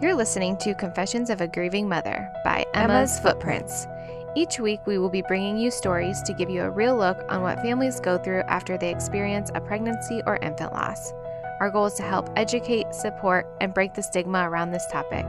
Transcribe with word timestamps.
You're 0.00 0.14
listening 0.14 0.56
to 0.58 0.76
Confessions 0.76 1.28
of 1.28 1.40
a 1.40 1.48
Grieving 1.48 1.88
Mother 1.88 2.30
by 2.44 2.64
Emma's 2.72 3.18
Footprints. 3.18 3.88
Each 4.36 4.60
week, 4.60 4.78
we 4.86 4.96
will 4.96 5.08
be 5.08 5.22
bringing 5.22 5.58
you 5.58 5.72
stories 5.72 6.22
to 6.22 6.32
give 6.32 6.48
you 6.48 6.62
a 6.62 6.70
real 6.70 6.96
look 6.96 7.18
on 7.28 7.42
what 7.42 7.60
families 7.62 7.98
go 7.98 8.16
through 8.16 8.42
after 8.42 8.78
they 8.78 8.92
experience 8.92 9.50
a 9.56 9.60
pregnancy 9.60 10.22
or 10.24 10.36
infant 10.36 10.72
loss. 10.72 11.12
Our 11.58 11.68
goal 11.68 11.86
is 11.86 11.94
to 11.94 12.04
help 12.04 12.30
educate, 12.36 12.94
support, 12.94 13.48
and 13.60 13.74
break 13.74 13.94
the 13.94 14.02
stigma 14.04 14.48
around 14.48 14.70
this 14.70 14.86
topic. 14.86 15.26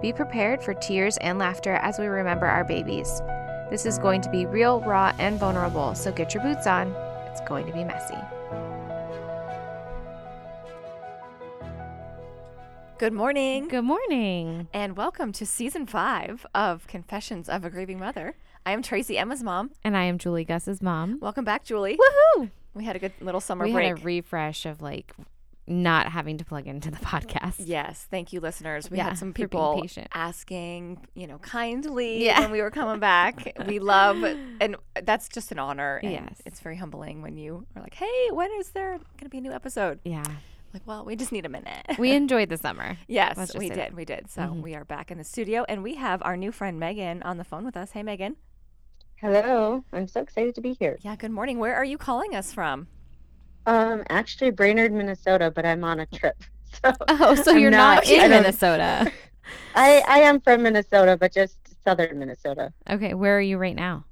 Be 0.00 0.14
prepared 0.14 0.62
for 0.62 0.72
tears 0.72 1.18
and 1.18 1.38
laughter 1.38 1.74
as 1.74 1.98
we 1.98 2.06
remember 2.06 2.46
our 2.46 2.64
babies. 2.64 3.20
This 3.68 3.84
is 3.84 3.98
going 3.98 4.22
to 4.22 4.30
be 4.30 4.46
real, 4.46 4.80
raw, 4.80 5.12
and 5.18 5.38
vulnerable, 5.38 5.94
so 5.94 6.12
get 6.12 6.32
your 6.32 6.42
boots 6.42 6.66
on. 6.66 6.94
It's 7.26 7.42
going 7.42 7.66
to 7.66 7.74
be 7.74 7.84
messy. 7.84 8.16
Good 12.98 13.12
morning. 13.12 13.68
Good 13.68 13.82
morning. 13.84 14.68
And 14.72 14.96
welcome 14.96 15.30
to 15.32 15.46
season 15.46 15.86
five 15.86 16.44
of 16.54 16.86
Confessions 16.88 17.48
of 17.48 17.64
a 17.64 17.70
Grieving 17.70 17.98
Mother. 18.00 18.34
I 18.66 18.72
am 18.72 18.82
Tracy, 18.82 19.16
Emma's 19.16 19.42
mom. 19.42 19.70
And 19.84 19.96
I 19.96 20.04
am 20.04 20.18
Julie 20.18 20.44
Gus's 20.44 20.82
mom. 20.82 21.18
Welcome 21.20 21.44
back, 21.44 21.64
Julie. 21.64 21.96
Woohoo! 21.96 22.50
We 22.74 22.84
had 22.84 22.96
a 22.96 22.98
good 22.98 23.12
little 23.20 23.40
summer 23.40 23.64
we 23.66 23.72
break. 23.72 23.88
had 23.88 23.98
a 23.98 24.02
refresh 24.02 24.66
of 24.66 24.82
like 24.82 25.12
not 25.68 26.10
having 26.10 26.38
to 26.38 26.44
plug 26.44 26.66
into 26.66 26.90
the 26.90 26.96
podcast. 26.96 27.54
yes, 27.58 28.06
thank 28.10 28.32
you, 28.32 28.40
listeners. 28.40 28.90
We 28.90 28.96
Yeah, 28.96 29.04
had 29.10 29.18
some 29.18 29.32
people 29.32 29.84
asking, 30.12 31.06
you 31.14 31.26
know, 31.26 31.38
kindly 31.38 32.24
Yeah. 32.24 32.40
when 32.40 32.50
we 32.50 32.62
were 32.62 32.70
coming 32.70 32.98
back. 33.00 33.52
we 33.66 33.78
love, 33.78 34.24
and 34.60 34.76
that's 35.04 35.28
just 35.28 35.52
an 35.52 35.58
honor. 35.58 36.00
And 36.02 36.12
Yes. 36.12 36.42
it's 36.46 36.60
very 36.60 36.76
humbling 36.76 37.22
when 37.22 37.36
you 37.36 37.66
are 37.76 37.82
like, 37.82 37.94
"Hey, 37.94 38.28
when 38.32 38.50
is 38.58 38.70
there 38.70 38.92
going 38.96 39.24
to 39.24 39.28
be 39.28 39.38
a 39.38 39.42
new 39.42 39.52
episode?" 39.52 40.00
Yeah. 40.04 40.24
Like, 40.72 40.86
well, 40.86 41.04
we 41.04 41.16
just 41.16 41.32
need 41.32 41.46
a 41.46 41.48
minute. 41.48 41.84
We 41.98 42.12
enjoyed 42.12 42.48
the 42.50 42.56
summer. 42.56 42.98
yes, 43.08 43.54
we 43.54 43.68
did. 43.68 43.78
that. 43.78 43.94
We 43.94 44.04
did. 44.04 44.30
So 44.30 44.42
Mhm. 44.42 44.62
we 44.62 44.74
are 44.74 44.84
back 44.84 45.10
in 45.10 45.18
the 45.18 45.24
studio, 45.24 45.64
and 45.68 45.82
we 45.82 45.94
have 45.96 46.22
our 46.22 46.36
new 46.36 46.52
friend 46.52 46.78
Megan 46.78 47.22
on 47.22 47.38
the 47.38 47.44
phone 47.44 47.64
with 47.64 47.76
us. 47.76 47.92
Hey, 47.92 48.02
Megan. 48.02 48.36
Hello, 49.16 49.84
I'm 49.92 50.06
so 50.06 50.20
excited 50.20 50.54
to 50.54 50.60
be 50.60 50.74
here. 50.74 50.98
Yeah. 51.00 51.16
Good 51.16 51.32
morning. 51.32 51.58
Where 51.58 51.74
are 51.74 51.84
you 51.84 51.98
calling 51.98 52.34
us 52.36 52.52
from? 52.52 52.86
Um, 53.66 54.04
actually, 54.08 54.50
Brainerd, 54.50 54.92
Minnesota, 54.92 55.50
but 55.50 55.66
I'm 55.66 55.84
on 55.84 56.00
a 56.00 56.06
trip. 56.06 56.36
So 56.84 56.92
Oh, 57.08 57.34
so 57.34 57.52
I'm 57.52 57.58
you're 57.58 57.70
not, 57.70 58.04
not- 58.04 58.10
in 58.10 58.20
I 58.20 58.28
Minnesota. 58.28 59.10
I, 59.74 60.02
I 60.06 60.18
am 60.20 60.38
from 60.40 60.62
Minnesota, 60.62 61.16
but 61.18 61.32
just 61.32 61.56
southern 61.82 62.18
Minnesota. 62.18 62.72
okay, 62.90 63.14
where 63.14 63.36
are 63.38 63.40
you 63.40 63.56
right 63.56 63.74
now? 63.74 64.04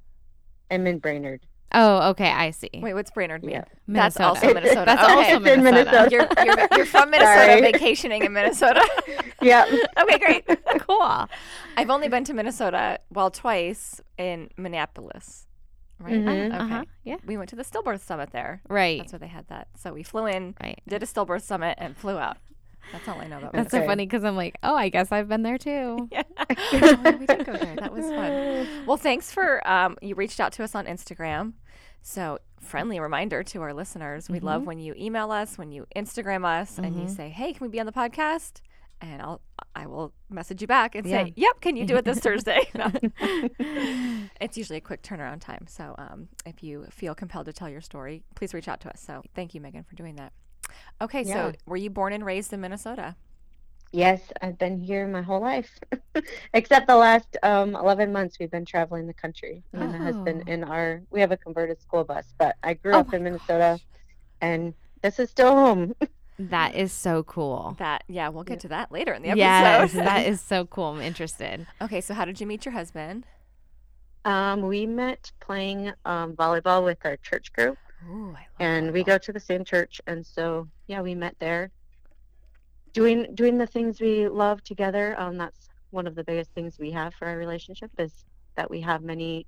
I'm 0.70 0.86
in 0.86 0.98
Brainerd. 0.98 1.42
Oh, 1.72 2.10
okay, 2.10 2.30
I 2.30 2.52
see. 2.52 2.70
Wait, 2.74 2.94
what's 2.94 3.10
Brainerd 3.10 3.42
mean? 3.42 3.56
Yeah. 3.56 3.64
That's 3.88 4.18
also 4.20 4.46
Minnesota. 4.54 4.84
That's 4.86 5.02
Okay. 5.02 5.12
also 5.12 5.36
It's 5.42 5.46
in 5.56 5.62
Minnesota. 5.64 5.90
Minnesota. 6.08 6.10
You're, 6.10 6.46
you're, 6.56 6.68
you're 6.76 6.86
from 6.86 7.10
Minnesota 7.10 7.44
Sorry. 7.46 7.60
vacationing 7.60 8.22
in 8.24 8.32
Minnesota. 8.32 8.82
Yeah. 9.42 9.66
okay, 10.02 10.18
great. 10.18 10.46
cool. 10.80 11.28
I've 11.76 11.90
only 11.90 12.08
been 12.08 12.24
to 12.24 12.32
Minnesota, 12.32 12.98
well, 13.10 13.30
twice 13.30 14.00
in 14.16 14.48
Minneapolis. 14.56 15.46
Right? 15.98 16.14
Mhm. 16.14 16.46
Okay. 16.48 16.56
Uh-huh. 16.56 16.84
Yeah. 17.04 17.16
We 17.26 17.36
went 17.36 17.50
to 17.50 17.56
the 17.56 17.62
stillbirth 17.62 18.00
summit 18.00 18.30
there. 18.32 18.62
Right. 18.68 18.98
That's 18.98 19.12
where 19.12 19.18
they 19.18 19.26
had 19.28 19.46
that. 19.48 19.68
So 19.76 19.92
we 19.92 20.02
flew 20.02 20.24
in, 20.26 20.54
right. 20.62 20.80
did 20.88 21.02
a 21.02 21.06
stillbirth 21.06 21.42
summit, 21.42 21.74
and 21.78 21.96
flew 21.96 22.16
out. 22.18 22.38
That's 22.92 23.08
all 23.08 23.20
I 23.20 23.26
know 23.26 23.38
about 23.38 23.52
That's 23.52 23.70
so 23.72 23.84
funny 23.84 24.06
because 24.06 24.24
I'm 24.24 24.36
like, 24.36 24.56
oh, 24.62 24.74
I 24.74 24.88
guess 24.88 25.10
I've 25.12 25.28
been 25.28 25.42
there 25.42 25.58
too. 25.58 26.08
Yeah. 26.12 26.22
Oh, 26.72 27.16
we 27.18 27.26
did 27.26 27.44
go 27.44 27.52
there. 27.56 27.76
That 27.76 27.92
was 27.92 28.04
fun. 28.06 28.68
Well, 28.86 28.96
thanks 28.96 29.30
for 29.32 29.66
um, 29.68 29.96
you 30.00 30.14
reached 30.14 30.38
out 30.40 30.52
to 30.54 30.64
us 30.64 30.74
on 30.74 30.86
Instagram. 30.86 31.54
So 32.02 32.38
friendly 32.60 33.00
reminder 33.00 33.42
to 33.42 33.62
our 33.62 33.74
listeners: 33.74 34.28
we 34.30 34.38
love 34.40 34.64
when 34.66 34.78
you 34.78 34.94
email 34.96 35.30
us, 35.32 35.58
when 35.58 35.72
you 35.72 35.86
Instagram 35.96 36.44
us, 36.44 36.78
and 36.78 36.94
you 36.96 37.06
Mhm. 37.06 37.16
say, 37.16 37.28
"Hey, 37.30 37.52
can 37.52 37.66
we 37.66 37.70
be 37.70 37.80
on 37.80 37.86
the 37.86 37.92
podcast?" 37.92 38.60
And 39.00 39.20
I'll 39.20 39.40
I 39.74 39.86
will 39.86 40.12
message 40.30 40.60
you 40.62 40.66
back 40.68 40.94
and 40.94 41.04
Yeah. 41.06 41.24
say, 41.24 41.32
"Yep, 41.36 41.60
can 41.60 41.76
you 41.76 41.84
do 41.84 41.96
it 41.96 42.04
this 42.04 42.20
Thursday?" 42.20 42.60
It's 44.40 44.56
usually 44.56 44.76
a 44.78 44.80
quick 44.82 45.02
turnaround 45.02 45.40
time. 45.40 45.66
So 45.68 45.94
um, 45.98 46.28
if 46.44 46.62
you 46.62 46.86
feel 46.90 47.14
compelled 47.14 47.46
to 47.46 47.52
tell 47.52 47.68
your 47.68 47.80
story, 47.80 48.22
please 48.36 48.54
reach 48.54 48.68
out 48.68 48.80
to 48.82 48.90
us. 48.90 49.00
So 49.00 49.22
thank 49.34 49.54
you, 49.54 49.60
Megan, 49.60 49.82
for 49.84 49.96
doing 49.96 50.16
that. 50.16 50.32
Okay, 51.00 51.24
so 51.24 51.52
were 51.66 51.76
you 51.76 51.90
born 51.90 52.12
and 52.12 52.24
raised 52.24 52.52
in 52.52 52.60
Minnesota? 52.60 53.16
Yes, 53.92 54.20
I've 54.42 54.58
been 54.58 54.80
here 54.80 55.06
my 55.06 55.22
whole 55.22 55.40
life, 55.40 55.78
except 56.54 56.86
the 56.86 56.96
last 56.96 57.36
um, 57.42 57.74
11 57.76 58.12
months 58.12 58.38
we've 58.38 58.50
been 58.50 58.64
traveling 58.64 59.06
the 59.06 59.14
country. 59.14 59.62
Me 59.72 59.80
and 59.82 59.92
my 59.92 59.98
husband 59.98 60.42
Oh. 60.46 60.50
in 60.52 60.64
our, 60.64 61.02
we 61.10 61.20
have 61.20 61.30
a 61.32 61.36
converted 61.36 61.80
school 61.80 62.04
bus, 62.04 62.34
but 62.38 62.56
I 62.62 62.74
grew 62.74 62.92
Oh 62.94 62.98
up 63.00 63.08
my 63.12 63.18
in 63.18 63.24
Minnesota, 63.24 63.78
and 64.40 64.74
this 65.02 65.18
is 65.18 65.30
still 65.30 65.54
home. 65.54 65.94
That 66.38 66.74
is 66.74 66.92
so 66.92 67.22
cool. 67.22 67.76
That 67.78 68.04
yeah, 68.08 68.28
we'll 68.28 68.44
get 68.44 68.60
to 68.60 68.68
that 68.68 68.92
later 68.92 69.14
in 69.14 69.22
the 69.22 69.30
episode. 69.30 69.38
Yes, 69.40 69.92
that 69.94 70.26
is 70.26 70.38
so 70.42 70.66
cool. 70.66 70.88
I'm 70.92 71.00
interested. 71.00 71.66
Okay, 71.80 72.02
so 72.02 72.12
how 72.12 72.26
did 72.26 72.42
you 72.42 72.46
meet 72.46 72.66
your 72.66 72.72
husband? 72.74 73.24
Um, 74.26 74.60
we 74.60 74.84
met 74.84 75.32
playing 75.40 75.92
um, 76.04 76.34
volleyball 76.34 76.84
with 76.84 76.98
our 77.04 77.16
church 77.16 77.54
group. 77.54 77.78
Ooh, 78.04 78.30
I 78.36 78.40
love 78.40 78.46
and 78.60 78.92
we 78.92 79.02
go 79.04 79.18
to 79.18 79.32
the 79.32 79.40
same 79.40 79.64
church 79.64 80.00
and 80.06 80.24
so 80.26 80.68
yeah 80.86 81.00
we 81.02 81.14
met 81.14 81.34
there 81.40 81.70
doing 82.92 83.26
doing 83.34 83.58
the 83.58 83.66
things 83.66 84.00
we 84.00 84.28
love 84.28 84.62
together 84.62 85.14
um 85.18 85.36
that's 85.36 85.68
one 85.90 86.06
of 86.06 86.14
the 86.14 86.24
biggest 86.24 86.52
things 86.54 86.76
we 86.78 86.90
have 86.90 87.14
for 87.14 87.26
our 87.28 87.36
relationship 87.36 87.90
is 87.98 88.24
that 88.56 88.70
we 88.70 88.80
have 88.80 89.02
many 89.02 89.46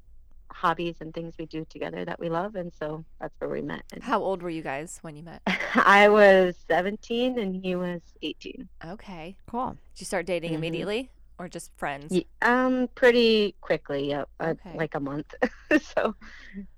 hobbies 0.53 0.97
and 1.00 1.12
things 1.12 1.34
we 1.38 1.47
do 1.47 1.64
together 1.69 2.04
that 2.04 2.19
we 2.19 2.28
love 2.31 2.54
and 2.54 2.72
so 2.72 3.04
that's 3.20 3.34
where 3.38 3.50
we 3.50 3.60
met 3.62 3.82
and 3.92 4.03
How 4.03 4.20
old 4.22 4.42
were 4.42 4.50
you 4.50 4.62
guys 4.62 4.98
when 5.03 5.15
you 5.16 5.22
met? 5.22 5.42
i 5.75 6.09
was 6.09 6.56
17 6.70 7.38
and 7.38 7.54
he 7.65 7.75
was 7.76 8.00
18 8.22 8.69
Okay. 8.86 9.36
Cool. 9.50 9.70
Did 9.94 10.00
you 10.00 10.06
start 10.06 10.25
dating 10.26 10.53
Mhm. 10.53 10.56
immediately 10.56 11.10
or 11.38 11.48
just 11.48 11.72
friends? 11.76 12.12
Ye- 12.12 12.28
um 12.42 12.88
pretty 12.94 13.56
quickly 13.60 14.09
yeah 14.10 14.25
uh, 14.41 14.54
Okay. 14.54 14.76
like 14.76 14.94
a 14.94 15.00
month 15.00 15.34
so 15.82 16.15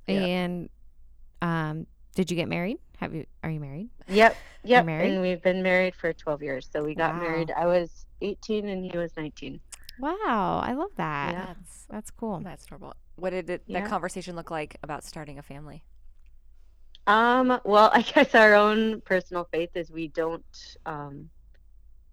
Yeah. 0.06 0.24
And 0.24 0.68
um, 1.42 1.86
did 2.14 2.30
you 2.30 2.36
get 2.36 2.48
married? 2.48 2.78
Have 2.98 3.14
you? 3.14 3.26
Are 3.42 3.50
you 3.50 3.60
married? 3.60 3.88
yep 4.08 4.36
yep 4.64 4.84
married? 4.84 5.12
and 5.12 5.22
we've 5.22 5.42
been 5.42 5.62
married 5.62 5.94
for 5.94 6.12
12 6.12 6.42
years 6.42 6.68
so 6.70 6.82
we 6.84 6.94
got 6.94 7.14
Wow. 7.14 7.20
married 7.20 7.50
i 7.56 7.64
was 7.66 8.04
18 8.20 8.68
and 8.68 8.84
he 8.90 8.98
was 8.98 9.16
19 9.16 9.60
Wow, 9.98 10.60
I 10.64 10.72
love 10.72 10.90
that. 10.96 11.32
Yeah. 11.32 11.44
That's 11.46 11.86
That's 11.90 12.10
cool. 12.10 12.40
that's 12.40 12.64
adorable. 12.64 12.94
What 13.16 13.30
did 13.30 13.50
it, 13.50 13.62
Yeah. 13.66 13.82
the 13.82 13.88
conversation 13.88 14.34
look 14.34 14.50
like 14.50 14.78
about 14.82 15.04
starting 15.04 15.38
a 15.38 15.42
family? 15.42 15.84
Um, 17.06 17.60
well, 17.64 17.90
I 17.94 18.00
guess 18.02 18.34
our 18.34 18.54
own 18.54 19.02
personal 19.02 19.46
faith 19.52 19.70
is 19.74 19.90
we 19.90 20.08
don't 20.08 20.44
um, 20.86 21.28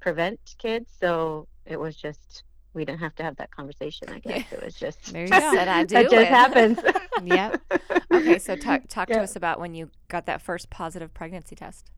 prevent 0.02 0.40
kids, 0.58 0.92
so 1.00 1.48
it 1.66 1.80
was 1.80 1.96
just 1.96 2.44
we 2.78 2.86
didn't 2.86 3.00
have 3.00 3.16
to 3.16 3.24
have 3.24 3.36
that 3.38 3.52
conversation. 3.52 4.08
I 4.10 4.20
guess 4.20 4.52
it 4.52 4.64
was 4.64 4.76
just 4.76 5.12
There 5.12 5.24
you 5.24 5.28
Just 5.28 5.52
go. 5.52 5.58
said 5.58 5.68
I 5.68 5.84
do. 5.84 5.96
that 5.96 6.04
just 6.04 6.16
it. 6.16 6.28
happens. 6.28 6.80
Yep. 7.26 7.62
Okay, 8.14 8.38
so 8.38 8.56
talk 8.56 8.84
talk 8.90 9.08
to 9.10 9.20
us 9.20 9.36
about 9.36 9.60
when 9.60 9.74
you 9.74 9.90
got 10.08 10.28
that 10.28 10.40
first 10.42 10.70
positive 10.70 11.14
pregnancy 11.16 11.56
test. 11.56 11.90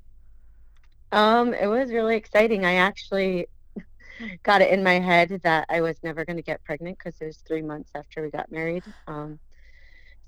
Um, 1.11 1.53
it 1.53 1.67
was 1.67 1.91
really 1.91 2.15
exciting. 2.15 2.63
I 2.65 2.75
actually 2.75 3.47
got 4.43 4.61
it 4.61 4.71
in 4.71 4.81
my 4.83 4.99
head 4.99 5.41
that 5.43 5.65
I 5.69 5.81
was 5.81 5.97
never 6.03 6.23
going 6.23 6.37
to 6.37 6.43
get 6.43 6.63
pregnant 6.63 6.97
because 6.97 7.15
it 7.19 7.25
was 7.25 7.37
three 7.37 7.61
months 7.61 7.91
after 7.95 8.21
we 8.23 8.29
got 8.29 8.49
married. 8.51 8.83
Um, 9.07 9.39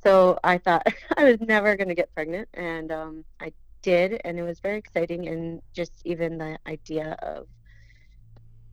so 0.04 0.38
I 0.44 0.58
thought 0.58 0.86
I 1.18 1.24
was 1.24 1.40
never 1.40 1.78
going 1.78 1.88
to 1.90 1.96
get 1.96 2.14
pregnant, 2.14 2.50
and 2.54 2.92
um, 2.92 3.24
I 3.40 3.54
did, 3.82 4.20
and 4.26 4.38
it 4.38 4.44
was 4.44 4.60
very 4.60 4.78
exciting. 4.78 5.28
And 5.30 5.62
just 5.74 5.94
even 6.04 6.38
the 6.38 6.58
idea 6.68 7.18
of 7.22 7.48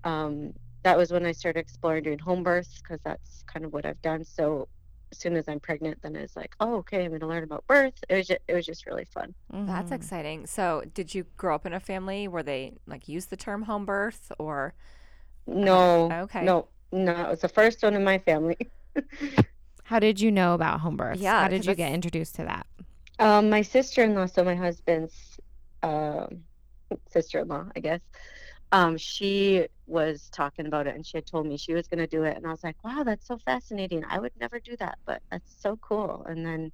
um, 0.04 0.52
that 0.84 0.96
was 0.96 1.12
when 1.12 1.26
I 1.26 1.32
started 1.32 1.60
exploring 1.60 2.04
doing 2.04 2.18
home 2.18 2.42
births 2.42 2.80
because 2.82 3.00
that's 3.04 3.42
kind 3.52 3.64
of 3.64 3.72
what 3.72 3.84
I've 3.86 4.00
done. 4.02 4.24
So 4.24 4.68
as 5.12 5.18
soon 5.18 5.36
as 5.36 5.48
I'm 5.48 5.60
pregnant, 5.60 5.98
then 6.02 6.16
it's 6.16 6.36
like, 6.36 6.54
oh, 6.60 6.76
okay, 6.76 7.04
I'm 7.04 7.10
going 7.10 7.20
to 7.20 7.26
learn 7.26 7.44
about 7.44 7.66
birth. 7.66 7.94
It 8.08 8.14
was 8.16 8.26
just, 8.26 8.40
it 8.46 8.54
was 8.54 8.66
just 8.66 8.86
really 8.86 9.06
fun. 9.06 9.34
That's 9.52 9.90
Mhm. 9.90 9.94
exciting. 9.94 10.46
So, 10.46 10.84
did 10.94 11.14
you 11.14 11.26
grow 11.36 11.54
up 11.54 11.66
in 11.66 11.72
a 11.72 11.80
family 11.80 12.28
where 12.28 12.42
they 12.42 12.74
like 12.86 13.08
use 13.08 13.26
the 13.26 13.36
term 13.36 13.62
home 13.62 13.84
birth 13.86 14.30
or 14.38 14.74
No, 15.46 16.10
Okay. 16.12 16.44
no, 16.44 16.68
no, 16.92 17.12
it 17.26 17.30
was 17.30 17.40
the 17.40 17.48
first 17.48 17.82
one 17.82 17.94
in 17.94 18.04
my 18.04 18.18
family. 18.18 18.58
How 19.84 19.98
did 19.98 20.20
you 20.20 20.30
know 20.30 20.52
about 20.54 20.80
home 20.80 20.96
births? 20.96 21.22
Yeah, 21.22 21.42
How 21.42 21.48
did 21.48 21.64
you 21.64 21.74
get 21.74 21.92
introduced 21.92 22.34
to 22.36 22.44
that? 22.44 22.66
Um, 23.18 23.48
my 23.50 23.62
sister-in-law, 23.62 24.26
so 24.26 24.44
my 24.44 24.54
husband's 24.54 25.40
um, 25.82 26.44
sister-in-law, 27.08 27.66
I 27.74 27.80
guess. 27.80 28.00
Um, 28.70 28.98
she 28.98 29.66
was 29.88 30.30
talking 30.30 30.66
about 30.66 30.86
it, 30.88 30.94
and 30.96 31.06
she 31.06 31.16
had 31.18 31.26
told 31.26 31.46
me 31.46 31.56
she 31.58 31.74
was 31.74 31.88
going 31.88 32.00
to 32.00 32.06
do 32.08 32.24
it, 32.24 32.36
and 32.36 32.46
I 32.46 32.50
was 32.50 32.64
like, 32.64 32.76
"Wow, 32.84 33.04
that's 33.04 33.26
so 33.26 33.38
fascinating! 33.38 34.04
I 34.08 34.18
would 34.20 34.32
never 34.40 34.60
do 34.60 34.76
that, 34.78 34.98
but 35.06 35.22
that's 35.30 35.60
so 35.62 35.76
cool." 35.78 36.24
And 36.28 36.44
then 36.46 36.72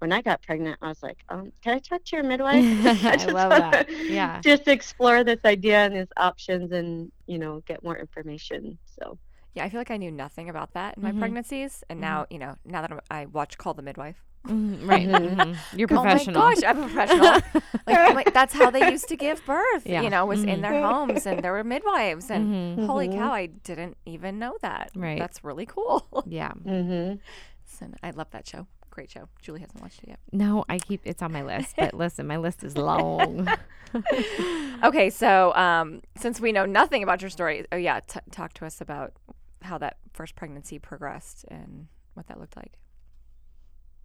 when 0.00 0.12
I 0.12 0.22
got 0.22 0.42
pregnant, 0.42 0.78
I 0.82 0.88
was 0.88 1.02
like, 1.02 1.18
um, 1.30 1.52
"Can 1.62 1.74
I 1.76 1.80
talk 1.80 2.04
to 2.06 2.16
your 2.16 2.24
midwife?" 2.26 2.68
I 3.08 3.26
just 3.26 3.28
love 3.28 3.56
that. 3.56 3.86
Yeah. 4.08 4.44
just 4.44 4.68
explore 4.68 5.24
this 5.24 5.40
idea 5.44 5.78
and 5.86 5.96
these 5.96 6.06
options, 6.16 6.72
and 6.72 7.12
you 7.26 7.38
know, 7.38 7.62
get 7.66 7.82
more 7.84 7.98
information. 7.98 8.78
So 8.86 9.18
Yeah, 9.54 9.64
I 9.64 9.68
feel 9.68 9.80
like 9.80 9.90
I 9.90 9.96
knew 9.96 10.12
nothing 10.12 10.48
about 10.48 10.72
that 10.74 10.96
in 10.96 11.02
my 11.02 11.12
Mhm. 11.12 11.12
pregnancies, 11.12 11.82
and 11.88 12.00
Mhm. 12.00 12.00
now 12.00 12.26
you 12.30 12.38
know 12.38 12.56
now 12.64 12.82
that 12.82 12.92
I'm, 12.92 13.00
I 13.10 13.26
watch 13.26 13.58
Call 13.58 13.74
the 13.74 13.82
Midwife, 13.82 14.24
Mhm, 14.46 14.88
right. 14.88 15.06
Mhm. 15.08 15.36
mhm. 15.36 15.56
You're 15.78 15.88
professional. 15.88 16.42
Oh 16.42 16.46
my 16.46 16.54
professional. 16.54 16.54
gosh, 16.54 16.64
I'm 16.64 16.82
a 16.82 16.88
professional. 16.88 17.62
like, 17.86 18.14
like, 18.14 18.34
that's 18.34 18.54
how 18.54 18.70
they 18.70 18.90
used 18.90 19.08
to 19.08 19.16
give 19.16 19.44
birth. 19.44 19.86
Yeah. 19.86 20.02
You 20.02 20.10
know, 20.10 20.24
was 20.26 20.42
in 20.42 20.58
Mhm. 20.58 20.62
their 20.62 20.82
homes 20.82 21.26
and 21.26 21.42
there 21.44 21.52
were 21.52 21.62
midwives 21.64 22.30
and 22.30 22.78
Mhm. 22.78 22.86
holy 22.86 23.08
Mhm. 23.08 23.14
cow, 23.18 23.32
I 23.32 23.46
didn't 23.46 23.96
even 24.06 24.38
know 24.38 24.56
that. 24.62 24.90
Right. 24.96 25.18
That's 25.18 25.44
really 25.44 25.66
cool. 25.66 26.06
Yeah. 26.26 26.52
so, 27.66 27.86
I 28.02 28.10
love 28.10 28.30
that 28.30 28.46
show. 28.46 28.66
Great 28.90 29.10
show. 29.10 29.28
Julie 29.40 29.60
hasn't 29.60 29.80
watched 29.80 30.02
it 30.02 30.08
yet. 30.08 30.18
No, 30.32 30.64
I 30.68 30.78
keep 30.78 31.00
it's 31.04 31.22
on 31.22 31.32
my 31.32 31.42
list, 31.42 31.76
but 31.76 31.94
listen, 31.94 32.26
my 32.26 32.36
list 32.38 32.64
is 32.64 32.76
long. 32.76 33.46
Okay, 34.82 35.10
so 35.10 35.52
um, 35.56 36.00
since 36.16 36.40
we 36.40 36.52
know 36.52 36.64
nothing 36.64 37.02
about 37.02 37.20
your 37.20 37.28
story, 37.28 37.66
oh 37.72 37.76
yeah, 37.76 38.00
t- 38.00 38.20
talk 38.30 38.54
to 38.54 38.64
us 38.64 38.80
about 38.80 39.12
how 39.62 39.76
that 39.78 39.98
first 40.14 40.34
pregnancy 40.36 40.78
progressed 40.78 41.44
and 41.48 41.88
what 42.14 42.26
that 42.28 42.40
looked 42.40 42.56
like. 42.56 42.72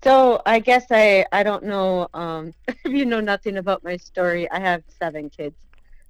So 0.05 0.39
I 0.45 0.59
guess 0.59 0.85
I 0.91 1.25
I 1.31 1.41
don't 1.41 1.63
know 1.63 2.07
um, 2.13 2.53
if 2.67 2.77
you 2.85 3.05
know 3.05 3.19
nothing 3.21 3.57
about 3.57 3.83
my 3.83 3.97
story. 3.97 4.49
I 4.51 4.59
have 4.59 4.83
seven 4.99 5.31
kids. 5.31 5.55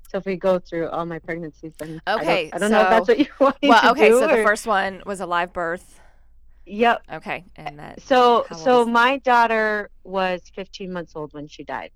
So 0.10 0.18
if 0.18 0.26
we 0.26 0.36
go 0.36 0.60
through 0.60 0.90
all 0.90 1.06
my 1.06 1.18
pregnancies, 1.20 1.74
then 1.80 2.02
I 2.06 2.12
don't- 2.12 2.22
Okay, 2.22 2.50
I 2.54 2.58
don't, 2.58 2.72
know 2.72 2.82
if 2.82 2.90
that's 2.90 3.08
so- 3.08 3.14
what 3.14 3.20
you 3.20 3.28
want 3.40 3.56
Well, 3.64 3.92
okay, 3.92 4.10
do. 4.10 4.20
so 4.20 4.28
the 4.28 4.44
first 4.44 4.68
one 4.68 5.02
was 5.06 5.22
a 5.22 5.26
live 5.26 5.54
birth. 5.54 6.00
Yep. 6.66 7.04
Okay, 7.14 7.46
and 7.56 7.80
that. 7.80 8.02
So 8.02 8.46
so 8.58 8.86
my 8.86 9.18
daughter 9.20 9.90
was 10.04 10.42
15 10.56 10.92
months 10.92 11.14
old 11.16 11.34
when 11.34 11.48
she 11.48 11.64
died. 11.64 11.92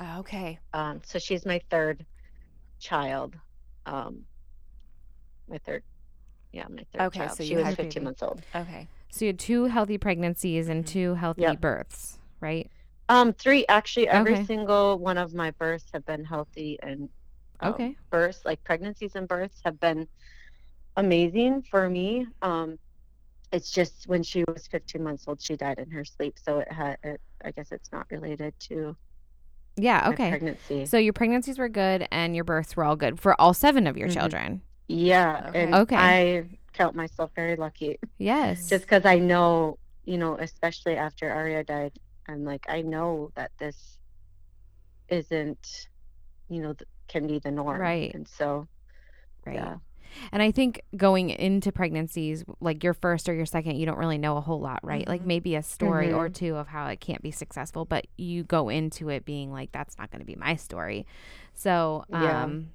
oh, 0.00 0.18
okay. 0.20 0.58
Um, 0.74 1.00
so 1.04 1.18
she's 1.20 1.46
my 1.46 1.60
third 1.70 2.04
child. 2.80 3.36
Um, 3.86 4.24
my 5.48 5.58
third. 5.58 5.84
Yeah, 6.52 6.64
my 6.68 6.84
third 6.92 7.02
Okay, 7.06 7.20
child. 7.20 7.36
so 7.38 7.44
she 7.44 7.54
was 7.54 7.66
had- 7.66 7.76
15 7.76 8.02
months 8.02 8.22
old. 8.22 8.42
Okay. 8.54 8.88
So 9.16 9.24
you 9.24 9.28
had 9.30 9.38
two 9.38 9.64
healthy 9.64 9.98
pregnancies 9.98 10.68
and 10.68 10.84
Mhm. 10.84 10.88
two 10.88 11.14
healthy 11.14 11.42
Yep. 11.42 11.60
births, 11.60 12.18
right? 12.40 12.70
Um, 13.08 13.32
three 13.32 13.64
actually. 13.68 14.08
Every 14.08 14.34
Okay. 14.34 14.44
single 14.44 14.98
one 14.98 15.16
of 15.18 15.32
my 15.34 15.52
births 15.52 15.86
have 15.92 16.04
been 16.06 16.24
healthy 16.24 16.78
and 16.82 17.08
um, 17.60 17.70
Okay. 17.72 17.96
births 18.10 18.42
like 18.44 18.62
pregnancies 18.64 19.14
and 19.14 19.26
births 19.26 19.60
have 19.64 19.78
been 19.80 20.08
amazing 20.96 21.62
for 21.70 21.88
me. 21.88 22.26
Um, 22.42 22.78
it's 23.52 23.70
just 23.70 24.06
when 24.06 24.22
she 24.22 24.44
was 24.48 24.66
15 24.66 25.02
months 25.02 25.24
old, 25.28 25.40
she 25.40 25.56
died 25.56 25.78
in 25.78 25.90
her 25.90 26.04
sleep. 26.04 26.36
So 26.42 26.58
it 26.58 26.70
had. 26.70 26.98
It, 27.02 27.20
I 27.44 27.52
guess 27.52 27.70
it's 27.70 27.90
not 27.92 28.06
related 28.10 28.54
to 28.68 28.96
Yeah, 29.76 30.08
okay. 30.10 30.30
pregnancy. 30.30 30.86
So 30.86 30.96
your 30.98 31.12
pregnancies 31.12 31.58
were 31.58 31.68
good 31.68 32.08
and 32.10 32.34
your 32.34 32.44
births 32.44 32.74
were 32.76 32.82
all 32.84 32.96
good 32.96 33.20
for 33.20 33.38
all 33.40 33.54
seven 33.54 33.86
of 33.86 33.96
your 33.96 34.08
Mhm. 34.08 34.14
children. 34.14 34.62
yeah, 34.88 35.46
Okay. 35.48 35.62
and 35.64 35.74
Okay. 35.74 35.96
I 35.96 36.44
count 36.76 36.94
myself 36.94 37.30
very 37.34 37.56
lucky. 37.56 37.98
Yes. 38.18 38.68
just 38.68 38.84
because 38.84 39.04
I 39.04 39.18
know, 39.18 39.78
you 40.04 40.18
know, 40.18 40.36
especially 40.36 40.96
after 40.96 41.30
Aria 41.30 41.64
died, 41.64 41.92
I'm 42.28 42.44
like, 42.44 42.66
I 42.68 42.82
know 42.82 43.30
that 43.34 43.50
this 43.58 43.98
isn't, 45.08 45.88
you 46.48 46.62
know, 46.62 46.74
can 47.08 47.26
be 47.26 47.38
the 47.38 47.50
norm. 47.50 47.80
Right. 47.80 48.12
And 48.14 48.26
so, 48.26 48.66
right. 49.44 49.54
yeah. 49.56 49.76
And 50.32 50.42
I 50.42 50.50
think 50.50 50.80
going 50.96 51.30
into 51.30 51.70
pregnancies, 51.72 52.44
like 52.60 52.82
your 52.82 52.94
first 52.94 53.28
or 53.28 53.34
your 53.34 53.46
second, 53.46 53.76
you 53.76 53.86
don't 53.86 53.98
really 53.98 54.18
know 54.18 54.36
a 54.36 54.40
whole 54.40 54.60
lot, 54.60 54.80
right? 54.82 55.06
Like 55.06 55.22
Mhm. 55.22 55.26
maybe 55.26 55.54
a 55.56 55.62
story 55.62 56.12
or 56.12 56.28
Mhm. 56.28 56.34
two 56.34 56.56
of 56.56 56.68
how 56.68 56.86
it 56.88 57.00
can't 57.00 57.22
be 57.22 57.30
successful, 57.30 57.84
but 57.84 58.06
you 58.16 58.42
go 58.44 58.68
into 58.68 59.08
it 59.08 59.24
being 59.24 59.52
like, 59.52 59.72
that's 59.72 59.98
not 59.98 60.10
going 60.10 60.20
to 60.20 60.26
be 60.26 60.36
my 60.36 60.56
story. 60.56 61.06
So, 61.54 62.04
Yeah. 62.08 62.42
um, 62.44 62.70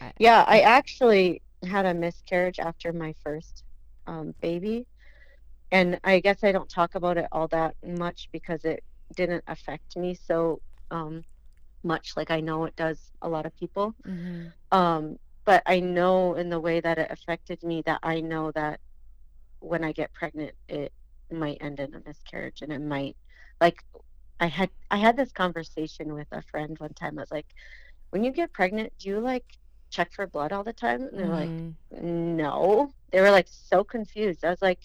I- 0.00 0.12
Yeah. 0.18 0.44
I 0.46 0.60
actually 0.60 1.42
had 1.66 1.86
a 1.86 1.94
miscarriage 1.94 2.58
after 2.58 2.92
my 2.92 3.14
first 3.24 3.64
um, 4.06 4.34
baby. 4.40 4.86
And 5.70 5.98
I 6.04 6.20
guess 6.20 6.44
I 6.44 6.52
don't 6.52 6.68
talk 6.68 6.94
about 6.94 7.18
it 7.18 7.26
all 7.32 7.48
that 7.48 7.74
much 7.84 8.28
because 8.32 8.64
it 8.64 8.82
didn't 9.16 9.44
affect 9.46 9.96
me 9.96 10.14
so 10.14 10.60
um, 10.90 11.24
much 11.84 12.12
like 12.16 12.30
I 12.30 12.40
know 12.40 12.64
it 12.64 12.76
does 12.76 13.12
a 13.22 13.28
lot 13.28 13.46
of 13.46 13.56
people. 13.56 13.94
mhm. 14.06 14.52
um 14.72 15.16
but 15.44 15.62
i 15.66 15.80
know 15.80 16.34
in 16.34 16.48
the 16.50 16.60
way 16.60 16.80
that 16.80 16.98
it 16.98 17.10
affected 17.10 17.62
me 17.62 17.82
that 17.86 17.98
i 18.02 18.20
know 18.20 18.50
that 18.52 18.80
when 19.60 19.84
i 19.84 19.92
get 19.92 20.12
pregnant 20.12 20.52
it 20.68 20.92
might 21.32 21.58
end 21.60 21.80
in 21.80 21.94
a 21.94 22.00
miscarriage 22.06 22.60
and 22.62 22.72
it 22.72 22.80
might 22.82 23.16
like 23.60 23.82
i 24.40 24.46
had 24.46 24.70
i 24.90 24.96
had 24.96 25.16
this 25.16 25.32
conversation 25.32 26.14
with 26.14 26.28
a 26.32 26.42
friend 26.42 26.76
one 26.78 26.94
time 26.94 27.18
i 27.18 27.22
was 27.22 27.30
like 27.30 27.46
when 28.10 28.24
you 28.24 28.32
get 28.32 28.52
pregnant 28.52 28.92
do 28.98 29.08
you 29.08 29.20
like 29.20 29.44
check 29.94 30.12
for 30.12 30.26
blood 30.26 30.52
all 30.52 30.64
the 30.64 30.72
time 30.74 31.02
and 31.02 31.18
they're 31.18 31.30
like 31.30 31.52
Mhm. 31.52 31.76
no 31.92 32.90
they 33.12 33.20
were 33.20 33.30
like 33.30 33.48
so 33.48 33.84
confused 33.84 34.44
i 34.44 34.50
was 34.50 34.62
like 34.62 34.80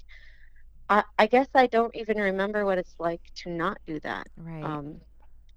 I, 0.90 1.04
I 1.18 1.28
guess 1.28 1.50
i 1.56 1.68
don't 1.68 1.96
even 1.96 2.18
remember 2.18 2.66
what 2.66 2.78
it's 2.80 2.96
like 3.00 3.22
to 3.44 3.50
not 3.52 3.78
do 3.88 4.00
that 4.02 4.28
right. 4.38 4.80
um 4.80 5.02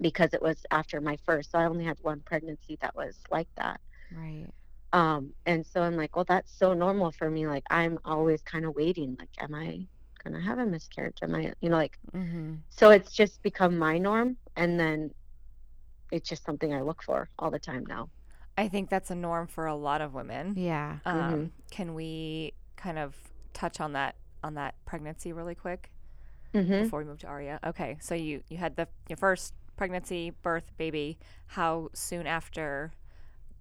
because 0.01 0.35
it 0.35 0.43
was 0.43 0.65
after 0.71 1.01
my 1.01 1.17
first 1.27 1.51
so 1.53 1.59
i 1.59 1.67
only 1.67 1.85
had 1.85 1.99
one 2.03 2.23
pregnancy 2.27 2.79
that 2.81 2.95
was 2.97 3.19
like 3.31 3.49
that 3.57 3.81
right. 4.11 4.53
um 4.93 5.33
and 5.47 5.67
so 5.67 5.83
i'm 5.83 5.97
like 5.97 6.17
well 6.17 6.25
that's 6.27 6.57
so 6.57 6.73
normal 6.75 7.13
for 7.13 7.31
me 7.31 7.47
like 7.47 7.65
i'm 7.71 7.99
always 8.05 8.43
kind 8.43 8.65
of 8.65 8.75
waiting 8.75 9.17
like 9.19 9.31
am 9.41 9.55
i 9.55 9.87
gonna 10.25 10.41
have 10.41 10.59
a 10.59 10.67
miscarriage 10.67 11.19
am 11.23 11.35
i 11.35 11.53
you 11.61 11.69
know 11.71 11.77
like 11.77 11.99
Mm-hmm. 12.15 12.55
so 12.71 12.91
it's 12.91 13.13
just 13.13 13.43
become 13.43 13.79
my 13.79 13.99
norm 13.99 14.37
and 14.57 14.79
then 14.79 15.11
it's 16.13 16.29
just 16.29 16.45
something 16.45 16.73
i 16.75 16.81
look 16.83 17.03
for 17.03 17.29
all 17.39 17.51
the 17.51 17.59
time 17.59 17.85
now 17.87 18.09
I 18.57 18.69
think 18.69 18.91
that's 18.91 19.11
a 19.11 19.15
norm 19.15 19.47
for 19.47 19.67
a 19.67 19.75
lot 19.75 20.01
of 20.01 20.15
women. 20.15 20.59
Yeah. 20.59 20.99
Um, 21.05 21.33
Mhm. 21.33 21.51
Can 21.71 21.95
we 21.95 22.53
kind 22.77 22.99
of 22.99 23.17
touch 23.55 23.81
on 23.81 23.93
that 23.93 24.17
on 24.45 24.55
that 24.55 24.75
pregnancy 24.85 25.33
really 25.33 25.55
quick 25.55 25.91
hmm 26.55 26.69
before 26.79 27.01
we 27.01 27.05
move 27.05 27.19
to 27.21 27.27
Aria? 27.29 27.61
Okay, 27.65 27.99
so 28.01 28.15
you 28.15 28.43
you 28.49 28.59
had 28.59 28.77
the 28.77 28.89
your 29.09 29.17
first 29.17 29.55
pregnancy, 29.77 30.31
birth, 30.43 30.73
baby. 30.79 31.19
How 31.49 31.91
soon 31.95 32.27
after 32.27 32.93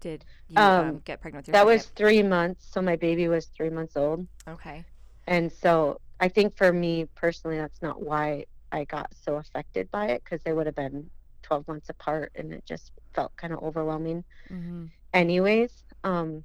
did 0.02 0.26
you 0.50 0.80
um, 0.80 1.00
Um, 1.00 1.02
get 1.06 1.22
pregnant 1.22 1.44
with 1.44 1.50
your 1.50 1.54
that 1.54 1.66
was 1.66 1.86
three 1.88 2.24
months 2.24 2.68
so 2.72 2.82
my 2.82 2.96
baby 2.96 3.28
was 3.28 3.46
three 3.48 3.70
months 3.70 3.96
old 3.98 4.28
okay. 4.48 4.86
and 5.28 5.52
so 5.52 6.00
i 6.20 6.28
think 6.28 6.56
for 6.58 6.72
me 6.72 7.06
personally 7.16 7.58
that's 7.58 7.82
not 7.82 8.02
why 8.02 8.46
i 8.72 8.84
got 8.86 9.08
so 9.24 9.36
affected 9.38 9.90
by 9.92 10.08
it 10.08 10.24
because 10.24 10.42
they 10.44 10.54
would 10.54 10.66
have 10.66 10.76
been 10.76 11.10
12 11.52 11.68
months 11.68 11.90
apart 11.90 12.32
and 12.36 12.54
it 12.54 12.64
just 12.66 12.92
felt 13.14 13.36
kind 13.36 13.52
of 13.54 13.62
overwhelming 13.62 14.24
Mm-hmm. 14.50 14.86
anyways. 15.14 15.84
Um, 16.06 16.44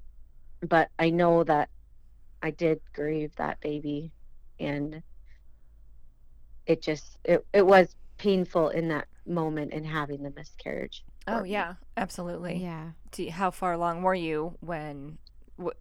but 0.69 0.88
I 0.99 1.11
know 1.11 1.44
that 1.44 1.69
I 2.43 2.50
did 2.50 2.81
grieve 2.93 3.31
that 3.37 3.61
baby, 3.61 4.11
and 4.58 5.00
it 6.67 6.82
just 6.82 7.19
it 7.25 7.44
it 7.53 7.64
was 7.67 7.94
painful 8.19 8.70
in 8.70 8.88
that 8.88 9.06
moment 9.26 9.73
in 9.73 9.85
having 9.85 10.23
the 10.23 10.32
miscarriage. 10.37 11.05
Oh 11.29 11.38
for 11.38 11.43
me. 11.44 11.50
yeah, 11.53 11.75
absolutely. 11.97 12.56
Yeah. 12.56 12.91
Do 13.12 13.23
you- 13.25 13.31
how 13.32 13.50
far 13.53 13.73
along 13.73 14.03
were 14.03 14.14
you 14.14 14.56
when? 14.61 15.19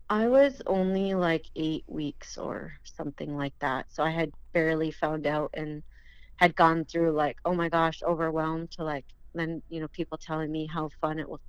I 0.10 0.27
was 0.29 0.62
only 0.67 1.15
like 1.15 1.46
eight 1.55 1.84
weeks 1.88 2.38
or 2.38 2.74
something 2.84 3.36
like 3.36 3.53
that, 3.60 3.88
so 3.89 4.03
I 4.03 4.12
had 4.12 4.32
barely 4.53 4.91
found 4.91 5.25
out 5.27 5.50
and 5.53 5.84
had 6.38 6.55
gone 6.55 6.86
through 6.86 7.12
like 7.12 7.38
oh 7.46 7.53
my 7.53 7.70
gosh 7.70 8.01
overwhelmed 8.03 8.72
to 8.72 8.84
like 8.84 9.05
then 9.39 9.62
you 9.70 9.82
know 9.82 9.88
people 9.94 10.18
telling 10.20 10.51
me 10.51 10.68
how 10.68 10.89
fun 11.01 11.20
it 11.20 11.30
was 11.30 11.39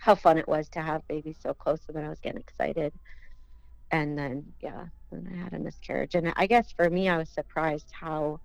how 0.00 0.14
fun 0.14 0.38
it 0.38 0.48
was 0.48 0.68
to 0.70 0.80
have 0.82 1.02
babies 1.08 1.38
so 1.40 1.54
close 1.54 1.80
and 1.88 1.96
then 1.96 2.04
I 2.04 2.10
was 2.10 2.20
getting 2.20 2.40
excited 2.40 2.92
and 3.90 4.18
then 4.18 4.54
yeah 4.60 4.86
then 5.10 5.28
I 5.32 5.36
had 5.42 5.54
a 5.54 5.58
miscarriage 5.58 6.14
and 6.14 6.32
I 6.36 6.46
guess 6.46 6.72
for 6.76 6.88
me 6.90 7.08
I 7.08 7.18
was 7.18 7.30
surprised 7.30 7.88
how 7.98 8.38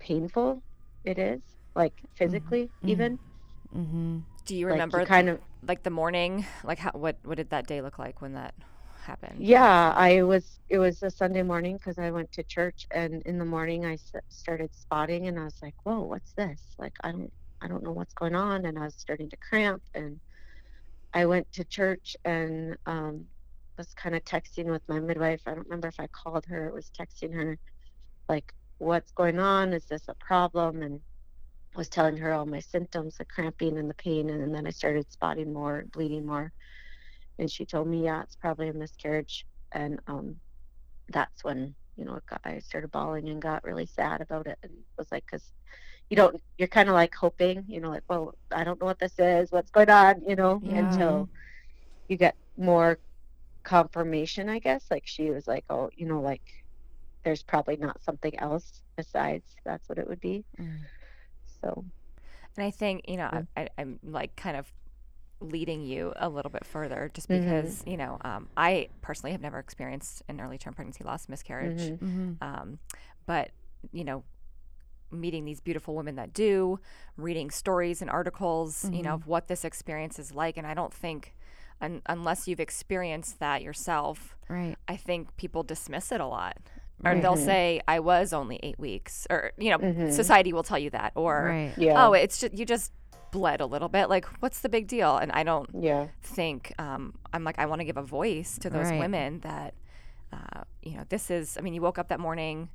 painful 0.00 0.62
it 1.04 1.18
is 1.18 1.42
like 1.74 1.94
physically 2.16 2.72
mhm. 2.82 2.86
even 2.86 3.18
Mm-hmm. 3.76 4.18
Do 4.46 4.56
you 4.56 4.66
like 4.68 4.84
remember 4.84 4.94
you 4.94 5.00
kind 5.00 5.28
of 5.28 5.40
like 5.66 5.82
the 5.82 5.90
morning? 5.90 6.46
Like 6.64 6.78
how 6.78 6.90
what 6.94 7.18
what 7.24 7.36
did 7.36 7.50
that 7.50 7.66
day 7.66 7.80
look 7.80 7.98
like 7.98 8.20
when 8.20 8.34
that 8.34 8.54
happened? 9.04 9.46
Yeah, 9.46 9.92
I 9.96 10.22
was. 10.22 10.60
It 10.68 10.78
was 10.78 11.02
a 11.02 11.10
Sunday 11.10 11.42
morning 11.42 11.76
because 11.76 11.98
I 11.98 12.10
went 12.10 12.32
to 12.32 12.44
church, 12.44 12.86
and 12.90 13.22
in 13.24 13.38
the 13.38 13.44
morning 13.44 13.84
I 13.84 13.94
s- 13.94 14.12
started 14.28 14.74
spotting, 14.74 15.28
and 15.28 15.38
I 15.38 15.44
was 15.44 15.58
like, 15.62 15.74
"Whoa, 15.84 16.00
what's 16.02 16.32
this? 16.34 16.74
Like, 16.78 16.94
I 17.02 17.12
don't, 17.12 17.32
I 17.62 17.68
don't 17.68 17.82
know 17.84 17.92
what's 17.92 18.14
going 18.14 18.34
on." 18.34 18.66
And 18.66 18.78
I 18.78 18.84
was 18.84 18.96
starting 18.96 19.30
to 19.30 19.36
cramp, 19.38 19.82
and 19.94 20.20
I 21.14 21.26
went 21.26 21.52
to 21.54 21.64
church 21.64 22.16
and 22.24 22.76
um, 22.86 23.26
was 23.78 23.94
kind 23.94 24.14
of 24.16 24.24
texting 24.24 24.66
with 24.66 24.82
my 24.88 25.00
midwife. 25.00 25.42
I 25.46 25.52
don't 25.54 25.64
remember 25.64 25.88
if 25.88 26.00
I 26.00 26.08
called 26.08 26.46
her. 26.46 26.68
It 26.68 26.74
was 26.74 26.90
texting 26.98 27.34
her, 27.34 27.58
like, 28.28 28.52
"What's 28.78 29.12
going 29.12 29.38
on? 29.40 29.72
Is 29.74 29.86
this 29.86 30.04
a 30.08 30.14
problem?" 30.20 30.82
And 30.82 31.00
was 31.76 31.88
telling 31.88 32.16
her 32.18 32.32
all 32.32 32.46
my 32.46 32.60
symptoms, 32.60 33.16
the 33.18 33.24
cramping 33.26 33.78
and 33.78 33.90
the 33.90 33.94
pain, 33.94 34.30
and 34.30 34.54
then 34.54 34.66
I 34.66 34.70
started 34.70 35.10
spotting 35.10 35.52
more, 35.52 35.86
bleeding 35.92 36.26
more 36.26 36.52
and 37.38 37.50
she 37.50 37.66
told 37.66 37.88
me, 37.88 38.04
yeah, 38.04 38.22
it's 38.22 38.36
probably 38.36 38.68
a 38.68 38.74
miscarriage. 38.74 39.46
And 39.72 40.00
um, 40.06 40.36
that's 41.10 41.44
when 41.44 41.74
you 41.96 42.04
know 42.04 42.20
got, 42.28 42.40
I 42.44 42.60
started 42.60 42.90
bawling 42.90 43.28
and 43.28 43.42
got 43.42 43.64
really 43.64 43.86
sad 43.86 44.20
about 44.20 44.46
it, 44.46 44.58
and 44.62 44.72
was 44.98 45.08
like, 45.12 45.24
because 45.30 45.52
you 46.10 46.16
don't, 46.16 46.40
you're 46.58 46.68
kind 46.68 46.88
of 46.88 46.94
like 46.94 47.14
hoping, 47.14 47.64
you 47.68 47.80
know, 47.80 47.90
like, 47.90 48.04
well, 48.08 48.34
I 48.52 48.64
don't 48.64 48.80
know 48.80 48.86
what 48.86 48.98
this 48.98 49.18
is, 49.18 49.50
what's 49.52 49.70
going 49.70 49.90
on, 49.90 50.22
you 50.26 50.36
know, 50.36 50.62
Yeah. 50.62 50.78
until 50.78 51.28
you 52.08 52.16
get 52.16 52.36
more 52.56 52.98
confirmation, 53.64 54.48
I 54.48 54.58
guess. 54.58 54.84
Like 54.90 55.04
she 55.06 55.30
was 55.30 55.46
like, 55.46 55.64
oh, 55.70 55.90
you 55.96 56.06
know, 56.06 56.20
like 56.20 56.42
there's 57.24 57.42
probably 57.42 57.76
not 57.76 58.02
something 58.02 58.38
else 58.38 58.82
besides. 58.96 59.44
That's 59.64 59.88
what 59.88 59.98
it 59.98 60.08
would 60.08 60.20
be. 60.20 60.44
Mm. 60.60 60.78
So 61.62 61.84
And 62.56 62.64
I 62.66 62.70
think, 62.70 63.08
you 63.08 63.16
know, 63.16 63.30
Yeah. 63.32 63.42
I, 63.56 63.68
I'm 63.78 63.98
like 64.02 64.36
kind 64.36 64.56
of 64.56 64.72
leading 65.40 65.82
you 65.82 66.12
a 66.16 66.28
little 66.28 66.50
bit 66.50 66.64
further 66.64 67.10
just 67.12 67.28
Mhm. 67.28 67.44
because, 67.44 67.82
you 67.86 67.96
know, 67.96 68.18
um, 68.24 68.48
I 68.56 68.88
personally 69.02 69.32
have 69.32 69.40
never 69.40 69.58
experienced 69.58 70.22
an 70.28 70.40
early 70.40 70.58
term 70.58 70.74
pregnancy 70.74 71.04
loss, 71.04 71.28
miscarriage. 71.28 71.92
mhm. 71.92 71.98
Mhm. 71.98 72.36
Um, 72.40 72.78
but, 73.26 73.50
you 73.92 74.04
know, 74.04 74.24
meeting 75.14 75.44
these 75.44 75.60
beautiful 75.60 75.94
women 75.94 76.16
that 76.16 76.32
do, 76.32 76.78
reading 77.16 77.50
stories 77.50 78.00
and 78.02 78.10
articles, 78.10 78.84
you 78.90 79.02
know, 79.02 79.12
Mhm. 79.12 79.14
of 79.22 79.26
what 79.26 79.48
this 79.48 79.64
experience 79.64 80.18
is 80.18 80.34
like. 80.34 80.56
And 80.56 80.66
I 80.66 80.74
don't 80.74 80.92
think, 80.92 81.34
un- 81.80 82.02
unless 82.06 82.46
you've 82.48 82.60
experienced 82.60 83.38
that 83.40 83.62
yourself, 83.62 84.36
Right. 84.48 84.76
I 84.88 84.96
think 84.96 85.36
people 85.36 85.62
dismiss 85.62 86.12
it 86.12 86.20
a 86.20 86.26
lot. 86.26 86.58
Or 87.04 87.12
Right. 87.12 87.20
they'll 87.22 87.36
say, 87.36 87.80
I 87.88 87.98
was 88.00 88.32
only 88.32 88.60
eight 88.62 88.78
weeks. 88.78 89.26
Or, 89.30 89.52
you 89.58 89.70
know, 89.70 89.78
Mhm. 89.78 90.12
society 90.12 90.52
will 90.52 90.62
tell 90.62 90.78
you 90.78 90.90
that. 90.90 91.12
Or, 91.16 91.44
Right. 91.46 91.74
yeah. 91.76 92.06
oh, 92.06 92.12
it's 92.12 92.40
just, 92.40 92.54
you 92.54 92.64
just 92.64 92.92
bled 93.32 93.60
a 93.60 93.66
little 93.66 93.88
bit. 93.88 94.08
Like, 94.08 94.26
what's 94.40 94.60
the 94.60 94.68
big 94.68 94.86
deal? 94.86 95.16
And 95.16 95.32
I 95.32 95.42
don't 95.42 95.68
yeah. 95.74 96.06
think, 96.22 96.72
um, 96.78 97.14
I'm 97.32 97.42
like, 97.42 97.58
I 97.58 97.66
want 97.66 97.80
to 97.80 97.84
give 97.84 97.96
a 97.96 98.02
voice 98.02 98.56
to 98.58 98.70
those 98.70 98.90
Right. 98.90 99.00
women 99.00 99.40
that, 99.40 99.74
uh, 100.32 100.62
you 100.82 100.96
know, 100.96 101.02
this 101.08 101.30
is, 101.32 101.58
I 101.58 101.60
mean, 101.62 101.74
you 101.74 101.82
woke 101.82 101.98
up 101.98 102.08
that 102.08 102.20
morning 102.20 102.68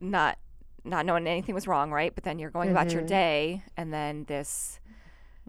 not, 0.00 0.36
not 0.84 1.06
knowing 1.06 1.26
anything 1.26 1.54
was 1.54 1.66
wrong, 1.66 1.90
right? 1.92 2.14
But 2.14 2.24
then 2.24 2.38
you're 2.38 2.50
going 2.50 2.70
about 2.70 2.92
your 2.92 3.02
Mhm. 3.02 3.06
day 3.08 3.62
and 3.76 3.92
then 3.92 4.24
this, 4.24 4.78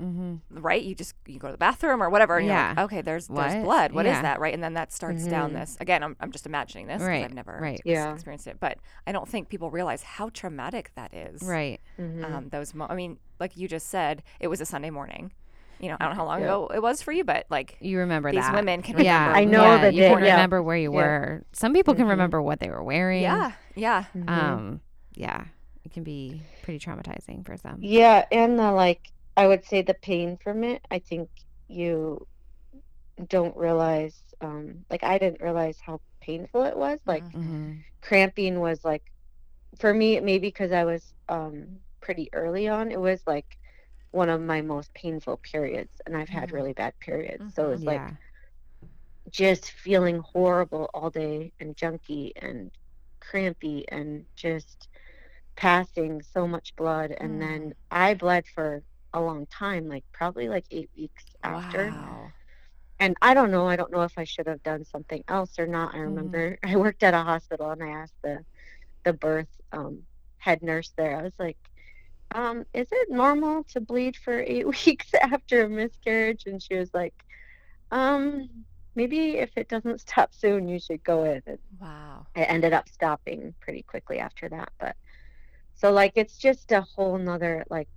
Mm-hmm. 0.02 0.58
right? 0.60 0.82
You 0.82 0.96
just, 0.96 1.14
you 1.28 1.38
go 1.38 1.50
to 1.50 1.52
the 1.52 1.58
bathroom 1.58 2.02
or 2.02 2.10
whatever. 2.10 2.38
And 2.38 2.48
you're 2.48 2.56
like, 2.56 2.78
Yeah. 2.78 2.84
okay, 2.86 3.02
there's, 3.02 3.30
What? 3.30 3.50
there's 3.50 3.64
blood. 3.64 3.92
What 3.92 4.08
is 4.08 4.14
Yeah. 4.14 4.22
that? 4.24 4.40
Right. 4.40 4.52
And 4.54 4.64
then 4.64 4.74
that 4.74 4.92
starts 4.92 5.24
down 5.28 5.52
Mhm. 5.52 5.54
this, 5.54 5.78
again, 5.80 6.02
I'm, 6.02 6.16
I'm 6.20 6.32
just 6.32 6.48
imagining 6.48 6.88
this. 6.88 7.02
Right, 7.04 7.24
I've 7.24 7.34
never 7.34 7.60
right. 7.62 7.80
Yeah. 7.86 8.12
experienced 8.12 8.48
it, 8.48 8.58
but 8.60 8.80
I 9.06 9.12
don't 9.12 9.30
think 9.30 9.50
people 9.50 9.70
realize 9.70 10.02
how 10.02 10.30
traumatic 10.30 10.92
that 10.96 11.14
is. 11.14 11.44
Right. 11.44 11.80
Mhm. 12.00 12.24
Um, 12.24 12.50
those, 12.50 12.74
mo- 12.74 12.88
I 12.90 12.96
mean, 12.96 13.20
like 13.40 13.56
you 13.56 13.68
just 13.68 13.88
said, 13.90 14.24
it 14.40 14.48
was 14.48 14.60
a 14.62 14.66
Sunday 14.66 14.90
morning. 14.90 15.32
You 15.80 15.90
know, 15.90 15.98
I 16.00 16.06
don't 16.06 16.14
know 16.16 16.22
how 16.22 16.26
long 16.26 16.40
Yeah. 16.40 16.46
ago 16.48 16.72
it 16.74 16.82
was 16.82 17.04
for 17.04 17.12
you, 17.12 17.24
but 17.24 17.46
like 17.52 17.78
You 17.80 18.00
remember 18.00 18.32
these 18.32 18.42
that. 18.42 18.56
women 18.56 18.82
can 18.82 18.98
Yeah. 19.00 19.28
remember. 19.28 19.38
I 19.38 19.44
know 19.44 19.64
yeah, 19.76 19.78
the 19.82 19.94
you 19.94 20.02
day- 20.02 20.10
can 20.14 20.24
yeah. 20.24 20.32
remember 20.32 20.64
where 20.64 20.78
you 20.78 20.92
Yeah. 20.92 20.98
were. 20.98 21.44
Some 21.52 21.72
people 21.74 21.94
can 21.94 22.06
Mhm. 22.08 22.12
remember 22.12 22.42
what 22.42 22.60
they 22.62 22.70
were 22.72 22.82
wearing. 22.84 23.22
Yeah, 23.22 23.52
yeah. 23.76 24.06
Mhm. 24.18 24.28
Um. 24.30 24.82
Yeah. 25.14 25.46
It 25.84 25.92
can 25.92 26.04
be 26.04 26.44
pretty 26.62 26.80
traumatizing 26.80 27.46
for 27.46 27.58
some. 27.58 27.88
Yeah, 27.88 28.26
and 28.32 28.58
the 28.58 28.72
like 28.72 29.02
I 29.38 29.48
would 29.48 29.66
say 29.66 29.82
the 29.82 29.94
pain 29.96 30.38
from 30.44 30.64
it, 30.64 30.86
I 30.92 31.00
think 31.00 31.30
you 31.68 32.28
don't 33.30 33.56
realize 33.56 34.22
um 34.42 34.86
like 34.90 35.04
I 35.04 35.18
didn't 35.18 35.42
realize 35.42 35.78
how 35.86 36.02
painful 36.22 36.64
it 36.64 36.78
was. 36.78 37.00
Like 37.06 37.26
Mhm. 37.34 37.40
Mm-hmm. 37.40 37.80
cramping 38.02 38.60
was 38.60 38.84
like 38.86 39.04
for 39.80 39.94
me 39.94 40.20
maybe 40.20 40.48
because 40.50 40.72
I 40.72 40.86
was 40.86 41.14
um 41.30 41.80
pretty 42.02 42.30
early 42.34 42.68
on, 42.70 42.92
it 42.92 43.00
was 43.00 43.22
like 43.28 43.48
one 44.12 44.30
of 44.30 44.42
my 44.42 44.62
most 44.62 44.94
painful 44.96 45.40
periods 45.52 45.92
and 46.06 46.18
I've 46.18 46.30
had 46.30 46.52
Mhm. 46.52 46.54
really 46.54 46.74
bad 46.74 46.94
periods. 47.00 47.46
So 47.56 47.66
it 47.68 47.70
Mhm. 47.70 47.72
was 47.72 47.86
like 47.88 48.04
Yeah. 48.04 48.18
just 49.30 49.72
feeling 49.72 50.20
horrible 50.20 50.90
all 50.94 51.10
day 51.10 51.52
and 51.60 51.76
junky 51.76 52.32
and 52.36 52.72
crampy 53.22 53.86
and 53.90 54.26
just 54.36 54.88
passing 55.56 56.22
so 56.22 56.48
much 56.48 56.76
blood 56.76 57.12
and 57.12 57.42
then 57.42 57.74
I 57.92 58.14
bled 58.16 58.46
for 58.48 58.84
a 59.14 59.22
long 59.22 59.46
time 59.48 59.88
like 59.88 60.06
probably 60.14 60.50
like 60.50 60.66
8 60.72 60.90
weeks 60.98 61.26
after 61.44 61.96
Wow. 61.96 62.36
and 63.00 63.16
I 63.22 63.34
don't 63.34 63.52
know 63.52 63.68
I 63.68 63.76
don't 63.76 63.92
know 63.92 64.04
if 64.04 64.18
I 64.18 64.24
should 64.24 64.48
have 64.48 64.64
done 64.64 64.84
something 64.86 65.24
else 65.28 65.60
or 65.60 65.68
not 65.68 65.96
I 65.96 66.00
Mhm. 66.00 66.00
remember 66.00 66.58
I 66.64 66.76
worked 66.78 67.04
at 67.04 67.14
a 67.14 67.20
hospital 67.20 67.72
and 67.72 67.84
I 67.84 67.90
asked 67.90 68.16
the 68.24 68.40
the 69.04 69.14
birth 69.14 69.50
um 69.72 70.04
head 70.38 70.62
nurse 70.62 70.94
there 70.98 71.18
I 71.20 71.24
was 71.24 71.34
like 71.40 71.58
um 72.34 72.66
is 72.74 72.88
it 72.92 73.10
normal 73.12 73.64
to 73.74 73.82
bleed 73.82 74.16
for 74.16 74.40
8 74.48 74.68
weeks 74.68 75.14
after 75.22 75.64
a 75.64 75.70
miscarriage 75.70 76.44
and 76.46 76.62
she 76.62 76.76
was 76.76 76.92
like 76.94 77.14
um 77.92 78.50
maybe 78.96 79.38
if 79.38 79.52
it 79.58 79.70
doesn't 79.70 80.02
stop 80.02 80.34
soon 80.34 80.68
you 80.68 80.80
should 80.80 81.04
go 81.04 81.24
in 81.24 81.42
and 81.46 81.60
Wow. 81.80 82.28
it 82.36 82.42
ended 82.50 82.74
up 82.74 82.88
stopping 82.90 83.54
pretty 83.62 83.84
quickly 83.84 84.20
after 84.20 84.50
that 84.50 84.70
but 84.80 84.96
so 85.84 85.92
like 85.92 86.14
it's 86.16 86.38
just 86.38 86.72
a 86.72 86.82
whole 86.96 87.18
nother 87.18 87.64
like 87.70 87.90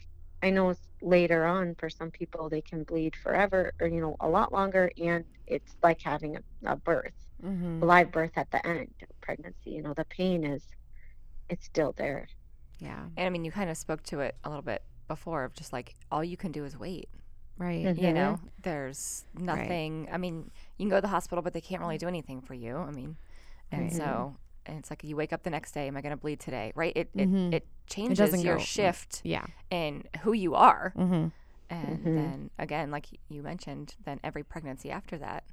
i 0.43 0.51
know 0.51 0.75
later 1.03 1.45
on 1.47 1.75
for 1.79 1.89
some 1.91 2.11
people 2.11 2.49
they 2.49 2.63
can 2.63 2.85
bleed 2.85 3.15
forever 3.17 3.73
or 3.81 3.87
you 3.89 4.01
know 4.01 4.17
a 4.21 4.29
lot 4.29 4.53
longer 4.53 4.91
and 5.03 5.25
it's 5.47 5.77
like 5.83 6.01
having 6.03 6.37
a, 6.37 6.41
a 6.73 6.77
birth 6.77 7.13
Mm-hmm. 7.45 7.83
a 7.83 7.87
live 7.87 8.11
birth 8.13 8.33
at 8.37 8.51
the 8.51 8.67
end 8.67 8.89
of 9.03 9.21
pregnancy 9.21 9.71
you 9.71 9.83
know 9.83 9.95
the 9.95 10.05
pain 10.07 10.45
is 10.45 10.65
it's 11.49 11.67
still 11.67 11.95
there 11.97 12.29
Yeah. 12.79 13.05
And 13.17 13.27
I 13.27 13.31
mean, 13.31 13.45
you 13.45 13.53
kind 13.53 13.71
of 13.71 13.77
spoke 13.77 14.03
to 14.05 14.21
it 14.21 14.37
a 14.45 14.49
little 14.49 14.63
bit 14.63 14.83
before 15.09 15.45
of 15.45 15.55
just 15.55 15.73
like 15.73 15.95
all 16.11 16.25
you 16.25 16.37
can 16.37 16.53
do 16.53 16.65
is 16.65 16.79
wait. 16.79 17.09
Right. 17.59 17.85
Mhm. 17.87 17.99
You 18.03 18.13
know, 18.13 18.41
there's 18.63 19.25
Right. 19.35 19.47
nothing. 19.47 20.09
I 20.13 20.19
mean, 20.19 20.51
you 20.77 20.85
can 20.85 20.91
go 20.91 20.97
to 20.97 21.01
the 21.03 21.09
hospital, 21.09 21.43
but 21.43 21.53
they 21.55 21.61
can't 21.61 21.81
really 21.81 21.99
do 21.99 22.09
anything 22.09 22.41
for 22.43 22.55
you. 22.55 22.77
I 22.77 22.91
mean, 22.91 23.17
and 23.73 23.83
Right. 23.85 23.93
so 23.93 24.37
and 24.67 24.79
it's 24.79 24.91
like 24.91 25.03
you 25.05 25.17
wake 25.17 25.33
up 25.33 25.43
the 25.43 25.51
next 25.51 25.73
day. 25.73 25.87
Am 25.89 25.97
I 25.97 26.01
going 26.01 26.11
to 26.11 26.17
bleed 26.17 26.41
today? 26.41 26.73
Right? 26.75 26.93
It 26.97 27.15
Mhm. 27.17 27.49
it, 27.49 27.55
it 27.55 27.67
changes 27.87 28.19
doesn't 28.19 28.41
your 28.41 28.57
go- 28.57 28.63
shift 28.63 29.21
Yeah. 29.25 29.47
in 29.71 30.05
who 30.23 30.33
you 30.33 30.55
are. 30.55 30.93
Mm-hmm. 30.97 31.29
And 31.69 31.99
Mhm. 31.99 32.05
then 32.05 32.51
again, 32.59 32.91
like 32.91 33.07
you 33.29 33.43
mentioned, 33.43 33.95
then 34.05 34.21
every 34.23 34.43
pregnancy 34.45 34.91
after 34.91 35.19
that, 35.19 35.45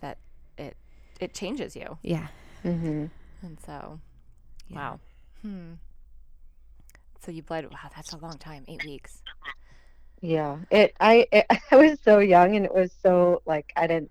that 0.00 0.18
it 0.58 0.76
it 1.20 1.34
changes 1.34 1.74
you. 1.76 1.98
Yeah. 2.02 2.28
mm-hmm. 2.64 3.06
And 3.42 3.60
so, 3.64 4.00
Yeah. 4.68 4.76
wow. 4.76 5.00
Hmm. 5.42 5.74
So 7.20 7.30
you 7.32 7.42
bled. 7.42 7.70
Wow, 7.70 7.90
that's 7.94 8.12
a 8.12 8.18
long 8.18 8.38
time. 8.38 8.64
Eight 8.68 8.84
weeks. 8.84 9.22
yeah 10.22 10.56
it 10.70 10.94
i 10.98 11.26
it, 11.30 11.44
i 11.70 11.76
was 11.76 11.98
so 12.00 12.18
young 12.20 12.56
and 12.56 12.64
it 12.64 12.72
was 12.74 12.90
so 13.02 13.42
like 13.44 13.70
i 13.76 13.86
didn't 13.86 14.10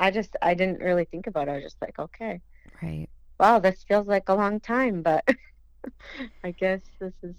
i 0.00 0.10
just 0.10 0.34
i 0.42 0.52
didn't 0.52 0.80
really 0.80 1.04
think 1.04 1.28
about 1.28 1.46
it 1.46 1.52
i 1.52 1.54
was 1.54 1.62
just 1.62 1.80
like 1.80 1.96
okay 1.96 2.40
Right. 2.82 3.08
Wow 3.40 3.58
this 3.58 3.84
feels 3.84 4.06
like 4.06 4.28
a 4.28 4.34
long 4.34 4.60
time 4.60 5.02
but 5.02 5.24
i 6.44 6.50
guess 6.52 6.80
this 7.00 7.14
is 7.22 7.36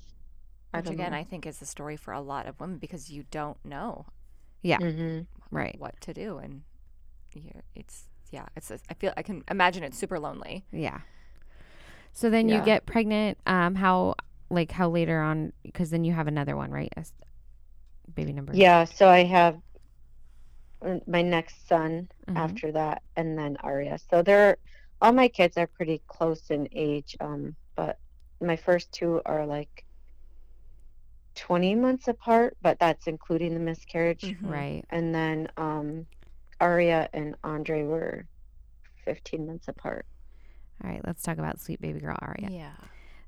i 0.73 0.79
Which 0.79 0.89
again, 0.89 1.13
know 1.13 1.13
I 1.13 1.23
think 1.23 1.45
is 1.45 1.61
a 1.61 1.65
story 1.65 1.95
for 1.97 2.11
a 2.13 2.21
lot 2.21 2.47
of 2.47 2.59
women 2.59 2.77
because 2.77 3.09
you 3.11 3.25
don't 3.31 3.63
know 3.65 4.05
hmm 4.79 5.21
Right. 5.51 5.79
what 5.79 5.99
to 6.01 6.13
do, 6.13 6.37
and 6.37 6.61
you're, 7.33 7.63
it's 7.75 8.05
yeah, 8.31 8.45
it's. 8.55 8.71
I 8.71 8.93
feel 8.95 9.13
I 9.17 9.23
can 9.23 9.43
imagine 9.49 9.83
it's 9.83 9.97
super 9.97 10.19
lonely. 10.19 10.65
Yeah. 10.71 10.99
So 12.13 12.29
then 12.29 12.49
you 12.49 12.61
get 12.61 12.85
pregnant. 12.85 13.37
Um. 13.45 13.75
How 13.75 14.15
like 14.49 14.71
how 14.71 14.89
later 14.89 15.21
on? 15.21 15.53
Because 15.63 15.89
then 15.89 16.03
you 16.03 16.13
have 16.13 16.27
another 16.27 16.55
one, 16.55 16.71
right? 16.71 16.91
As 16.95 17.13
baby 18.15 18.33
number. 18.33 18.53
Yeah, 18.53 18.85
so 18.85 19.07
I 19.07 19.23
have 19.25 19.61
uh, 20.81 20.99
my 21.07 21.21
next 21.21 21.67
son 21.67 22.09
Mhm. 22.27 22.59
after 22.59 22.71
that, 22.71 23.01
and 23.15 23.37
then 23.37 23.57
Aria. 23.61 23.97
So 24.09 24.21
they're 24.23 24.57
all 25.01 25.13
my 25.13 25.27
kids 25.27 25.57
are 25.57 25.67
pretty 25.67 26.01
close 26.07 26.49
in 26.49 26.67
age, 26.71 27.15
um, 27.19 27.55
but 27.75 27.97
my 28.41 28.55
first 28.55 28.91
two 28.91 29.21
are 29.25 29.45
like 29.45 29.85
20 31.35 31.75
months 31.75 32.07
apart, 32.07 32.57
but 32.61 32.79
that's 32.79 33.07
including 33.07 33.53
the 33.53 33.59
miscarriage. 33.59 34.21
Mhm. 34.23 34.37
Right. 34.49 34.85
And 34.89 35.13
then 35.15 35.47
um, 35.57 36.05
Aria 36.59 37.09
and 37.13 37.35
Andre 37.43 37.83
were 37.83 38.25
15 39.05 39.45
months 39.45 39.67
apart. 39.67 40.05
All 40.83 40.89
right. 40.89 41.01
Let's 41.05 41.23
talk 41.23 41.37
about 41.37 41.59
sweet 41.59 41.81
baby 41.81 41.99
girl 41.99 42.17
Aria. 42.21 42.49
Yeah. 42.49 42.71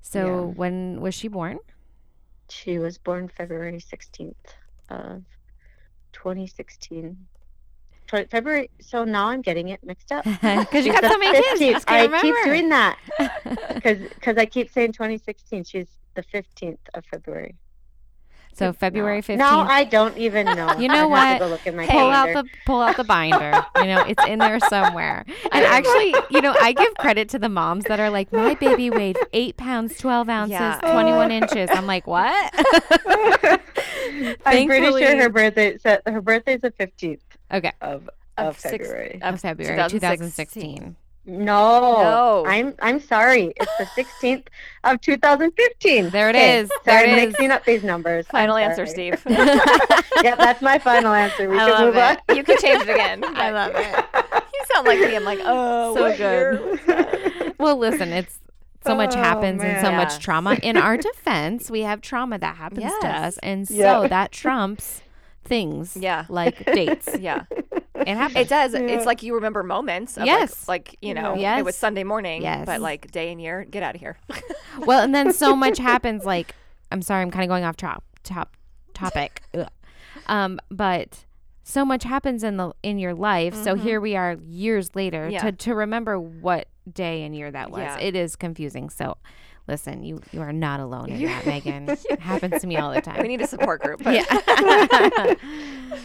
So 0.01 0.25
Yeah. 0.25 0.41
when 0.57 1.01
was 1.01 1.13
she 1.15 1.27
born? 1.27 1.59
She 2.49 2.79
was 2.79 2.97
born 2.97 3.29
February 3.29 3.79
16th 3.79 4.35
of 4.89 5.23
2016. 6.11 7.27
Tw- 8.11 8.29
February. 8.29 8.69
So 8.81 9.03
now 9.05 9.27
I'm 9.29 9.41
getting 9.41 9.69
it 9.69 9.79
mixed 9.83 10.11
up. 10.11 10.25
Because 10.41 10.85
you 10.85 10.91
got 10.91 11.03
so 11.03 11.17
many 11.17 11.41
kids. 11.41 11.61
You 11.61 11.67
15th. 11.67 11.73
just 11.73 11.85
can't 11.87 12.13
I 12.13 12.21
keep 12.21 12.35
doing 12.43 12.69
that 12.69 12.97
because 14.15 14.37
I 14.37 14.45
keep 14.45 14.69
saying 14.71 14.91
2016. 14.93 15.63
She's 15.63 15.87
the 16.15 16.23
15th 16.23 16.77
of 16.93 17.05
February. 17.05 17.55
so 18.53 18.73
February 18.73 19.21
fifteenth. 19.21 19.39
No, 19.49 19.61
I 19.61 19.85
don't 19.85 20.17
even 20.17 20.45
know. 20.45 20.73
You 20.77 20.87
know 20.89 21.09
I'd 21.13 21.19
have 21.19 21.29
what? 21.29 21.33
to 21.33 21.39
go 21.39 21.47
look 21.47 21.67
in 21.67 21.75
my 21.77 21.87
pull 21.87 22.09
out 22.09 22.33
the 22.33 22.43
pull 22.65 22.81
out 22.81 22.97
the 22.97 23.03
binder. 23.05 23.65
you 23.77 23.85
know, 23.85 24.01
it's 24.01 24.23
in 24.27 24.39
there 24.39 24.59
somewhere. 24.59 25.23
And 25.53 25.65
actually, 25.65 26.13
you 26.29 26.41
know, 26.41 26.53
I 26.61 26.73
give 26.73 26.93
credit 26.95 27.29
to 27.29 27.39
the 27.39 27.47
moms 27.49 27.85
that 27.85 27.99
are 28.01 28.09
like, 28.09 28.31
my 28.33 28.55
baby 28.55 28.89
weighed 28.89 29.17
eight 29.31 29.55
pounds, 29.55 29.97
twelve 29.97 30.27
ounces, 30.27 30.51
Yeah. 30.51 30.79
twenty 30.79 31.13
one 31.13 31.31
inches. 31.31 31.69
I'm 31.71 31.87
like, 31.87 32.05
what? 32.07 32.53
I'm 34.45 34.67
pretty 34.67 34.87
sure 34.99 35.17
her 35.17 35.29
birthday. 35.29 35.77
So 35.77 35.99
her 36.05 36.21
birthday's 36.21 36.61
the 36.61 36.71
15th 37.51 37.71
of 37.81 37.91
of 37.93 38.09
Of 38.37 38.47
of 38.47 38.59
six- 38.59 38.71
February. 38.87 39.19
of 39.21 39.39
February 39.41 39.89
2016. 39.89 40.95
No, 41.23 41.35
No. 41.45 42.43
I'm 42.47 42.73
I'm 42.81 42.99
sorry. 42.99 43.53
It's 43.55 43.77
the 43.77 43.85
16th 44.03 44.47
of 44.83 44.99
2015. 45.01 46.09
There 46.09 46.29
it 46.29 46.35
Okay, 46.35 46.59
is. 46.59 46.67
So 46.69 46.73
There 46.85 46.97
I'm 47.03 47.09
it 47.09 47.17
is. 47.19 47.27
mixing 47.27 47.51
up 47.51 47.63
these 47.63 47.83
numbers. 47.83 48.25
Final 48.27 48.55
answer. 48.55 48.87
Steve. 48.87 49.21
yep, 49.29 50.37
that's 50.39 50.61
my 50.63 50.79
final 50.79 51.13
answer. 51.13 51.47
We 51.47 51.57
I 51.57 51.59
can 51.59 51.69
love 51.69 51.85
move 51.85 51.95
it. 51.97 52.19
on. 52.29 52.35
you 52.37 52.43
can 52.43 52.57
change 52.57 52.81
it 52.81 52.89
again. 52.89 53.23
I 53.37 53.51
love 53.51 53.73
it. 53.75 54.05
You 54.33 54.65
sound 54.73 54.87
like 54.87 54.99
me. 54.99 55.15
I'm 55.15 55.23
like, 55.23 55.39
oh, 55.43 55.93
So 55.95 56.01
what 56.01 56.17
good. 56.17 56.79
year? 56.87 57.53
well, 57.59 57.77
listen, 57.77 58.09
it's 58.09 58.39
so 58.83 58.95
much 58.95 59.13
Oh, 59.15 59.19
happens 59.19 59.61
and 59.61 59.79
so. 59.79 59.89
Yeah. 59.91 59.97
much 59.97 60.17
trauma. 60.17 60.55
In 60.63 60.75
our 60.75 60.97
defense, 60.97 61.69
we 61.69 61.81
have 61.81 62.01
trauma 62.01 62.39
that 62.39 62.55
happens 62.55 62.91
to 63.01 63.07
us, 63.07 63.37
and 63.43 63.67
so 63.67 63.73
Yeah. 63.75 64.07
that 64.07 64.31
trumps 64.31 65.03
things 65.43 65.97
Yeah. 65.97 66.25
like 66.29 66.65
dates. 66.65 67.09
Yeah. 67.19 67.43
It 67.95 68.07
happens. 68.07 68.37
It 68.37 68.49
does. 68.49 68.73
Yeah. 68.73 68.79
It's 68.81 69.05
like 69.05 69.21
you 69.23 69.35
remember 69.35 69.61
moments. 69.63 70.17
Of 70.17 70.25
Yes. 70.25 70.67
Like, 70.67 70.89
like 70.89 70.97
you 71.01 71.13
know, 71.13 71.35
Yeah. 71.35 71.57
it 71.59 71.65
was 71.65 71.75
Sunday 71.75 72.03
morning. 72.03 72.41
Yes. 72.41 72.65
But 72.65 72.81
like 72.81 73.11
day 73.11 73.31
and 73.31 73.39
year, 73.41 73.63
get 73.63 73.83
out 73.83 73.95
of 73.95 74.01
here. 74.01 74.17
well, 74.79 75.03
and 75.03 75.13
then 75.13 75.33
so 75.33 75.55
much 75.55 75.77
happens. 75.77 76.25
Like, 76.25 76.55
I'm 76.91 77.01
sorry, 77.01 77.21
I'm 77.21 77.31
kind 77.31 77.43
of 77.43 77.49
going 77.49 77.63
off 77.63 77.77
top 77.77 78.03
top 78.23 78.55
topic. 78.93 79.41
Um, 80.27 80.59
but 80.69 81.25
so 81.63 81.83
much 81.83 82.03
happens 82.03 82.43
in 82.43 82.57
the 82.57 82.73
in 82.83 82.99
your 82.99 83.13
life. 83.13 83.55
So 83.55 83.75
Mhm. 83.75 83.81
here 83.81 84.01
we 84.01 84.15
are 84.15 84.37
years 84.45 84.95
later 84.95 85.27
Yeah. 85.29 85.39
to 85.41 85.51
to 85.51 85.75
remember 85.75 86.19
what 86.19 86.67
day 86.91 87.23
and 87.23 87.35
year 87.35 87.51
that 87.51 87.71
was. 87.71 87.79
Yeah. 87.81 87.99
It 87.99 88.15
is 88.15 88.35
confusing. 88.35 88.89
So. 88.89 89.17
Listen, 89.67 90.03
you 90.03 90.19
you 90.31 90.41
are 90.41 90.51
not 90.51 90.79
alone 90.79 91.09
in 91.11 91.21
You- 91.21 91.27
that, 91.27 91.45
Megan. 91.45 91.87
It 92.09 92.19
happens 92.19 92.59
to 92.61 92.67
me 92.67 92.77
all 92.77 92.91
the 92.91 92.99
time. 92.99 93.21
we 93.21 93.27
need 93.27 93.41
a 93.41 93.47
support 93.47 93.83
group. 93.83 94.01
But 94.03 94.15
yeah. 94.15 94.25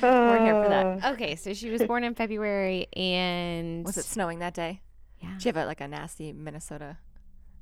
We're 0.02 0.44
here 0.44 0.62
for 0.62 0.68
that. 0.68 1.12
okay, 1.14 1.36
so 1.36 1.54
she 1.54 1.70
was 1.70 1.82
born 1.84 2.04
in 2.04 2.14
February, 2.14 2.86
and 2.94 3.84
Was 3.84 3.96
it 3.96 4.04
snowing 4.04 4.40
that 4.40 4.52
day? 4.54 4.82
Yeah. 5.20 5.32
Did 5.32 5.44
you 5.46 5.48
have 5.54 5.56
a, 5.56 5.66
like 5.66 5.80
a 5.80 5.88
nasty 5.88 6.32
Minnesota? 6.34 6.98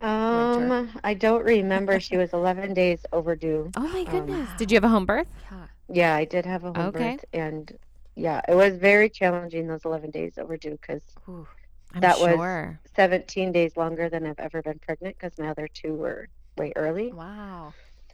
Um, 0.01 0.91
I 1.05 1.15
don't 1.15 1.45
remember. 1.45 2.01
She 2.01 2.17
was 2.17 2.33
11 2.33 2.75
days 2.75 3.07
overdue. 3.13 3.71
Oh 3.77 3.89
my 3.89 4.01
Um, 4.01 4.05
goodness! 4.07 4.51
Did 4.59 4.71
you 4.73 4.77
have 4.77 4.85
a 4.85 4.89
home 4.89 5.07
birth? 5.07 5.29
Yeah. 5.51 5.67
Yeah, 5.89 6.15
I 6.17 6.25
did 6.25 6.45
have 6.45 6.65
a 6.65 6.73
home 6.73 6.89
Okay. 6.89 7.13
birth, 7.13 7.25
and 7.33 7.73
yeah, 8.17 8.41
it 8.49 8.55
was 8.55 8.77
very 8.77 9.09
challenging 9.09 9.69
those 9.69 9.85
11 9.85 10.11
days 10.11 10.39
overdue 10.39 10.73
because 10.73 11.03
Ooh. 11.29 11.47
I'm 11.95 12.01
That 12.01 12.19
was- 12.19 12.77
17 12.97 13.53
days 13.53 13.77
longer 13.77 14.09
than 14.09 14.27
I've 14.27 14.39
ever 14.39 14.63
been 14.63 14.79
pregnant 14.81 15.17
because 15.19 15.39
my 15.39 15.49
other 15.49 15.69
two 15.69 15.95
were 15.95 16.29
way 16.57 16.73
early. 16.77 17.13
Wow. 17.13 17.73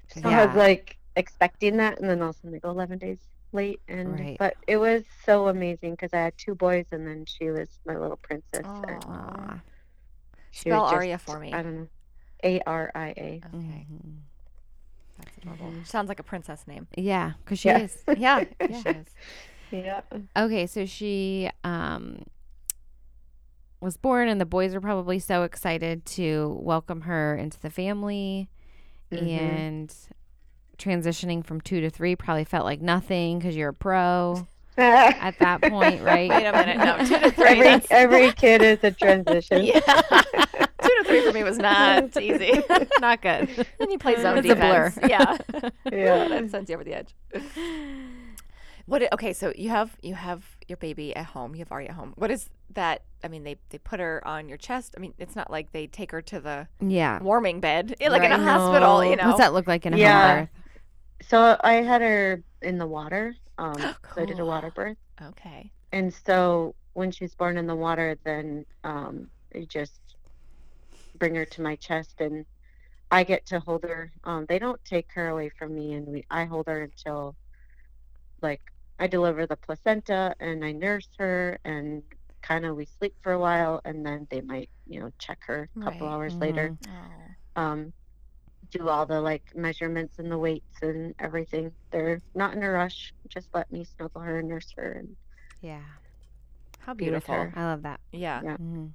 So 0.08 0.28
I 0.28 0.46
was 0.46 0.54
like 0.56 0.98
expecting 1.16 1.76
that, 1.78 1.98
and 2.00 2.08
then 2.08 2.20
all 2.22 2.30
of 2.30 2.36
a 2.36 2.38
sudden 2.38 2.52
they 2.52 2.58
go 2.60 2.70
11 2.70 2.98
days 2.98 3.18
late, 3.52 3.80
and 3.88 4.18
Right. 4.18 4.36
but 4.38 4.56
it 4.66 4.76
was 4.76 5.04
so 5.24 5.48
amazing 5.48 5.92
because 5.92 6.12
I 6.14 6.18
had 6.18 6.36
two 6.38 6.54
boys, 6.54 6.86
and 6.92 7.06
then 7.06 7.24
she 7.26 7.50
was 7.50 7.68
my 7.86 7.96
little 7.96 8.16
princess. 8.16 8.64
and 8.64 9.04
Aw. 9.04 9.08
Aw. 9.08 9.60
she 10.50 10.70
Spell 10.70 10.82
was 10.82 10.92
Aria 10.92 11.18
for 11.18 11.38
me. 11.38 11.52
I 11.52 11.62
don't 11.62 11.76
know, 11.76 11.88
A 12.44 12.60
R 12.66 12.90
I 12.94 13.08
A. 13.16 13.40
Okay. 13.54 13.86
Mhm. 13.92 14.16
That's 15.18 15.36
adorable. 15.38 15.72
Sounds 15.84 16.08
like 16.08 16.18
a 16.20 16.24
princess 16.24 16.66
name. 16.66 16.86
Yeah, 16.96 17.32
because 17.44 17.58
she 17.58 17.68
Yeah. 17.68 17.78
is. 17.78 18.02
Yeah. 18.16 18.44
Yeah. 18.60 18.82
She 18.82 18.88
is. 18.88 19.06
Yeah. 19.70 20.00
Okay, 20.36 20.66
so 20.66 20.86
she 20.86 21.50
um 21.62 22.24
was 23.80 23.96
born, 23.96 24.28
and 24.28 24.40
the 24.40 24.46
boys 24.46 24.74
were 24.74 24.80
probably 24.80 25.18
so 25.18 25.42
excited 25.44 26.04
to 26.04 26.58
welcome 26.60 27.02
her 27.02 27.34
into 27.36 27.58
the 27.60 27.70
family, 27.70 28.48
Mhm. 29.12 29.38
and 29.40 29.94
transitioning 30.78 31.44
from 31.44 31.60
two 31.60 31.80
to 31.80 31.90
three 31.90 32.14
probably 32.16 32.44
felt 32.44 32.64
like 32.64 32.80
nothing 32.80 33.38
because 33.38 33.56
you're 33.56 33.70
a 33.70 33.74
pro 33.74 34.46
at 34.78 35.38
that 35.40 35.60
point, 35.62 36.02
right? 36.02 36.30
Wait 36.30 36.46
a 36.46 36.52
minute. 36.52 36.78
No, 36.78 36.96
two 36.98 37.18
to 37.18 37.30
three. 37.32 37.44
every 37.46 37.62
that's- 37.64 37.86
every 37.90 38.32
kid 38.36 38.62
is 38.62 38.78
a 38.82 38.90
transition. 38.90 39.64
Yeah. 39.64 39.80
two 39.80 40.88
to 40.88 41.04
three 41.06 41.20
for 41.26 41.32
me 41.32 41.42
was 41.42 41.58
not 41.58 42.16
easy. 42.20 42.62
Not 43.00 43.20
good. 43.22 43.48
then 43.78 43.90
you 43.90 43.98
play 43.98 44.20
zone 44.20 44.38
It's 44.38 44.48
a 44.50 44.54
blur. 44.54 44.90
defense. 44.90 45.10
Yeah. 45.10 45.36
Yeah. 45.90 46.28
that 46.28 46.50
sends 46.50 46.68
you 46.70 46.76
over 46.76 46.84
the 46.84 46.94
edge. 46.94 47.14
What? 48.90 49.02
i- 49.04 49.08
Okay, 49.12 49.32
so 49.32 49.52
you 49.56 49.68
have 49.70 49.96
you 50.02 50.14
have 50.14 50.56
your 50.66 50.76
baby 50.76 51.14
at 51.14 51.26
home. 51.26 51.54
You 51.54 51.60
have 51.60 51.70
Ari 51.70 51.88
at 51.88 51.94
home. 51.94 52.12
What 52.16 52.30
is 52.30 52.50
that? 52.74 53.02
I 53.22 53.28
mean, 53.28 53.44
they 53.44 53.56
they 53.70 53.78
put 53.78 54.00
her 54.00 54.20
on 54.26 54.48
your 54.48 54.58
chest. 54.58 54.94
I 54.96 55.00
mean, 55.00 55.14
it's 55.18 55.36
not 55.36 55.48
like 55.50 55.70
they 55.70 55.86
take 55.86 56.10
her 56.10 56.20
to 56.22 56.40
the 56.40 56.68
Yeah. 56.80 57.22
warming 57.22 57.60
bed, 57.60 57.94
like 58.00 58.22
in 58.24 58.32
a 58.32 58.38
Right. 58.38 58.48
hospital. 58.48 59.04
You 59.04 59.14
know. 59.16 59.26
What's 59.28 59.38
that 59.38 59.52
look 59.52 59.68
like 59.68 59.86
in 59.86 59.94
a 59.94 59.96
Yeah. 59.96 60.36
home 60.36 60.40
birth? 60.40 61.28
So 61.28 61.56
I 61.62 61.74
had 61.74 62.00
her 62.02 62.42
in 62.62 62.78
the 62.78 62.86
water. 62.86 63.34
Um, 63.58 63.74
so 64.14 64.22
I 64.22 64.24
did 64.26 64.40
a 64.40 64.44
water 64.44 64.72
birth. 64.74 64.96
Okay. 65.22 65.70
And 65.92 66.12
so 66.12 66.74
when 66.94 67.10
she's 67.12 67.34
born 67.36 67.56
in 67.58 67.66
the 67.68 67.76
water, 67.76 68.18
then 68.24 68.64
um, 68.82 69.30
I 69.54 69.66
just 69.68 70.00
bring 71.18 71.34
her 71.36 71.44
to 71.44 71.62
my 71.62 71.76
chest 71.76 72.20
and 72.20 72.44
I 73.12 73.22
get 73.24 73.46
to 73.46 73.60
hold 73.60 73.84
her. 73.84 74.12
Um, 74.24 74.46
they 74.48 74.58
don't 74.58 74.82
take 74.84 75.08
her 75.14 75.28
away 75.28 75.50
from 75.50 75.74
me, 75.74 75.94
and 75.94 76.06
we 76.08 76.24
I 76.30 76.44
hold 76.44 76.66
her 76.66 76.82
until 76.82 77.36
like 78.42 78.62
I 79.00 79.06
deliver 79.06 79.46
the 79.46 79.56
placenta 79.56 80.34
and 80.40 80.64
I 80.64 80.72
nurse 80.72 81.08
her 81.18 81.58
and 81.64 82.02
kind 82.42 82.64
of 82.66 82.76
we 82.76 82.84
sleep 82.84 83.14
for 83.22 83.32
a 83.32 83.38
while 83.38 83.80
and 83.84 84.04
then 84.06 84.26
they 84.30 84.40
might 84.42 84.70
you 84.86 85.00
know 85.00 85.10
check 85.18 85.38
her 85.46 85.68
a 85.76 85.80
couple 85.80 86.06
Right. 86.06 86.12
hours 86.14 86.34
later. 86.40 86.76
Oh. 86.86 87.60
Um, 87.62 87.92
do 88.70 88.88
all 88.88 89.06
the 89.06 89.20
like 89.20 89.42
measurements 89.56 90.18
and 90.18 90.30
the 90.30 90.38
weights 90.38 90.82
and 90.82 91.14
everything. 91.18 91.72
They're 91.90 92.20
not 92.34 92.54
in 92.54 92.62
a 92.62 92.70
rush. 92.70 93.12
Just 93.28 93.48
let 93.54 93.70
me 93.72 93.84
snuggle 93.96 94.20
her 94.20 94.38
and 94.38 94.48
nurse 94.48 94.70
her 94.76 94.92
and 94.92 95.16
Yeah. 95.60 95.82
How 96.80 96.94
Be 96.94 97.06
beautiful. 97.06 97.50
I 97.54 97.64
love 97.64 97.82
that. 97.82 98.00
Yeah. 98.12 98.42
Yeah. 98.42 98.56
Mhm. 98.58 98.92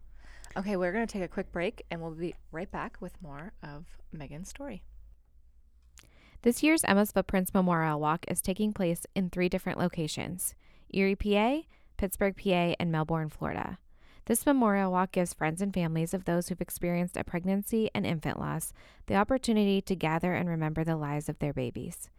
Okay, 0.57 0.77
we're 0.77 0.93
gonna 0.93 1.07
take 1.07 1.23
a 1.23 1.27
quick 1.27 1.51
break, 1.51 1.85
and 1.91 2.01
we'll 2.01 2.11
be 2.11 2.33
right 2.51 2.71
back 2.71 3.01
with 3.01 3.21
more 3.21 3.51
of 3.61 3.85
Megan's 4.13 4.49
story. 4.49 4.83
This 6.45 6.61
year's 6.61 6.83
Emma's 6.83 7.11
Footprints 7.11 7.55
Memorial 7.55 7.99
Walk 7.99 8.23
is 8.27 8.39
taking 8.39 8.71
place 8.71 9.07
in 9.15 9.31
three 9.31 9.49
different 9.49 9.79
locations 9.79 10.53
Erie, 10.91 11.15
PA, 11.15 11.61
Pittsburgh, 11.97 12.37
PA, 12.37 12.75
and 12.79 12.91
Melbourne, 12.91 13.29
Florida. 13.29 13.79
This 14.25 14.45
memorial 14.45 14.91
walk 14.91 15.13
gives 15.13 15.33
friends 15.33 15.59
and 15.59 15.73
families 15.73 16.13
of 16.13 16.25
those 16.25 16.47
who've 16.47 16.61
experienced 16.61 17.17
a 17.17 17.23
pregnancy 17.23 17.89
and 17.95 18.05
infant 18.05 18.39
loss 18.39 18.73
the 19.07 19.15
opportunity 19.15 19.81
to 19.81 19.95
gather 19.95 20.35
and 20.35 20.47
remember 20.47 20.83
the 20.83 20.95
lives 20.95 21.29
of 21.29 21.39
their 21.39 21.51
babies. 21.51 22.11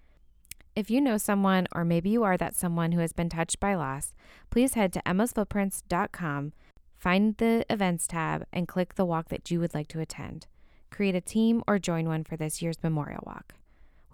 If 0.74 0.90
you 0.90 1.00
know 1.00 1.18
someone, 1.18 1.68
or 1.72 1.84
maybe 1.84 2.10
you 2.10 2.24
are 2.24 2.36
that 2.36 2.56
someone 2.56 2.90
who 2.90 3.00
has 3.02 3.12
been 3.12 3.28
touched 3.28 3.60
by 3.60 3.76
loss, 3.76 4.12
please 4.50 4.74
head 4.74 4.92
to 4.94 5.02
emmasfootprints.com, 5.06 6.52
find 6.96 7.36
the 7.36 7.64
events 7.70 8.08
tab, 8.08 8.44
and 8.52 8.66
click 8.66 8.96
the 8.96 9.06
walk 9.06 9.28
that 9.28 9.52
you 9.52 9.60
would 9.60 9.72
like 9.72 9.86
to 9.86 10.00
attend. 10.00 10.48
Create 10.90 11.14
a 11.14 11.20
team 11.20 11.62
or 11.68 11.78
join 11.78 12.08
one 12.08 12.24
for 12.24 12.36
this 12.36 12.60
year's 12.60 12.82
memorial 12.82 13.22
walk. 13.24 13.54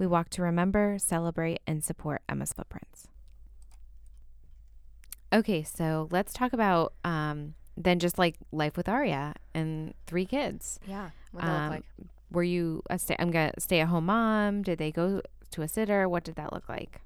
We 0.02 0.08
walk 0.08 0.30
to 0.30 0.42
remember, 0.42 0.98
celebrate, 0.98 1.60
and 1.64 1.84
support 1.84 2.22
Emma's 2.28 2.52
Footprints. 2.52 3.06
Okay, 5.32 5.62
so 5.62 6.08
let's 6.10 6.32
talk 6.32 6.52
about 6.52 6.92
um, 7.04 7.54
then 7.76 7.98
just 7.98 8.18
like 8.18 8.36
life 8.52 8.76
with 8.76 8.88
Aria 8.88 9.34
and 9.54 9.94
three 10.06 10.26
kids. 10.26 10.78
Yeah. 10.84 11.10
What 11.30 11.44
that 11.44 11.54
Um, 11.56 11.64
look 11.68 11.68
like? 11.68 11.84
Were 12.30 12.42
you 12.42 12.82
a 12.90 12.98
stay? 12.98 13.16
I'm 13.18 13.30
gonna 13.30 13.52
stay 13.58 13.80
at 13.80 13.88
home 13.88 14.06
mom. 14.06 14.62
Did 14.62 14.78
they 14.78 14.92
go 14.92 15.22
to 15.52 15.62
a 15.62 15.68
sitter? 15.68 16.08
What 16.08 16.24
did 16.24 16.36
that 16.36 16.52
look 16.52 16.68
like? 16.68 17.02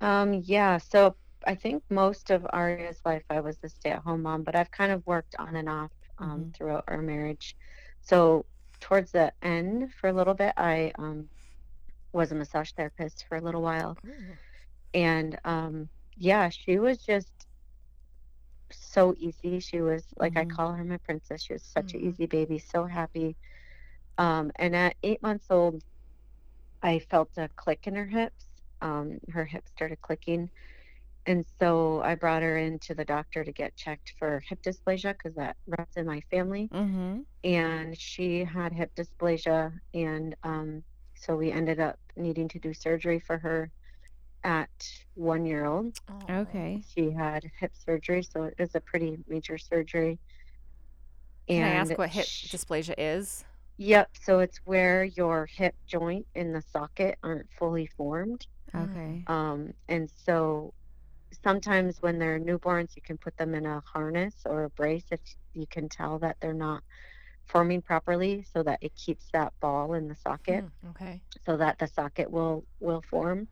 Um, 0.00 0.34
yeah, 0.34 0.78
so 0.78 1.16
I 1.46 1.54
think 1.54 1.82
most 1.90 2.30
of 2.30 2.46
Aria's 2.52 3.00
life 3.04 3.24
I 3.30 3.40
was 3.40 3.58
the 3.58 3.68
stay-at-home 3.68 4.22
mom, 4.22 4.42
but 4.42 4.54
I've 4.56 4.70
kind 4.70 4.92
of 4.92 5.06
worked 5.06 5.34
on 5.38 5.56
and 5.56 5.68
off 5.68 5.90
um, 6.18 6.46
Mhm. 6.46 6.54
throughout 6.54 6.84
our 6.88 7.00
marriage. 7.02 7.56
So 8.00 8.46
towards 8.80 9.12
the 9.12 9.32
end, 9.42 9.92
for 9.94 10.08
a 10.08 10.12
little 10.12 10.34
bit, 10.34 10.54
I 10.56 10.92
um, 10.98 11.28
was 12.12 12.32
a 12.32 12.34
massage 12.34 12.70
therapist 12.72 13.24
for 13.28 13.36
a 13.36 13.40
little 13.40 13.62
while, 13.62 13.98
Ooh. 14.04 14.38
and 14.94 15.38
um, 15.44 15.88
yeah, 16.16 16.48
she 16.50 16.78
was 16.78 16.98
just 17.04 17.46
so 18.72 19.14
easy. 19.18 19.60
She 19.60 19.80
was 19.80 20.06
like 20.16 20.36
I 20.36 20.44
Mhm. 20.44 20.46
call 20.46 20.72
her 20.72 20.84
my 20.84 20.98
princess. 20.98 21.42
She 21.42 21.52
was 21.54 21.64
such 21.64 21.94
an 21.94 22.00
Mhm. 22.00 22.08
easy 22.08 22.26
baby, 22.26 22.58
so 22.58 22.84
happy. 22.86 23.36
Um, 24.18 24.50
and 24.56 24.74
at 24.76 24.96
eight 25.02 25.22
months 25.22 25.46
old, 25.50 25.82
I 26.82 26.98
felt 26.98 27.30
a 27.38 27.48
click 27.56 27.86
in 27.86 27.94
her 27.96 28.06
hips. 28.06 28.46
Um, 28.80 29.18
her 29.30 29.44
hips 29.44 29.70
started 29.72 30.00
clicking. 30.00 30.50
And 31.26 31.46
so 31.58 32.00
I 32.02 32.14
brought 32.14 32.42
her 32.42 32.56
into 32.56 32.94
the 32.94 33.04
doctor 33.04 33.44
to 33.44 33.52
get 33.52 33.76
checked 33.76 34.14
for 34.18 34.42
hip 34.48 34.60
dysplasia 34.62 35.12
because 35.12 35.34
that 35.36 35.56
runs 35.66 35.96
in 35.96 36.06
my 36.06 36.20
family. 36.30 36.70
Mm-hmm. 36.72 37.22
And 37.44 37.96
she 37.98 38.44
had 38.44 38.72
hip 38.72 38.92
dysplasia. 38.96 39.72
And 39.94 40.34
um, 40.42 40.84
so 41.18 41.36
we 41.36 41.52
ended 41.52 41.80
up 41.80 41.98
needing 42.16 42.48
to 42.48 42.58
do 42.58 42.72
surgery 42.74 43.20
for 43.20 43.38
her 43.38 43.70
at 44.44 44.70
one 45.14 45.44
year 45.44 45.64
old. 45.64 45.98
Okay. 46.30 46.82
She 46.94 47.10
had 47.10 47.44
hip 47.58 47.72
surgery. 47.74 48.22
So 48.22 48.44
it 48.44 48.54
was 48.58 48.74
a 48.74 48.80
pretty 48.80 49.18
major 49.28 49.58
surgery. 49.58 50.18
Can 51.48 51.64
I 51.64 51.70
ask 51.70 51.96
what 51.98 52.10
hip 52.10 52.26
sh- 52.26 52.48
dysplasia 52.52 52.94
is? 52.98 53.44
Yep. 53.78 54.10
So 54.22 54.40
it's 54.40 54.58
where 54.64 55.04
your 55.04 55.46
hip 55.46 55.74
joint 55.86 56.26
and 56.34 56.54
the 56.54 56.62
socket 56.62 57.18
aren't 57.22 57.50
fully 57.52 57.86
formed. 57.86 58.46
Okay. 58.74 59.24
Um, 59.26 59.72
and 59.88 60.10
so 60.24 60.74
sometimes 61.44 62.00
when 62.02 62.18
they're 62.18 62.40
newborns, 62.40 62.96
you 62.96 63.02
can 63.02 63.18
put 63.18 63.36
them 63.36 63.54
in 63.54 63.66
a 63.66 63.80
harness 63.92 64.34
or 64.44 64.64
a 64.64 64.70
brace 64.70 65.04
if 65.10 65.20
you 65.54 65.66
can 65.66 65.88
tell 65.88 66.18
that 66.20 66.36
they're 66.40 66.52
not 66.54 66.82
forming 67.48 67.82
properly 67.82 68.44
so 68.44 68.62
that 68.62 68.78
it 68.82 68.94
keeps 68.96 69.28
that 69.32 69.52
ball 69.60 69.94
in 69.94 70.08
the 70.08 70.16
socket 70.16 70.64
Mm, 70.64 70.72
okay. 70.90 71.22
so 71.46 71.56
that 71.56 71.78
the 71.78 71.86
socket 71.88 72.30
will 72.30 72.64
will 72.80 73.02
form. 73.02 73.48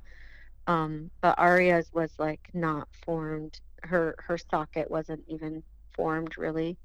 Um, 0.66 1.10
but 1.22 1.38
Aria's 1.38 1.90
was 1.92 2.12
like 2.18 2.40
not 2.54 2.88
formed. 3.04 3.60
Her 3.82 4.14
her 4.26 4.38
socket 4.38 4.90
wasn't 4.90 5.24
even 5.28 5.62
formed 5.94 6.36
really. 6.38 6.78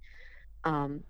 Um, 0.64 1.04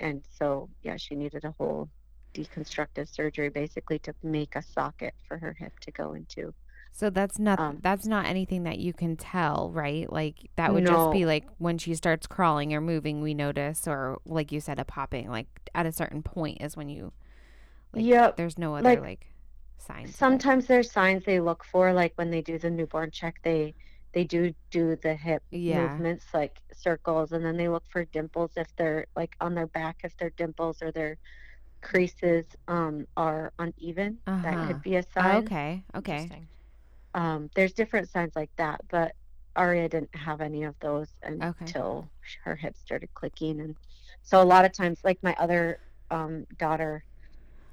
and 0.00 0.24
so 0.38 0.70
yeah, 0.82 0.96
she 0.96 1.14
needed 1.16 1.44
a 1.44 1.52
whole 1.58 1.90
deconstructive 2.34 3.08
surgery 3.08 3.50
basically 3.50 3.98
to 4.00 4.14
make 4.22 4.56
a 4.56 4.62
socket 4.62 5.14
for 5.28 5.38
her 5.38 5.54
hip 5.58 5.72
to 5.82 5.92
go 5.92 6.14
into. 6.14 6.54
So 6.94 7.10
that's 7.10 7.38
not 7.40 7.58
Um, 7.58 7.82
that's 7.82 8.06
not 8.06 8.26
anything 8.26 8.64
that 8.64 8.78
you 8.78 8.94
can 8.94 9.16
tell, 9.16 9.70
right? 9.72 10.10
Like 10.12 10.50
that 10.56 10.74
would 10.74 10.86
just 10.86 11.10
be 11.10 11.26
like 11.26 11.44
when 11.58 11.78
she 11.78 11.94
starts 11.96 12.26
crawling 12.28 12.74
or 12.74 12.80
moving, 12.80 13.22
we 13.22 13.34
notice, 13.34 13.88
or 13.88 14.20
like 14.26 14.52
you 14.52 14.60
said, 14.60 14.80
a 14.80 14.86
popping. 14.86 15.28
Like 15.30 15.48
at 15.74 15.86
a 15.86 15.92
certain 15.92 16.22
point 16.22 16.62
is 16.62 16.76
when 16.76 16.88
you. 16.90 17.12
Like, 17.94 18.06
Yep. 18.06 18.36
There's 18.36 18.58
no 18.58 18.76
other 18.76 19.00
like, 19.00 19.02
like, 19.02 19.26
signs. 19.78 20.18
Sometimes 20.18 20.66
there's 20.66 20.90
signs 20.92 21.24
they 21.24 21.40
look 21.40 21.64
for, 21.64 21.92
like 21.92 22.12
when 22.16 22.30
they 22.30 22.42
do 22.42 22.58
the 22.58 22.70
newborn 22.70 23.10
check, 23.10 23.36
they 23.42 23.74
they 24.14 24.24
do 24.24 24.54
do 24.70 24.96
the 24.96 25.14
hip 25.14 25.42
Yeah. 25.50 26.02
movements 26.02 26.26
like 26.34 26.60
circles, 26.72 27.32
and 27.32 27.44
then 27.44 27.56
they 27.56 27.68
look 27.68 27.84
for 27.90 28.04
dimples 28.06 28.52
if 28.56 28.68
they're 28.76 29.06
like 29.16 29.36
on 29.40 29.54
their 29.54 29.66
back 29.68 29.98
if 30.04 30.16
their 30.18 30.30
dimples 30.30 30.82
or 30.82 30.92
their 30.92 31.18
creases 31.82 32.46
um 32.68 33.06
are 33.16 33.52
uneven. 33.58 34.22
That 34.42 34.60
Uh-huh. 34.60 34.62
could 34.62 34.82
be 34.82 34.96
a 34.96 35.04
Oh, 35.18 35.36
sign. 35.38 35.38
okay. 35.38 35.84
Okay. 35.94 36.32
Um, 37.14 37.48
there's 37.54 37.72
different 37.72 38.10
signs 38.10 38.32
like 38.34 38.50
that, 38.56 38.80
but 38.90 39.12
Aria 39.56 39.88
didn't 39.88 40.14
have 40.16 40.40
any 40.40 40.64
of 40.64 40.74
those 40.80 41.08
until 41.22 42.10
sh- 42.22 42.36
her 42.44 42.56
hips 42.56 42.80
started 42.80 43.08
clicking, 43.14 43.60
and 43.60 43.76
so 44.22 44.42
a 44.42 44.44
lot 44.44 44.64
of 44.64 44.72
times, 44.72 45.00
like 45.04 45.18
my 45.22 45.34
other 45.38 45.78
um, 46.10 46.44
daughter, 46.58 47.04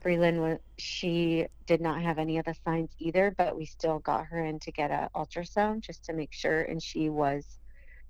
Freeland, 0.01 0.59
she 0.77 1.45
did 1.65 1.81
not 1.81 2.01
have 2.01 2.19
any 2.19 2.37
of 2.37 2.45
the 2.45 2.55
signs 2.65 2.91
either, 2.99 3.33
but 3.37 3.57
we 3.57 3.65
still 3.65 3.99
got 3.99 4.25
her 4.27 4.45
in 4.45 4.59
to 4.59 4.71
get 4.71 4.91
a 4.91 5.09
ultrasound 5.15 5.81
just 5.81 6.05
to 6.05 6.13
make 6.13 6.33
sure, 6.33 6.61
and 6.63 6.81
she 6.81 7.09
was, 7.09 7.45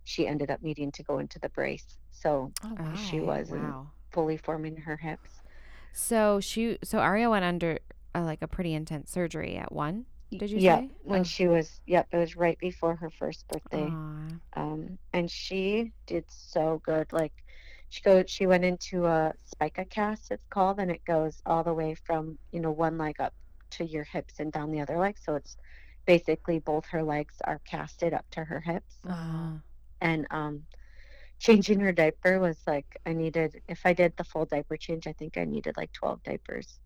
she 0.03 0.27
ended 0.27 0.51
up 0.51 0.61
needing 0.61 0.91
to 0.93 1.03
go 1.03 1.19
into 1.19 1.39
the 1.39 1.49
brace, 1.49 1.97
so 2.11 2.51
Oh, 2.65 2.75
wow. 2.77 2.95
she 2.95 3.19
wasn't 3.21 3.61
Wow. 3.61 3.91
fully 4.11 4.37
forming 4.37 4.75
her 4.75 4.97
hips. 4.97 5.29
So 5.93 6.39
she, 6.41 6.77
so 6.83 6.99
Aria 6.99 7.29
went 7.29 7.45
under 7.45 7.79
uh, 8.15 8.23
like 8.23 8.41
a 8.41 8.47
pretty 8.47 8.73
intense 8.73 9.11
surgery 9.11 9.55
at 9.57 9.71
one. 9.71 10.05
Did 10.37 10.51
you 10.51 10.59
Yep, 10.59 10.85
say? 10.85 10.91
when 11.03 11.23
Oh. 11.23 11.23
she 11.23 11.47
was, 11.47 11.81
yep, 11.85 12.07
it 12.11 12.17
was 12.17 12.35
right 12.35 12.57
before 12.59 12.95
her 12.97 13.09
first 13.09 13.47
birthday. 13.47 13.97
Um, 14.55 14.97
and 15.13 15.29
she 15.31 15.93
did 16.07 16.25
so 16.29 16.81
good. 16.83 17.11
Like 17.13 17.33
she 17.89 18.01
go, 18.01 18.23
she 18.27 18.45
went 18.47 18.63
into 18.65 19.05
a 19.05 19.33
spica 19.43 19.85
cast, 19.85 20.31
it's 20.31 20.45
called, 20.47 20.79
and 20.79 20.91
it 20.91 21.03
goes 21.05 21.41
all 21.45 21.63
the 21.63 21.73
way 21.73 21.95
from 21.95 22.37
you 22.51 22.59
know 22.61 22.71
one 22.71 22.97
leg 22.97 23.19
up 23.19 23.33
to 23.71 23.85
your 23.85 24.03
hips 24.03 24.39
and 24.39 24.51
down 24.51 24.71
the 24.71 24.81
other 24.81 24.97
leg. 24.97 25.17
So 25.17 25.35
it's 25.35 25.57
basically 26.05 26.59
both 26.59 26.85
her 26.91 27.03
legs 27.03 27.35
are 27.45 27.59
casted 27.65 28.13
up 28.13 28.25
to 28.31 28.43
her 28.45 28.61
hips, 28.61 29.01
Ah. 29.05 29.61
and 30.01 30.27
um, 30.31 30.63
changing 31.39 31.79
her 31.79 31.91
diaper 31.91 32.39
was 32.39 32.61
like 32.67 32.85
I 33.05 33.13
needed. 33.13 33.61
If 33.67 33.85
I 33.85 33.93
did 33.93 34.13
the 34.17 34.23
full 34.23 34.45
diaper 34.45 34.77
change, 34.77 35.07
I 35.07 35.13
think 35.13 35.37
I 35.37 35.45
needed 35.45 35.77
like 35.77 35.91
twelve 35.93 36.23
diapers. 36.23 36.79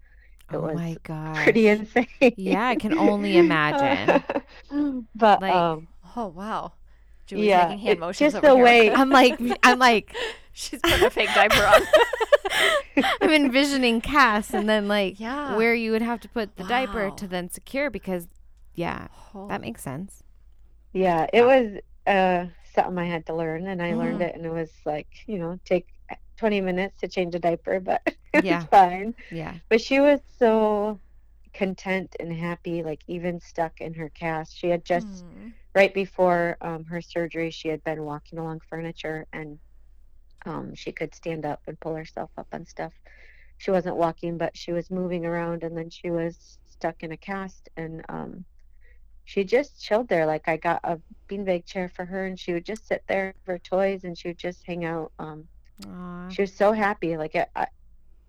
It 0.52 0.58
oh 0.58 0.62
was 0.62 0.80
my 0.80 0.98
god. 1.04 1.44
pretty 1.44 1.68
insane. 1.68 2.08
Yeah, 2.36 2.68
I 2.68 2.76
can 2.76 2.94
only 2.98 3.38
imagine. 3.38 4.24
but 5.16 5.42
Like, 5.42 5.54
um, 5.54 5.88
Oh, 6.16 6.28
wow. 6.28 6.74
Julie's 7.26 7.48
yeah, 7.50 7.66
making 7.68 7.80
hand 7.80 8.00
motions 8.00 8.34
just 8.34 8.36
over 8.36 8.48
the 8.48 8.56
way 8.58 8.92
I'm 8.94 9.10
like, 9.12 9.40
I'm 9.64 9.80
like, 9.80 10.16
She's 10.54 10.82
putting 10.84 11.06
a 11.06 11.10
fake 11.10 11.34
diaper 11.34 11.66
on. 11.68 11.88
I'm 13.22 13.32
envisioning 13.32 14.02
Cass, 14.02 14.54
and 14.54 14.70
then 14.70 14.88
like 14.88 15.18
Yeah. 15.20 15.56
where 15.56 15.74
you 15.76 15.92
would 15.92 16.02
have 16.02 16.20
to 16.22 16.30
put 16.30 16.56
the 16.58 16.64
diaper 16.64 17.12
to 17.12 17.28
then 17.28 17.50
secure 17.50 17.90
because, 17.90 18.28
yeah, 18.74 19.08
Oh, 19.34 19.48
that 19.48 19.62
makes 19.62 19.82
sense. 19.82 20.24
Yeah, 20.94 21.28
it 21.34 21.44
was 21.44 21.80
uh 22.08 22.48
something 22.74 22.98
I 22.98 23.06
had 23.06 23.26
to 23.28 23.36
learn 23.36 23.68
and 23.68 23.82
I 23.82 23.96
learned 23.96 24.22
Mhm. 24.22 24.22
it 24.22 24.36
and 24.36 24.46
it 24.46 24.50
was 24.52 24.72
like, 24.86 25.08
you 25.28 25.40
know, 25.40 25.60
take 25.66 25.88
20 26.38 26.62
minutes 26.62 27.00
to 27.00 27.08
change 27.08 27.36
a 27.36 27.40
diaper, 27.40 27.80
but 27.80 28.02
it 28.44 28.46
Yeah. 28.46 28.62
was 28.62 28.66
fine. 28.72 29.16
Yeah. 29.30 29.60
But 29.70 29.82
she 29.82 30.00
was 30.00 30.22
so 30.38 31.02
content 31.54 32.16
and 32.20 32.34
happy, 32.34 32.84
like 32.84 33.02
even 33.08 33.40
stuck 33.40 33.82
in 33.82 33.94
her 33.96 34.10
cast. 34.10 34.56
She 34.56 34.70
had 34.70 34.86
just 34.86 35.26
Hmm. 35.32 35.52
right 35.76 35.94
before 35.94 36.58
um 36.62 36.86
her 36.86 37.02
surgery, 37.02 37.52
she 37.52 37.70
had 37.70 37.84
been 37.84 38.04
walking 38.04 38.40
along 38.40 38.62
furniture 38.70 39.26
and 39.34 39.60
um 40.46 40.74
she 40.76 40.92
could 40.92 41.14
stand 41.16 41.46
up 41.46 41.62
and 41.68 41.80
pull 41.80 41.96
herself 41.96 42.32
up 42.38 42.48
and 42.52 42.68
stuff. 42.68 42.94
She 43.58 43.72
wasn't 43.72 43.98
walking, 43.98 44.38
but 44.38 44.58
she 44.58 44.72
was 44.74 44.92
moving 44.92 45.26
around 45.26 45.64
and 45.64 45.78
then 45.78 45.90
she 45.90 46.10
was 46.12 46.58
stuck 46.68 47.04
in 47.04 47.12
a 47.12 47.18
cast 47.18 47.70
and 47.78 48.04
um 48.10 48.46
she 49.26 49.44
just 49.44 49.82
chilled 49.82 50.08
there. 50.10 50.26
Like 50.26 50.48
I 50.48 50.58
got 50.58 50.82
a 50.84 51.02
beanbag 51.30 51.66
chair 51.66 51.90
for 51.90 52.06
her, 52.06 52.26
and 52.26 52.40
she 52.40 52.54
would 52.54 52.66
just 52.66 52.88
sit 52.88 53.04
there 53.08 53.34
with 53.36 53.48
her 53.48 53.60
toys, 53.60 54.04
and 54.04 54.18
she 54.18 54.30
would 54.30 54.38
just 54.40 54.66
hang 54.66 54.86
out. 54.86 55.12
Um, 55.20 55.50
she 56.28 56.42
was 56.42 56.56
so 56.56 56.72
happy. 56.74 57.18
Like 57.18 57.36
it, 57.36 57.50
I, 57.56 57.68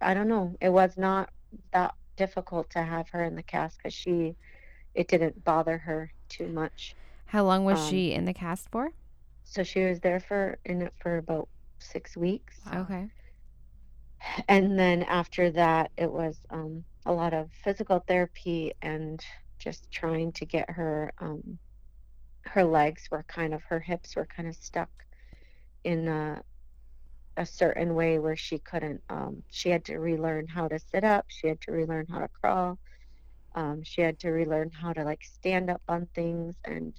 I 0.00 0.14
don't 0.14 0.28
know. 0.28 0.56
It 0.60 0.70
was 0.70 0.96
not 0.96 1.30
that 1.72 1.94
difficult 2.16 2.70
to 2.70 2.82
have 2.82 3.08
her 3.10 3.24
in 3.24 3.36
the 3.36 3.42
cast 3.42 3.78
because 3.78 3.94
she, 3.94 4.36
it 4.94 5.08
didn't 5.08 5.44
bother 5.44 5.78
her 5.78 6.12
too 6.28 6.48
much. 6.48 6.94
How 7.26 7.44
long 7.44 7.64
was 7.64 7.78
um, 7.78 7.90
she 7.90 8.12
in 8.12 8.24
the 8.24 8.34
cast 8.34 8.70
for? 8.70 8.90
So 9.44 9.62
she 9.62 9.84
was 9.84 10.00
there 10.00 10.20
for 10.20 10.58
in 10.64 10.82
it 10.82 10.92
for 10.98 11.18
about 11.18 11.48
six 11.78 12.16
weeks, 12.16 12.60
Wow. 12.66 12.82
Okay. 12.82 13.08
and 14.48 14.78
then 14.78 15.02
after 15.04 15.50
that, 15.52 15.90
it 15.96 16.10
was 16.10 16.40
um, 16.50 16.84
a 17.04 17.12
lot 17.12 17.32
of 17.34 17.50
physical 17.64 18.02
therapy 18.06 18.72
and 18.82 19.24
just 19.58 19.90
trying 19.90 20.32
to 20.32 20.44
get 20.44 20.68
her 20.70 21.12
um, 21.18 21.58
her 22.42 22.64
legs 22.64 23.08
were 23.10 23.24
kind 23.24 23.54
of 23.54 23.62
her 23.64 23.80
hips 23.80 24.16
were 24.16 24.26
kind 24.26 24.48
of 24.48 24.54
stuck 24.54 24.90
in 25.84 26.08
a, 26.08 26.42
a 27.36 27.46
certain 27.46 27.94
way 27.94 28.18
where 28.18 28.36
she 28.36 28.58
couldn't 28.58 29.00
um, 29.10 29.42
she 29.50 29.70
had 29.70 29.84
to 29.84 29.98
relearn 29.98 30.46
how 30.48 30.68
to 30.68 30.78
sit 30.78 31.04
up 31.04 31.24
she 31.28 31.48
had 31.48 31.60
to 31.60 31.72
relearn 31.72 32.06
how 32.10 32.18
to 32.20 32.28
crawl 32.40 32.78
um, 33.54 33.82
she 33.82 34.02
had 34.02 34.18
to 34.20 34.30
relearn 34.30 34.70
how 34.70 34.92
to 34.92 35.04
like 35.04 35.22
stand 35.24 35.70
up 35.70 35.82
on 35.88 36.06
things 36.14 36.54
and 36.64 36.94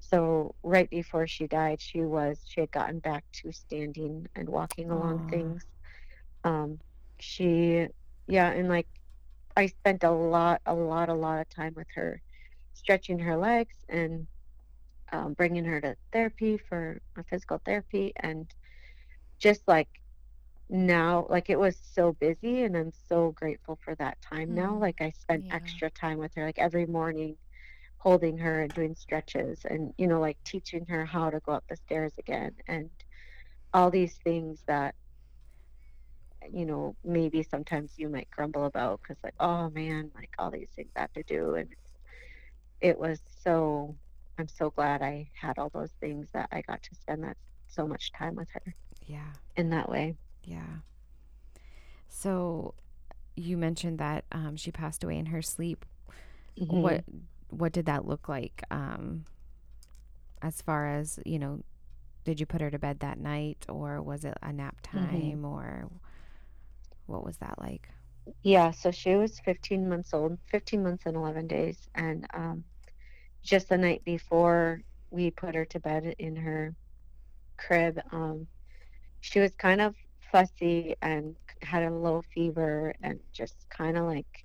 so 0.00 0.54
right 0.62 0.90
before 0.90 1.26
she 1.26 1.46
died 1.46 1.80
she 1.80 2.00
was 2.02 2.42
she 2.46 2.60
had 2.60 2.70
gotten 2.70 2.98
back 3.00 3.24
to 3.32 3.52
standing 3.52 4.26
and 4.34 4.48
walking 4.48 4.90
along 4.90 5.20
Aw. 5.20 5.30
things 5.30 5.64
um, 6.44 6.78
she 7.20 7.86
yeah 8.26 8.50
and 8.50 8.68
like 8.68 8.88
i 9.56 9.66
spent 9.66 10.02
a 10.04 10.10
lot 10.10 10.60
a 10.66 10.74
lot 10.74 11.08
a 11.08 11.14
lot 11.14 11.40
of 11.40 11.48
time 11.48 11.72
with 11.76 11.86
her 11.94 12.20
stretching 12.72 13.18
her 13.20 13.36
legs 13.36 13.76
and 13.88 14.26
um, 15.12 15.34
bringing 15.34 15.64
her 15.64 15.80
to 15.80 15.94
therapy 16.12 16.58
for 16.58 17.00
uh, 17.18 17.22
physical 17.28 17.60
therapy 17.64 18.12
and 18.16 18.50
just 19.44 19.68
like 19.68 19.90
now 20.70 21.26
like 21.30 21.50
it 21.50 21.60
was 21.60 21.78
so 21.78 22.12
busy 22.20 22.62
and 22.64 22.76
i'm 22.76 22.92
so 22.92 23.32
grateful 23.32 23.78
for 23.84 23.94
that 23.96 24.18
time 24.22 24.54
now 24.54 24.76
Mm, 24.76 24.86
like 24.86 25.00
i 25.02 25.10
spent 25.10 25.44
yeah. 25.44 25.50
extra 25.50 25.90
time 25.90 26.18
with 26.18 26.32
her 26.36 26.46
like 26.46 26.58
every 26.58 26.86
morning 26.86 27.36
holding 27.98 28.38
her 28.38 28.62
and 28.62 28.74
doing 28.74 28.94
stretches 28.94 29.60
and 29.68 29.92
you 29.98 30.08
know 30.08 30.20
like 30.20 30.38
teaching 30.44 30.86
her 30.86 31.06
how 31.06 31.30
to 31.30 31.40
go 31.46 31.52
up 31.52 31.64
the 31.68 31.76
stairs 31.76 32.14
again 32.18 32.52
and 32.68 32.90
all 33.74 33.90
these 33.90 34.18
things 34.24 34.64
that 34.68 34.94
you 36.50 36.66
know 36.66 36.96
maybe 37.04 37.42
sometimes 37.42 37.94
you 37.98 38.08
might 38.08 38.28
grumble 38.30 38.64
about 38.66 39.00
because 39.02 39.18
like 39.24 39.34
oh 39.40 39.70
man 39.70 40.10
like 40.14 40.30
all 40.38 40.50
these 40.50 40.70
things 40.76 40.92
i 40.96 41.00
have 41.00 41.12
to 41.12 41.22
do 41.24 41.54
and 41.54 41.68
it 42.80 42.98
was 42.98 43.22
so 43.42 43.96
i'm 44.38 44.48
so 44.48 44.70
glad 44.70 45.02
i 45.02 45.30
had 45.40 45.58
all 45.58 45.70
those 45.74 45.92
things 46.00 46.30
that 46.32 46.48
i 46.52 46.62
got 46.62 46.82
to 46.82 46.94
spend 46.94 47.24
that 47.24 47.36
so 47.66 47.86
much 47.86 48.12
time 48.12 48.36
with 48.36 48.48
her 48.52 48.74
Yeah. 49.06 49.32
in 49.56 49.70
that 49.70 49.88
way 49.88 50.16
Yeah. 50.44 50.78
So 52.08 52.74
you 53.36 53.56
mentioned 53.56 53.98
that 53.98 54.24
um, 54.32 54.56
she 54.56 54.70
passed 54.70 55.02
away 55.04 55.18
in 55.18 55.26
her 55.26 55.42
sleep. 55.42 55.84
Mhm. 56.58 56.80
What 56.82 57.04
what 57.50 57.72
did 57.72 57.86
that 57.86 58.06
look 58.06 58.28
like? 58.28 58.62
Um, 58.70 59.24
as 60.42 60.60
far 60.62 60.88
as 60.88 61.18
you 61.24 61.38
know, 61.38 61.62
did 62.24 62.40
you 62.40 62.46
put 62.46 62.60
her 62.60 62.70
to 62.70 62.78
bed 62.78 63.00
that 63.00 63.18
night, 63.18 63.64
or 63.68 64.00
was 64.02 64.24
it 64.24 64.36
a 64.42 64.52
nap 64.52 64.76
time, 64.82 65.44
or 65.44 65.88
what 67.06 67.24
was 67.24 67.36
that 67.38 67.58
like? 67.60 67.88
Yeah, 68.42 68.70
so 68.70 68.90
she 68.90 69.16
was 69.16 69.38
15 69.40 69.88
months 69.88 70.14
old, 70.14 70.38
15 70.46 70.82
months 70.82 71.04
and 71.06 71.16
11 71.16 71.46
days. 71.46 71.78
And 71.94 72.26
um, 72.32 72.64
just 73.42 73.68
the 73.68 73.76
night 73.76 74.02
before 74.04 74.80
we 75.10 75.30
put 75.30 75.54
her 75.54 75.66
to 75.66 75.80
bed 75.80 76.14
in 76.18 76.34
her 76.36 76.74
crib, 77.58 78.00
um, 78.12 78.46
she 79.24 79.40
was 79.40 79.56
kind 79.56 79.80
of 79.80 79.96
fussy 80.32 80.96
and 81.02 81.36
had 81.62 81.84
a 81.84 81.90
low 81.90 82.22
fever 82.34 82.94
and 83.02 83.20
just 83.32 83.66
kind 83.70 83.96
of 83.98 84.04
like 84.06 84.44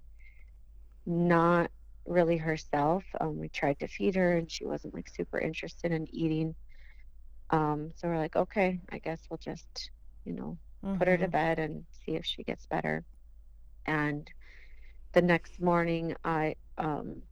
not 1.05 1.71
really 2.05 2.37
herself. 2.37 3.03
Um, 3.19 3.39
we 3.39 3.49
tried 3.49 3.79
to 3.79 3.87
feed 3.87 4.15
her 4.15 4.37
and 4.37 4.51
she 4.51 4.65
wasn't 4.65 4.93
like 4.95 5.09
super 5.09 5.39
interested 5.39 5.91
in 5.91 6.07
eating. 6.13 6.55
Um, 7.51 7.91
so 7.95 8.07
we're 8.07 8.17
like, 8.17 8.35
okay, 8.35 8.81
I 8.91 8.99
guess 8.99 9.25
we'll 9.29 9.39
just, 9.39 9.91
you 10.25 10.33
know, 10.33 10.59
put 10.97 11.07
her 11.07 11.17
to 11.17 11.27
Mhm. 11.27 11.29
bed 11.29 11.59
and 11.59 11.85
see 11.91 12.15
if 12.15 12.25
she 12.25 12.43
gets 12.43 12.67
better. 12.67 13.05
And 13.85 14.29
the 15.13 15.21
next 15.21 15.61
morning, 15.61 16.15
I 16.23 16.55
um, 16.77 17.23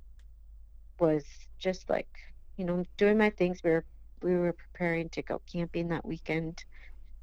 was 0.99 1.25
just 1.59 1.89
like, 1.89 2.09
you 2.57 2.65
know, 2.65 2.83
doing 2.97 3.17
my 3.17 3.29
things. 3.31 3.61
We 3.63 3.71
were 3.71 3.85
we 4.21 4.35
were 4.35 4.53
preparing 4.53 5.09
to 5.11 5.23
go 5.23 5.41
camping 5.51 5.89
that 5.89 6.05
weekend, 6.05 6.63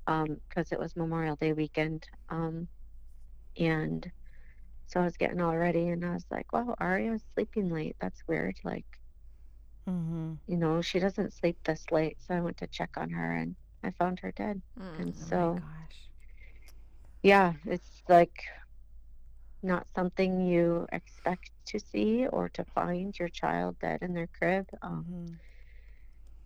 because 0.06 0.72
it 0.72 0.78
was 0.78 0.96
Memorial 0.96 1.36
Day 1.36 1.52
weekend. 1.52 2.06
Um 2.28 2.68
and 3.58 4.10
so 4.86 5.00
I 5.00 5.04
was 5.04 5.16
getting 5.16 5.40
all 5.40 5.56
ready 5.56 5.88
and 5.88 6.04
I 6.04 6.12
was 6.14 6.26
like, 6.30 6.52
wow, 6.52 6.74
Aria's 6.80 7.24
sleeping 7.34 7.68
late. 7.70 7.96
That's 8.00 8.22
weird. 8.28 8.56
Like, 8.64 8.86
Mm-hmm. 9.88 10.34
you 10.46 10.56
know, 10.56 10.80
she 10.82 10.98
doesn't 10.98 11.32
sleep 11.34 11.58
this 11.64 11.84
late. 11.90 12.16
So 12.20 12.34
I 12.34 12.40
went 12.40 12.58
to 12.58 12.66
check 12.68 12.90
on 12.96 13.10
her 13.10 13.34
and 13.34 13.56
I 13.82 13.90
found 13.92 14.20
her 14.20 14.32
dead. 14.32 14.62
Mm. 14.78 14.84
And 14.98 15.14
Oh 15.22 15.30
so 15.30 15.62
gosh. 15.62 16.10
yeah, 17.22 17.54
it's 17.66 18.02
like 18.08 18.44
not 19.62 19.88
something 19.88 20.40
you 20.40 20.86
expect 20.92 21.50
to 21.66 21.78
see 21.78 22.26
or 22.26 22.48
to 22.50 22.64
find 22.64 23.18
your 23.18 23.28
child 23.28 23.78
dead 23.80 24.02
in 24.02 24.14
their 24.14 24.28
crib. 24.28 24.66
Um, 24.82 25.06
Mhm. 25.06 25.40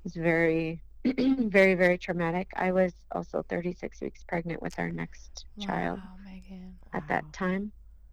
it's 0.04 0.16
very, 0.16 0.82
very, 1.50 1.74
very 1.74 1.98
traumatic. 1.98 2.50
I 2.56 2.72
was 2.72 2.94
also 3.12 3.42
36 3.48 4.00
weeks 4.00 4.24
pregnant 4.28 4.62
with 4.62 4.78
our 4.78 4.90
next 4.90 5.46
child 5.58 6.02
Megan. 6.24 6.78
at 6.92 7.06
Wow. 7.06 7.08
that 7.08 7.32
time. 7.32 7.72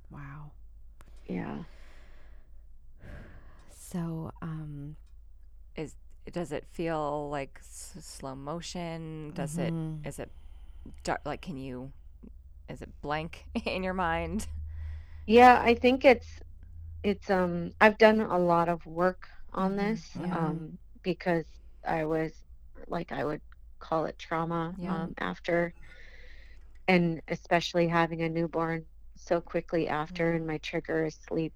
Wow. 0.10 0.54
Yeah. 1.26 1.64
So, 3.70 4.32
um, 4.42 4.98
Is 5.76 5.96
does 6.32 6.52
it 6.52 6.66
feel 6.68 7.30
like 7.30 7.60
s- 7.60 7.98
slow 8.02 8.36
motion? 8.36 9.32
Does 9.34 9.58
mhm. 9.58 9.72
it 9.72 9.76
is 10.04 10.20
it 10.20 10.32
dark, 11.04 11.22
like 11.26 11.42
can 11.42 11.58
you 11.58 11.94
is 12.70 12.82
it 12.82 12.90
blank 13.02 13.46
in 13.66 13.84
your 13.84 13.94
mind? 13.94 14.48
Yeah, 15.26 15.62
I 15.64 15.76
think 15.76 16.06
it's 16.06 16.42
it's 17.04 17.30
um 17.30 17.72
I've 17.82 17.98
done 17.98 18.22
a 18.22 18.38
lot 18.40 18.70
of 18.70 18.86
work 18.86 19.28
on 19.54 19.76
Mhm, 19.82 20.00
this 20.00 20.20
yeah. 20.20 20.32
um 20.32 20.80
because 21.04 21.48
I 21.88 22.06
was 22.06 22.45
like 22.88 23.12
I 23.12 23.24
would 23.26 23.42
call 23.80 24.06
it 24.06 24.18
trauma 24.20 24.78
Yeah. 24.78 24.88
um 24.88 25.14
after 25.20 25.74
and 26.88 27.22
especially 27.28 27.88
having 27.88 28.22
a 28.22 28.30
newborn 28.30 28.86
so 29.18 29.42
quickly 29.42 29.88
after 29.88 30.32
Yeah. 30.32 30.34
and 30.34 30.46
my 30.48 30.58
trigger 30.60 31.06
is 31.06 31.16
sleep. 31.16 31.54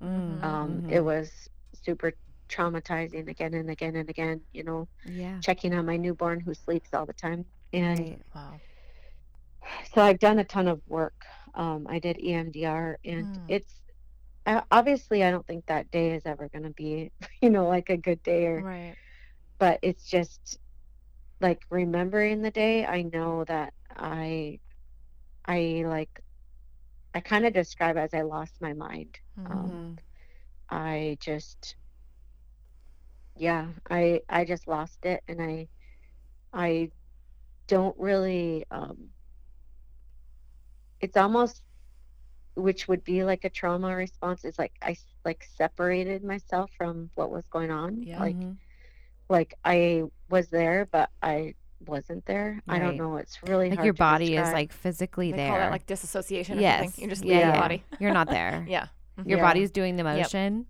Mm, 0.00 0.06
Um 0.42 0.82
it 0.88 1.00
mhm. 1.00 1.02
was 1.02 1.48
super 1.74 2.12
traumatizing 2.50 3.28
again 3.28 3.54
and 3.54 3.70
again 3.70 3.96
and 3.96 4.08
again, 4.10 4.42
you 4.52 4.64
know, 4.64 4.88
Yeah. 5.04 5.42
checking 5.42 5.74
on 5.74 5.86
my 5.86 5.96
newborn 5.96 6.40
who 6.40 6.54
sleeps 6.54 6.94
all 6.94 7.06
the 7.06 7.14
time. 7.14 7.46
And 7.72 8.12
Right. 8.12 8.22
Wow. 8.34 8.62
so 9.92 10.02
I've 10.02 10.18
done 10.18 10.38
a 10.38 10.44
ton 10.44 10.68
of 10.68 10.80
work. 10.86 11.14
Um, 11.54 11.86
I 11.88 11.98
did 11.98 12.18
EMDR, 12.18 12.96
and 13.04 13.28
Mm. 13.28 13.48
it's 13.48 13.80
uh, 14.46 14.62
obviously 14.70 15.22
I 15.24 15.30
don't 15.30 15.46
think 15.46 15.66
that 15.66 15.90
day 15.90 16.12
is 16.12 16.26
ever 16.26 16.48
going 16.48 16.64
to 16.64 16.70
be, 16.70 17.10
you 17.42 17.50
know, 17.50 17.68
like 17.68 17.90
a 17.90 17.96
good 17.96 18.22
day, 18.22 18.46
or 18.46 18.64
Right. 18.64 18.96
But 19.62 19.80
it's 19.84 20.10
just 20.10 20.58
like 21.40 21.62
remembering 21.70 22.42
the 22.42 22.50
day. 22.50 22.86
I 22.86 23.02
know 23.02 23.44
that 23.44 23.74
I, 23.96 24.60
I 25.46 25.84
like, 25.86 26.10
I 27.14 27.20
kind 27.20 27.46
of 27.46 27.54
describe 27.54 27.96
as 27.96 28.14
I 28.14 28.22
lost 28.22 28.60
my 28.60 28.74
mind. 28.74 29.18
Um, 29.46 29.80
Mhm. 29.80 30.02
I 30.70 31.18
just, 31.20 31.76
yeah, 33.36 33.68
I 33.90 34.22
I 34.28 34.44
just 34.44 34.68
lost 34.68 35.04
it, 35.06 35.22
and 35.28 35.42
I 35.42 35.68
I 36.52 36.90
don't 37.68 37.96
really. 37.98 38.64
Um, 38.70 39.10
it's 41.00 41.16
almost 41.16 41.62
which 42.54 42.88
would 42.88 43.04
be 43.04 43.24
like 43.24 43.44
a 43.44 43.50
trauma 43.50 43.94
response 43.96 44.44
is 44.44 44.58
like 44.58 44.72
i 44.82 44.96
like 45.24 45.44
separated 45.44 46.24
myself 46.24 46.70
from 46.76 47.10
what 47.14 47.30
was 47.30 47.48
going 47.48 47.70
on. 47.70 48.06
Yeah. 48.06 48.20
Like 48.20 48.38
Mhm. 48.42 48.58
Like 49.32 49.54
I 49.64 50.04
was 50.30 50.48
there, 50.48 50.86
but 50.92 51.10
I 51.22 51.54
wasn't 51.86 52.24
there. 52.26 52.62
I 52.68 52.78
don't 52.78 52.96
know. 52.96 53.16
It's 53.16 53.42
really 53.42 53.68
Like 53.70 53.78
hard 53.78 53.86
your 53.86 53.94
to 53.94 53.98
body 53.98 54.36
is 54.36 54.52
like 54.52 54.72
physically 54.72 55.30
They 55.32 55.38
there. 55.38 55.48
call 55.50 55.58
that 55.58 55.72
like 55.72 55.86
disassociation 55.86 56.60
yes. 56.60 56.84
something. 56.84 57.02
You 57.04 57.10
just 57.10 57.24
yeah, 57.24 57.34
leave 57.34 57.44
your 57.46 57.54
yeah. 57.54 57.60
body. 57.60 57.84
You're 57.98 58.12
not 58.14 58.28
there. 58.30 58.64
Yeah. 58.68 58.86
Your 59.24 59.38
Yeah. 59.38 59.44
body's 59.44 59.70
doing 59.70 59.96
the 59.96 60.04
motion, 60.04 60.66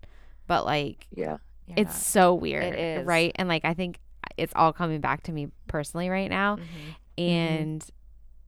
but 0.47 0.65
like 0.65 1.07
yeah. 1.15 1.37
You're 1.67 1.77
it's 1.79 1.97
so 1.97 2.35
weird, 2.35 2.75
is. 2.77 3.07
right? 3.07 3.31
And 3.37 3.49
like 3.49 3.65
I 3.65 3.75
think 3.75 3.99
it's 4.37 4.53
all 4.57 4.73
coming 4.73 5.01
back 5.01 5.23
to 5.25 5.33
me 5.33 5.49
personally 5.69 6.09
right 6.09 6.31
now. 6.31 6.57
not. 6.57 6.65
Mhm. 6.65 7.23
And 7.23 7.87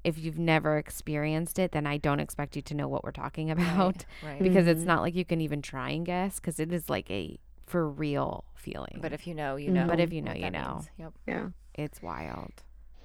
if 0.03 0.19
you've 0.19 0.39
never 0.39 0.79
experienced 0.79 1.59
it, 1.59 1.73
then 1.73 1.87
I 1.87 1.97
don't 1.99 2.21
expect 2.21 2.57
you 2.57 2.63
to 2.63 2.75
know 2.75 2.89
what 2.89 3.05
we're 3.05 3.11
talking 3.13 3.51
about 3.57 4.05
Right. 4.23 4.43
because 4.43 4.67
it's 4.67 4.83
Mhm. 4.83 4.87
not 4.87 5.03
like 5.03 5.15
you 5.15 5.25
can 5.25 5.41
even 5.41 5.61
try 5.63 5.91
and 5.91 6.05
guess 6.07 6.41
because 6.41 6.59
it 6.59 6.73
is 6.73 6.89
like 6.91 7.11
a 7.11 7.39
for 7.67 7.89
real 7.89 8.45
feeling. 8.55 8.99
But 9.01 9.13
if 9.13 9.27
you 9.27 9.35
know, 9.35 9.57
you 9.57 9.71
Mhm. 9.71 9.75
know. 9.75 9.87
But 9.87 10.01
if 10.01 10.13
you 10.13 10.23
know, 10.23 10.33
you 10.33 10.51
know. 10.51 10.75
means. 10.75 10.91
Yep. 10.99 11.13
Yeah. 11.27 11.49
it's 11.77 12.01
wild. 12.01 12.53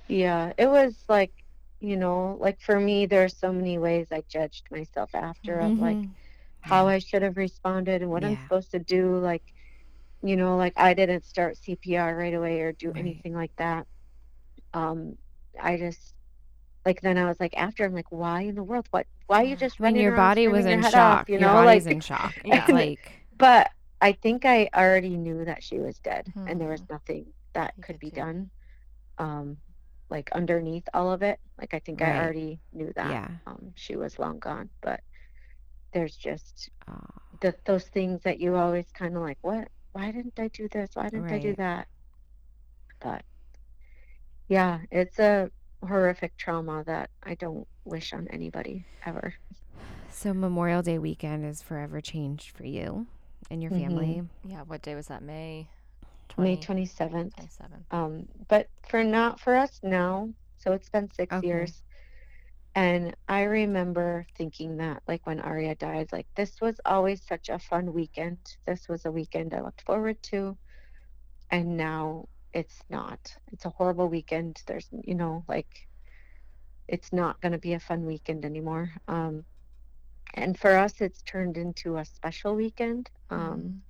Yeah. 0.07 0.53
It 0.57 0.67
was 0.69 1.03
like, 1.09 1.31
you 1.79 1.97
know, 1.97 2.37
like 2.39 2.59
for 2.61 2.79
me 2.79 3.05
there's 3.07 3.35
so 3.35 3.51
many 3.51 3.77
ways 3.77 4.07
I 4.11 4.23
judged 4.27 4.69
myself 4.69 5.09
after 5.15 5.59
of 5.59 5.77
like 5.79 5.97
Mhm. 5.97 6.09
how 6.61 6.85
Yeah. 6.87 6.95
I 6.95 6.99
should 6.99 7.21
have 7.23 7.37
responded 7.37 8.01
and 8.01 8.11
what 8.11 8.23
I'm 8.23 8.37
supposed 8.43 8.71
to 8.71 8.79
do. 8.79 9.17
Like, 9.17 9.43
you 10.21 10.35
know, 10.35 10.55
like 10.57 10.73
I 10.77 10.93
didn't 10.93 11.25
start 11.25 11.57
CPR 11.57 12.15
right 12.17 12.33
away 12.33 12.61
or 12.61 12.73
do 12.73 12.89
Right. 12.91 12.99
anything 12.99 13.33
like 13.33 13.55
that. 13.55 13.87
Um, 14.73 15.17
I 15.59 15.77
just 15.77 16.13
like 16.85 17.01
then 17.01 17.17
I 17.17 17.25
was 17.25 17.39
like 17.39 17.55
after 17.57 17.85
I'm 17.85 17.93
like, 17.93 18.11
why 18.11 18.41
in 18.41 18.55
the 18.55 18.63
world? 18.63 18.87
What? 18.91 19.07
Why 19.27 19.41
are 19.41 19.45
you 19.45 19.55
just 19.55 19.79
I 19.79 19.83
mean, 19.83 19.93
running 19.93 20.03
your 20.03 20.15
body 20.15 20.47
was 20.47 20.65
in 20.65 20.71
your 20.73 20.81
head 20.81 20.93
off? 20.95 21.19
shock. 21.19 21.29
You 21.29 21.33
your 21.39 21.41
know, 21.41 21.53
body's 21.53 21.85
like. 21.85 21.95
in 21.95 22.01
shock. 22.01 22.33
Yeah. 22.45 22.61
It's 22.61 22.69
like 22.69 23.11
But 23.37 23.71
I 24.01 24.13
think 24.13 24.45
I 24.45 24.69
already 24.75 25.17
knew 25.17 25.45
that 25.45 25.63
she 25.63 25.79
was 25.79 25.99
dead, 25.99 26.33
and 26.45 26.59
there 26.59 26.69
was 26.69 26.81
Mhm. 26.81 26.89
nothing 26.89 27.33
that 27.53 27.73
You 27.77 27.83
could 27.83 27.99
be 27.99 28.11
do. 28.11 28.15
done. 28.15 28.51
Um, 29.17 29.57
like 30.09 30.31
underneath 30.33 30.87
all 30.93 31.11
of 31.11 31.21
it, 31.23 31.39
like 31.59 31.73
I 31.73 31.79
think 31.79 32.01
I 32.01 32.17
already 32.17 32.61
knew 32.73 32.91
that. 32.95 33.07
yeah. 33.09 33.27
Um, 33.45 33.73
she 33.75 33.95
was 33.95 34.19
long 34.19 34.39
gone, 34.39 34.69
but 34.81 35.01
there's 35.93 36.15
just 36.17 36.69
Oh, 36.87 37.39
the, 37.41 37.55
those 37.65 37.85
things 37.89 38.21
that 38.23 38.39
you 38.39 38.55
always 38.55 38.91
kind 38.91 39.15
of 39.15 39.21
like, 39.23 39.37
what? 39.41 39.69
Why 39.93 40.11
didn't 40.11 40.39
I 40.39 40.49
do 40.49 40.67
this? 40.69 40.91
Why 40.95 41.09
didn't 41.09 41.31
I 41.31 41.39
do 41.39 41.55
that? 41.55 41.87
But 43.01 43.23
yeah, 44.47 44.81
it's 44.91 45.19
a 45.19 45.51
horrific 45.87 46.35
trauma 46.37 46.83
that 46.85 47.09
I 47.23 47.35
don't 47.35 47.67
wish 47.85 48.13
on 48.13 48.27
anybody 48.29 48.85
ever. 49.05 49.33
so 50.09 50.33
Memorial 50.33 50.81
Day 50.81 50.97
weekend 50.97 51.45
is 51.45 51.61
forever 51.61 52.01
changed 52.01 52.51
for 52.55 52.65
you 52.65 53.07
and 53.49 53.61
your 53.61 53.71
Mhm. 53.71 53.71
family. 53.71 54.23
Yeah. 54.43 54.63
What 54.63 54.81
day 54.81 54.95
was 54.95 55.07
that? 55.07 55.23
May. 55.23 55.69
20, 56.29 56.57
May 56.57 56.57
27th. 56.57 57.35
27. 57.35 57.85
Um, 57.91 58.27
but 58.47 58.67
for 58.87 59.03
not 59.03 59.39
for 59.39 59.55
us 59.55 59.79
now, 59.83 60.33
so 60.57 60.73
it's 60.73 60.89
been 60.89 61.09
six 61.11 61.37
Okay. 61.37 61.43
years. 61.43 61.83
And 62.75 63.15
I 63.27 63.43
remember 63.43 64.25
thinking 64.37 64.77
that, 64.77 65.03
like 65.07 65.25
when 65.25 65.39
Aria 65.39 65.75
died, 65.75 66.11
like 66.11 66.27
this 66.35 66.59
was 66.61 66.79
always 66.85 67.25
such 67.25 67.49
a 67.49 67.59
fun 67.59 67.93
weekend. 67.93 68.39
This 68.65 68.87
was 68.89 69.05
a 69.05 69.11
weekend 69.11 69.53
I 69.53 69.61
looked 69.61 69.81
forward 69.81 70.21
to. 70.31 70.57
And 71.51 71.77
now 71.77 72.27
it's 72.53 72.81
not. 72.89 73.19
It's 73.51 73.65
a 73.65 73.69
horrible 73.69 74.09
weekend. 74.09 74.61
There's, 74.67 74.87
you 75.03 75.15
know, 75.15 75.43
like 75.47 75.69
it's 76.87 77.11
not 77.13 77.39
going 77.41 77.51
to 77.53 77.59
be 77.59 77.73
a 77.73 77.79
fun 77.79 78.05
weekend 78.05 78.45
anymore. 78.45 78.91
Um, 79.07 79.45
and 80.33 80.57
for 80.57 80.75
us, 80.75 81.01
it's 81.01 81.21
turned 81.23 81.57
into 81.57 81.97
a 81.97 82.05
special 82.05 82.55
weekend. 82.55 83.09
Um, 83.29 83.61
Mhm. 83.61 83.83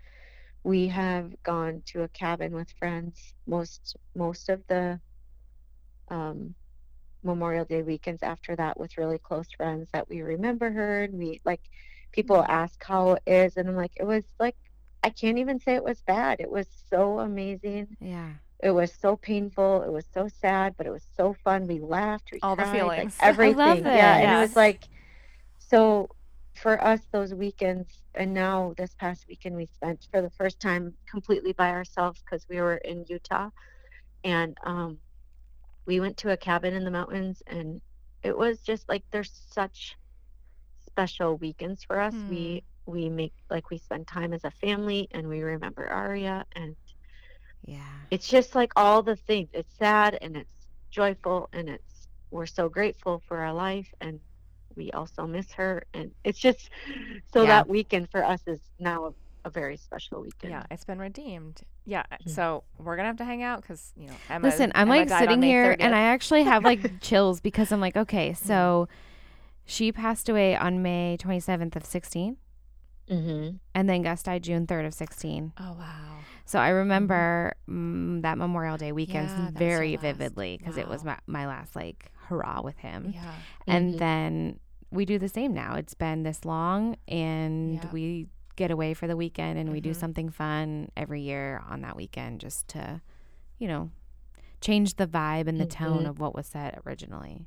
we 0.64 0.88
have 0.90 1.34
gone 1.44 1.84
to 1.88 2.04
a 2.04 2.10
cabin 2.10 2.54
with 2.54 2.72
friends 2.72 3.34
most 3.48 3.96
most 4.16 4.50
of 4.50 4.64
the 4.68 5.00
um, 6.10 6.56
Memorial 7.24 7.66
Day 7.66 7.82
weekends 7.84 8.24
after 8.24 8.56
that 8.56 8.80
with 8.80 8.98
really 8.98 9.18
close 9.20 9.52
friends 9.52 9.90
that 9.94 10.10
we 10.10 10.22
remember 10.22 10.72
her 10.72 11.04
and 11.04 11.14
we 11.18 11.40
like 11.46 11.62
people 12.12 12.44
Mhm. 12.44 12.48
ask 12.48 12.84
how 12.84 13.12
it 13.12 13.24
is 13.26 13.58
and 13.58 13.68
I'm 13.70 13.76
like 13.76 13.94
it 13.98 14.06
was 14.06 14.26
like 14.40 14.56
I 15.04 15.10
can't 15.10 15.38
even 15.40 15.60
say 15.60 15.76
it 15.76 15.84
was 15.84 16.02
bad. 16.02 16.40
It 16.40 16.52
was 16.52 16.68
so 16.90 17.20
amazing. 17.20 17.98
Yeah. 18.00 18.34
It 18.62 18.72
was 18.72 18.94
so 18.94 19.16
painful. 19.16 19.84
It 19.84 19.92
was 19.92 20.06
so 20.14 20.28
sad, 20.28 20.76
but 20.78 20.88
it 20.88 20.92
was 20.92 21.06
so 21.16 21.34
fun. 21.34 21.68
We 21.68 21.80
laughed, 21.80 22.32
we 22.32 22.40
All 22.42 22.56
the 22.56 22.66
feelings. 22.66 23.18
like 23.22 23.30
everything. 23.30 23.86
Yeah, 23.86 24.18
and 24.18 24.32
it 24.32 24.38
was 24.38 24.56
like 24.56 24.88
so 25.60 26.10
for 26.62 26.84
us 26.84 27.02
those 27.12 27.34
weekends 27.34 28.04
and 28.16 28.34
now 28.34 28.74
this 28.78 28.96
past 28.96 29.26
weekend 29.30 29.56
we 29.56 29.66
spent 29.68 30.06
for 30.12 30.22
the 30.22 30.32
first 30.32 30.60
time 30.60 30.94
completely 31.10 31.54
by 31.54 31.72
ourselves 31.72 32.22
because 32.24 32.46
we 32.50 32.62
were 32.62 32.78
in 32.78 33.06
Utah 33.10 33.50
and 34.24 34.58
um 34.66 35.00
we 35.88 36.00
went 36.00 36.18
to 36.18 36.32
a 36.32 36.38
cabin 36.38 36.74
in 36.74 36.84
the 36.86 36.92
mountains 36.92 37.42
and 37.48 37.82
it 38.24 38.38
was 38.38 38.62
just 38.62 38.88
like 38.90 39.04
there's 39.12 39.32
such 39.52 39.96
special 40.82 41.38
weekends 41.38 41.84
for 41.84 42.00
us. 42.00 42.24
We 42.28 42.64
we 42.86 43.10
make 43.10 43.34
like 43.50 43.70
we 43.72 43.78
spend 43.78 44.08
time 44.08 44.34
as 44.34 44.44
a 44.46 44.52
family 44.52 45.08
and 45.12 45.28
we 45.28 45.42
remember 45.42 45.88
Aria 45.88 46.46
and 46.56 46.76
Yeah. 47.66 48.10
it's 48.12 48.28
just 48.28 48.56
like 48.56 48.72
all 48.76 49.04
the 49.04 49.16
things. 49.16 49.50
It's 49.54 49.76
sad 49.78 50.18
and 50.22 50.36
it's 50.38 50.68
joyful 50.92 51.50
and 51.54 51.70
it's 51.70 52.08
we're 52.32 52.46
so 52.46 52.70
grateful 52.70 53.22
for 53.28 53.38
our 53.40 53.54
life 53.54 53.88
and 54.02 54.20
we 54.76 54.92
also 54.92 55.26
miss 55.28 55.52
her 55.54 55.84
and 55.94 56.12
it's 56.24 56.40
just 56.40 56.70
so 57.34 57.44
Yeah. 57.44 57.48
that 57.50 57.70
weekend 57.70 58.10
for 58.12 58.24
us 58.24 58.42
is 58.48 58.60
now 58.80 59.14
a 59.46 59.50
very 59.50 59.78
special 59.78 60.22
weekend. 60.22 60.52
Yeah, 60.52 60.64
it's 60.70 60.84
been 60.84 61.00
redeemed. 61.00 61.62
Yeah, 61.86 62.04
Mhm. 62.12 62.30
so 62.30 62.64
we're 62.78 62.96
gonna 62.98 63.08
have 63.08 63.18
to 63.18 63.26
hang 63.26 63.42
out 63.42 63.62
because 63.62 63.94
you 63.96 64.08
know 64.08 64.16
Emma. 64.30 64.46
Listen, 64.48 64.72
I'm 64.76 64.90
Emma 64.90 65.00
like 65.00 65.10
sitting 65.10 65.42
here 65.42 65.76
and 65.80 65.96
I 65.96 66.02
actually 66.02 66.44
have 66.44 66.64
like 66.64 66.80
chills 67.02 67.40
because 67.42 67.72
I'm 67.72 67.80
like, 67.82 67.96
okay, 67.98 68.34
so 68.50 68.88
she 69.66 69.92
passed 69.92 70.28
away 70.30 70.56
on 70.56 70.82
May 70.82 71.18
27th 71.20 71.76
of 71.76 71.86
16, 71.86 72.38
Mm-hmm. 73.10 73.56
and 73.74 73.90
then 73.90 74.02
Gus 74.04 74.22
died 74.24 74.44
June 74.44 74.68
3rd 74.68 74.86
of 74.88 74.94
16. 74.94 75.54
Oh 75.60 75.74
wow. 75.74 76.18
So 76.46 76.60
I 76.60 76.70
remember 76.70 77.54
mm, 77.68 78.22
that 78.24 78.38
Memorial 78.38 78.78
Day 78.78 78.92
weekend 78.92 79.30
Yeah, 79.30 79.36
that 79.36 79.54
was 79.54 79.60
your 79.62 79.70
very 79.70 79.96
vividly 79.96 80.58
because 80.58 80.78
it 80.78 80.88
was 80.88 81.04
my, 81.04 81.18
my 81.28 81.48
last 81.48 81.76
like 81.76 82.12
hurrah 82.30 82.62
with 82.62 82.78
him. 82.78 83.12
Yeah. 83.14 83.34
And 83.68 83.94
Mhm. 83.96 83.98
then 84.00 84.60
we 84.92 85.06
do 85.06 85.20
the 85.20 85.28
same 85.30 85.54
now. 85.54 85.76
It's 85.76 85.94
been 85.94 86.24
this 86.24 86.46
long 86.46 86.96
and 87.08 87.76
Yeah. 87.76 87.92
we 87.92 88.28
get 88.56 88.72
away 88.72 88.94
for 88.94 89.08
the 89.08 89.16
weekend 89.18 89.58
and 89.60 89.72
we 89.72 89.82
do 89.82 89.92
Mhm. 89.92 89.96
something 89.96 90.30
fun 90.30 90.90
every 90.98 91.22
year 91.22 91.62
on 91.68 91.82
that 91.82 91.96
weekend 91.96 92.40
just 92.42 92.68
to, 92.70 93.02
you 93.58 93.68
know, 93.68 93.92
change 94.62 94.96
the 94.96 95.08
vibe 95.08 95.48
and 95.48 95.60
the 95.60 95.66
tone 95.66 96.04
Mhm. 96.04 96.10
of 96.10 96.20
what 96.20 96.36
was 96.36 96.48
said 96.48 96.80
originally. 96.86 97.46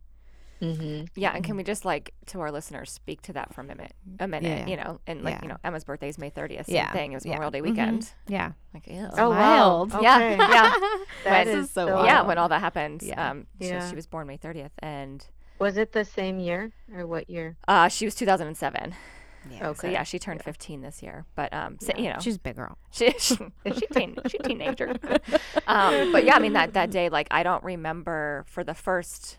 Mm-hmm. 0.63 1.05
Yeah, 1.17 1.33
and 1.35 1.45
can 1.45 1.57
we 1.57 1.65
just 1.65 1.85
like 1.85 2.15
to 2.27 2.41
our 2.41 2.53
listeners 2.53 2.91
speak 2.91 3.21
to 3.23 3.33
that 3.33 3.53
for 3.53 3.63
a 3.63 3.65
minute? 3.65 3.93
A 4.21 4.29
minute, 4.29 4.61
Yeah. 4.61 4.67
you 4.69 4.77
know, 4.77 5.01
and 5.07 5.23
like 5.25 5.35
Yeah. 5.35 5.43
you 5.43 5.49
know, 5.49 5.57
Emma's 5.65 5.85
birthday 5.85 6.09
is 6.09 6.19
May 6.19 6.31
30th. 6.31 6.67
Same 6.67 6.77
Yeah, 6.77 6.93
thing. 6.93 7.13
It 7.13 7.17
was 7.17 7.27
yeah. 7.27 7.33
Memorial 7.33 7.51
Day 7.51 7.61
Mhm. 7.61 7.63
weekend. 7.65 8.13
Yeah. 8.29 8.53
Like, 8.73 8.87
ew. 8.87 9.09
Oh 9.19 9.31
Wild. 9.31 9.93
wow. 9.93 10.01
Yeah, 10.01 10.17
Okay. 10.17 10.37
yeah. 10.39 10.73
That 11.25 11.47
When- 11.47 11.59
is 11.59 11.71
so 11.71 11.87
so 11.89 11.95
wild. 11.95 12.07
yeah, 12.07 12.15
wild. 12.17 12.29
when 12.29 12.39
all 12.39 12.49
that 12.49 12.61
happened, 12.61 13.03
Yeah. 13.03 13.31
um, 13.31 13.47
so 13.61 13.67
Yeah. 13.67 13.89
she 13.91 13.97
was 13.97 14.07
born 14.07 14.27
May 14.29 14.37
30th, 14.39 14.71
and 14.79 15.27
Was 15.59 15.77
it 15.77 15.93
the 15.93 16.05
same 16.05 16.39
year 16.39 16.71
or 16.95 17.07
what 17.07 17.29
year? 17.29 17.57
uh, 17.69 17.89
she 17.89 18.05
was 18.05 18.15
2007. 18.15 18.95
Yeah. 19.51 19.71
Okay. 19.71 19.79
So 19.81 19.87
yeah, 19.89 20.05
she 20.05 20.21
turned 20.21 20.39
Yeah. 20.41 20.45
15 20.45 20.83
this 20.83 21.03
year. 21.03 21.25
But 21.35 21.53
um, 21.53 21.77
so, 21.81 21.91
Yeah. 21.97 22.01
you 22.03 22.09
know, 22.13 22.19
She's 22.21 22.37
a 22.37 22.39
big 22.39 22.55
girl. 22.55 22.79
she 22.93 23.11
she 23.19 23.35
she, 23.75 23.87
teen, 23.93 24.17
she 24.29 24.39
teenager. 24.39 24.91
um, 25.67 26.13
but 26.13 26.25
yeah, 26.25 26.37
I 26.37 26.39
mean 26.39 26.53
that 26.53 26.75
that 26.75 26.93
day, 26.93 27.09
like 27.09 27.27
I 27.33 27.43
don't 27.43 27.65
remember 27.65 28.45
for 28.47 28.63
the 28.63 28.75
first. 28.75 29.39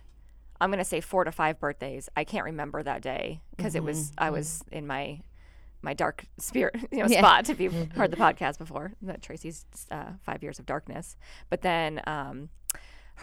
I'm 0.63 0.71
gonna 0.71 0.85
say 0.85 1.01
four 1.01 1.23
to 1.25 1.31
five 1.31 1.59
birthdays. 1.59 2.09
I 2.15 2.23
can't 2.23 2.45
remember 2.45 2.81
that 2.83 3.01
day 3.01 3.41
because 3.55 3.75
it 3.75 3.83
was 3.83 4.11
I 4.17 4.29
was 4.29 4.63
in 4.71 4.87
my 4.87 5.21
my 5.81 5.93
dark 5.93 6.25
spirit 6.39 6.75
you 6.91 6.99
know 6.99 7.07
Yeah. 7.09 7.19
spot. 7.19 7.49
If 7.49 7.59
you've 7.59 7.91
heard 7.95 8.11
the 8.11 8.17
podcast 8.17 8.57
before, 8.57 8.93
that 9.01 9.21
Tracy's 9.21 9.65
uh, 9.91 10.11
five 10.25 10.41
years 10.41 10.57
of 10.59 10.65
darkness. 10.65 11.17
But 11.49 11.61
then 11.61 12.01
um, 12.07 12.49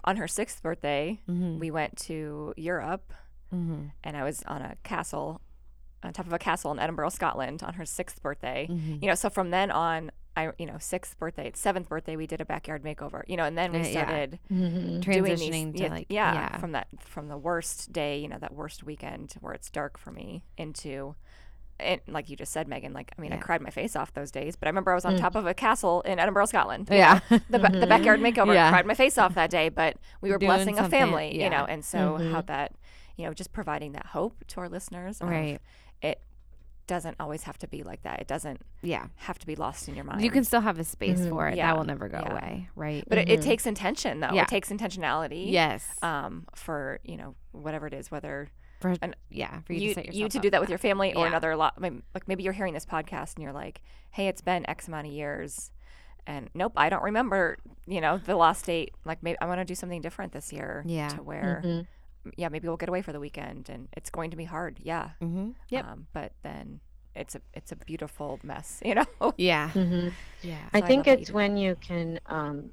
on 0.05 0.17
her 0.19 0.29
sixth 0.29 0.63
birthday, 0.63 1.21
Mm-hmm. 1.29 1.59
we 1.59 1.71
went 1.71 1.97
to 2.09 2.53
Europe, 2.57 3.13
Mm-hmm. 3.55 3.87
and 4.05 4.17
I 4.17 4.23
was 4.23 4.43
on 4.47 4.63
a 4.63 4.77
castle, 4.85 5.41
on 6.05 6.13
top 6.13 6.27
of 6.27 6.33
a 6.33 6.39
castle 6.39 6.71
in 6.73 6.79
Edinburgh, 6.79 7.09
Scotland, 7.09 7.63
on 7.65 7.75
her 7.75 7.85
sixth 7.87 8.23
birthday 8.23 8.69
Mm-hmm. 8.71 8.97
you 9.03 9.09
know 9.09 9.15
so 9.17 9.29
from 9.31 9.51
then 9.51 9.71
on 9.71 10.11
i 10.37 10.51
you 10.59 10.67
know 10.67 10.77
sixth 10.79 11.19
birthday 11.19 11.51
seventh 11.55 11.89
birthday 11.89 12.15
we 12.17 12.27
did 12.27 12.41
a 12.41 12.45
backyard 12.45 12.83
makeover 12.85 13.23
you 13.27 13.37
know 13.37 13.45
and 13.45 13.59
then 13.59 13.73
we 13.73 13.81
Uh, 13.81 13.87
yeah. 13.87 13.91
started 13.91 14.39
Mm-hmm. 14.53 15.01
doing 15.01 15.25
Transitioning 15.37 15.73
these 15.73 15.81
to 15.81 15.87
yeah, 15.87 15.91
like 15.91 16.07
yeah, 16.09 16.33
yeah. 16.35 16.59
from 16.59 16.73
that 16.73 16.87
from 17.01 17.29
the 17.29 17.37
worst 17.39 17.93
day 17.93 18.19
you 18.19 18.29
know 18.29 18.39
that 18.39 18.55
worst 18.55 18.85
weekend 18.85 19.35
where 19.41 19.53
it's 19.53 19.71
dark 19.71 19.99
for 19.99 20.11
me 20.13 20.45
into 20.57 21.15
and 21.81 22.01
like 22.09 22.29
you 22.29 22.37
just 22.37 22.53
said 22.53 22.69
megan 22.69 22.93
like 22.93 23.11
i 23.19 23.21
mean 23.23 23.33
i 23.33 23.37
cried 23.39 23.61
my 23.63 23.71
face 23.71 23.97
off 23.97 24.13
those 24.13 24.31
days 24.31 24.55
but 24.55 24.67
i 24.67 24.71
remember 24.71 24.93
i 24.93 24.95
was 24.95 25.05
on 25.07 25.15
Mm. 25.17 25.21
top 25.21 25.35
of 25.35 25.47
a 25.47 25.55
castle 25.55 26.03
in 26.03 26.19
edinburgh 26.19 26.45
scotland 26.47 26.87
yeah. 26.91 27.21
the, 27.29 27.59
the 27.59 27.87
backyard 27.89 28.21
makeover 28.21 28.55
Yeah. 28.55 28.69
cried 28.71 28.87
my 28.87 28.95
face 28.95 29.17
off 29.19 29.35
that 29.35 29.51
day 29.51 29.69
but 29.71 29.97
we 30.21 30.31
were 30.31 30.39
Doing 30.39 30.49
blessing 30.49 30.79
a 30.79 30.89
family 30.89 31.43
you 31.43 31.49
know 31.51 31.65
and 31.69 31.85
so 31.85 32.17
how 32.19 32.43
Mhm. 32.43 32.47
that 32.47 32.73
you 33.17 33.25
know 33.27 33.33
just 33.35 33.53
providing 33.53 33.93
that 33.93 34.07
hope 34.07 34.45
to 34.49 34.61
our 34.61 34.69
listeners 34.69 35.21
right. 35.23 35.59
It 36.91 36.95
doesn't 36.95 37.17
always 37.21 37.45
have 37.45 37.57
to 37.59 37.69
be 37.69 37.83
like 37.85 38.03
that 38.03 38.21
it 38.21 38.27
doesn't 38.27 38.61
Yeah. 38.83 39.07
have 39.17 39.39
to 39.39 39.47
be 39.47 39.55
lost 39.55 39.89
in 39.89 39.95
your 39.95 40.05
mind 40.05 40.23
You 40.23 40.31
can 40.31 40.43
still 40.45 40.61
have 40.61 40.79
a 40.79 40.85
space 40.85 41.21
Mhm. 41.21 41.29
for 41.29 41.49
it. 41.49 41.57
Yeah. 41.57 41.69
That 41.69 41.77
will 41.79 41.85
never 41.85 42.09
go 42.09 42.19
Yeah. 42.19 42.33
away. 42.33 42.69
Right. 42.75 43.05
but 43.09 43.19
it, 43.19 43.29
it 43.29 43.41
Mhm. 43.41 43.45
takes 43.45 43.67
intention 43.67 44.21
though 44.21 44.33
Yeah. 44.33 44.43
it 44.43 44.49
takes 44.49 44.71
intentionality 44.71 45.51
yes. 45.51 45.87
um 46.03 46.47
for 46.55 46.99
you 47.05 47.17
know 47.17 47.35
whatever 47.53 47.87
it 47.87 47.95
is 47.95 48.11
whether 48.11 48.49
for, 48.81 48.95
and 49.03 49.15
yeah. 49.29 49.61
For 49.67 49.73
you, 49.75 49.81
you 49.81 49.89
to 49.89 49.95
set 49.95 50.15
you 50.15 50.29
to 50.29 50.39
up 50.39 50.43
do 50.43 50.49
for 50.49 50.51
that 50.51 50.61
with 50.61 50.71
your 50.71 50.79
family 50.79 51.15
or 51.15 51.23
Yeah. 51.25 51.29
another 51.29 51.55
lot 51.55 51.75
I 51.77 51.81
mean, 51.81 52.03
like 52.15 52.27
maybe 52.27 52.43
you're 52.43 52.53
hearing 52.55 52.75
this 52.75 52.87
podcast 52.87 53.35
and 53.37 53.43
you're 53.45 53.53
like 53.53 53.83
hey 54.11 54.27
it's 54.27 54.41
been 54.43 54.69
x 54.69 54.89
amount 54.89 55.07
of 55.07 55.13
years 55.13 55.71
and 56.27 56.51
nope 56.55 56.73
i 56.77 56.89
don't 56.89 57.03
remember 57.05 57.57
you 57.87 58.01
know 58.01 58.19
the 58.19 58.35
last 58.37 58.65
date 58.67 58.93
like 59.05 59.23
maybe 59.23 59.39
i 59.41 59.47
want 59.47 59.61
to 59.61 59.65
do 59.65 59.75
something 59.77 60.01
different 60.01 60.33
this 60.33 60.53
year 60.53 60.83
Yeah. 60.87 61.09
to 61.11 61.23
where 61.23 61.63
Mhm. 61.65 61.87
Yeah 62.37 62.49
maybe 62.49 62.69
we'll 62.69 62.77
get 62.77 62.89
away 62.89 63.03
for 63.03 63.13
the 63.13 63.21
weekend 63.21 63.69
and 63.69 63.89
it's 63.97 64.11
going 64.11 64.31
to 64.31 64.37
be 64.37 64.45
hard 64.45 64.79
yeah 64.83 65.11
Mm-hmm. 65.23 65.51
Yep. 65.71 65.87
um, 65.87 66.07
but 66.13 66.33
then 66.43 66.81
it's 67.15 67.35
a 67.35 67.41
it's 67.55 67.73
a 67.73 67.77
beautiful 67.77 68.41
mess 68.43 68.81
you 68.85 68.95
know 68.95 69.07
yeah. 69.37 69.71
Mhm. 69.75 70.17
Yeah. 70.43 70.69
I 70.73 70.81
So 70.81 70.85
I 70.87 70.89
think 70.89 70.99
love 70.99 71.09
that 71.09 71.19
you 71.21 71.21
it's 71.21 71.27
do 71.27 71.35
when 71.35 71.57
you 71.57 71.77
can 71.77 72.19
um, 72.27 72.71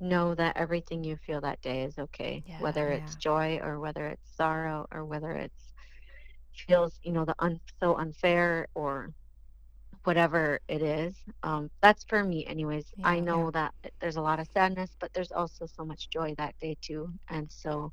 know 0.00 0.34
that 0.34 0.56
everything 0.56 1.04
you 1.04 1.16
feel 1.16 1.40
that 1.42 1.60
day 1.62 1.84
is 1.84 1.98
okay, 1.98 2.44
whether 2.58 2.90
Yeah. 2.90 2.96
it's 2.96 3.16
joy 3.16 3.58
or 3.62 3.80
whether 3.80 4.06
it's 4.08 4.36
sorrow 4.36 4.86
or 4.92 5.04
whether 5.04 5.32
it's 5.32 5.72
feels 6.66 6.98
you 7.02 7.12
know 7.12 7.24
the 7.24 7.34
un- 7.40 7.60
so 7.80 7.96
unfair 7.96 8.66
or 8.74 9.12
whatever 10.04 10.60
it 10.68 10.82
is. 10.82 11.16
Um, 11.42 11.70
that's 11.82 12.04
for 12.04 12.22
me, 12.24 12.46
anyways. 12.46 12.86
I 13.04 13.20
Yeah. 13.20 13.20
know 13.20 13.50
that 13.52 13.74
there's 14.00 14.16
a 14.16 14.22
lot 14.22 14.40
of 14.40 14.48
sadness, 14.48 14.96
but 15.00 15.12
there's 15.14 15.32
also 15.32 15.66
so 15.66 15.84
much 15.84 16.08
joy 16.10 16.34
that 16.38 16.54
day 16.60 16.76
too, 16.80 17.12
and 17.28 17.50
so. 17.50 17.92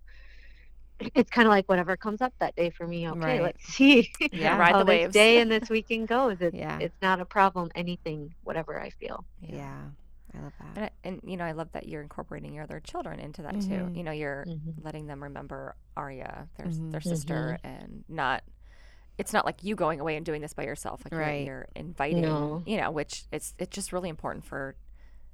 It's 1.16 1.30
kind 1.30 1.48
of 1.48 1.52
like 1.52 1.68
whatever 1.70 1.96
comes 1.98 2.22
up 2.22 2.34
that 2.40 2.56
day 2.56 2.70
for 2.70 2.88
me. 2.88 3.08
Okay, 3.10 3.20
Right. 3.20 3.42
let's 3.42 3.64
see 3.66 4.12
Yeah. 4.32 4.58
Ride 4.58 4.72
how 4.74 4.80
the 4.80 4.86
this 4.86 4.90
waves. 5.04 5.14
day 5.14 5.40
and 5.40 5.52
this 5.52 5.70
weekend 5.70 6.08
goes. 6.08 6.38
It's 6.42 6.56
Yeah. 6.56 6.80
it's 6.80 6.96
not 7.02 7.20
a 7.20 7.26
problem. 7.26 7.70
Anything, 7.76 8.34
whatever 8.44 8.80
I 8.80 8.90
feel. 8.92 9.26
Yeah. 9.42 9.82
I 10.36 10.40
love 10.42 10.54
that. 10.60 10.76
And, 10.76 10.86
I- 10.86 10.92
and 11.04 11.22
you 11.32 11.38
know, 11.38 11.46
I 11.46 11.52
love 11.52 11.72
that 11.74 11.88
you're 11.88 12.02
incorporating 12.02 12.54
your 12.54 12.64
other 12.64 12.80
children 12.80 13.20
into 13.20 13.42
that 13.44 13.56
Mhm. 13.56 13.68
too. 13.68 13.94
You 13.98 14.04
know, 14.04 14.12
you're 14.12 14.46
Mhm. 14.48 14.84
letting 14.84 15.06
them 15.08 15.22
remember 15.22 15.76
Aria, 15.96 16.48
their 16.58 16.68
s- 16.68 16.78
Mhm. 16.78 16.92
their 16.92 17.02
sister, 17.02 17.60
and 17.64 18.04
not. 18.10 18.44
It's 19.20 19.32
not 19.32 19.46
like 19.46 19.64
you 19.64 19.76
going 19.76 20.00
away 20.00 20.16
and 20.18 20.26
doing 20.26 20.42
this 20.42 20.54
by 20.54 20.64
yourself. 20.64 21.04
Like 21.06 21.12
you're- 21.12 21.24
Right. 21.24 21.46
you're, 21.46 21.68
inviting. 21.76 22.22
No. 22.24 22.64
You 22.66 22.78
know, 22.78 22.90
which 22.90 23.26
it's 23.32 23.54
it's 23.60 23.76
just 23.76 23.94
really 23.94 24.10
important 24.10 24.44
for 24.44 24.76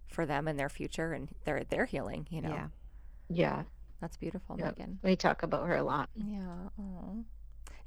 for 0.08 0.26
them 0.26 0.48
and 0.50 0.60
their 0.60 0.68
future 0.70 1.14
and 1.14 1.30
their 1.46 1.64
their 1.64 1.86
healing. 1.86 2.28
You 2.30 2.42
know, 2.42 2.50
Yeah. 2.50 2.68
Yeah, 3.30 3.64
that's 4.00 4.18
beautiful, 4.18 4.58
Yep. 4.58 4.76
Megan. 4.76 5.00
we 5.04 5.16
talk 5.16 5.44
about 5.44 5.68
her 5.68 5.76
a 5.76 5.84
lot. 5.84 6.10
Yeah. 6.16 6.70
aw. 6.78 7.24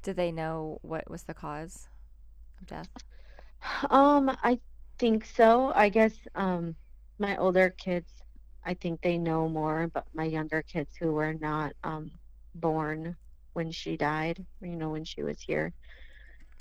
Did 0.01 0.15
they 0.17 0.31
know 0.31 0.79
what 0.81 1.09
was 1.09 1.23
the 1.23 1.33
cause 1.33 1.89
of 2.59 2.67
death? 2.67 2.89
Um, 3.89 4.29
I 4.43 4.59
think 4.99 5.25
so. 5.25 5.71
I 5.73 5.89
guess 5.89 6.15
um 6.35 6.75
my 7.19 7.37
older 7.37 7.69
kids, 7.71 8.11
I 8.65 8.73
think 8.75 9.01
they 9.01 9.17
know 9.17 9.47
more, 9.49 9.87
but 9.93 10.05
my 10.13 10.25
younger 10.25 10.63
kids 10.63 10.95
who 10.99 11.11
were 11.13 11.33
not 11.33 11.73
um 11.83 12.11
born 12.55 13.15
when 13.53 13.71
she 13.71 13.97
died, 13.97 14.45
you 14.61 14.75
know, 14.77 14.89
when 14.91 15.05
she 15.05 15.23
was 15.23 15.41
here, 15.41 15.73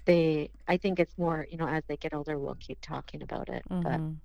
they 0.06 0.50
I 0.68 0.76
think 0.78 0.98
it's 1.00 1.18
more, 1.18 1.46
you 1.50 1.58
know, 1.58 1.68
as 1.68 1.84
they 1.88 1.96
get 1.96 2.14
older 2.14 2.38
we'll 2.38 2.56
keep 2.60 2.78
talking 2.82 3.22
about 3.22 3.48
it. 3.48 3.64
But 3.82 4.00
Mhm. 4.00 4.22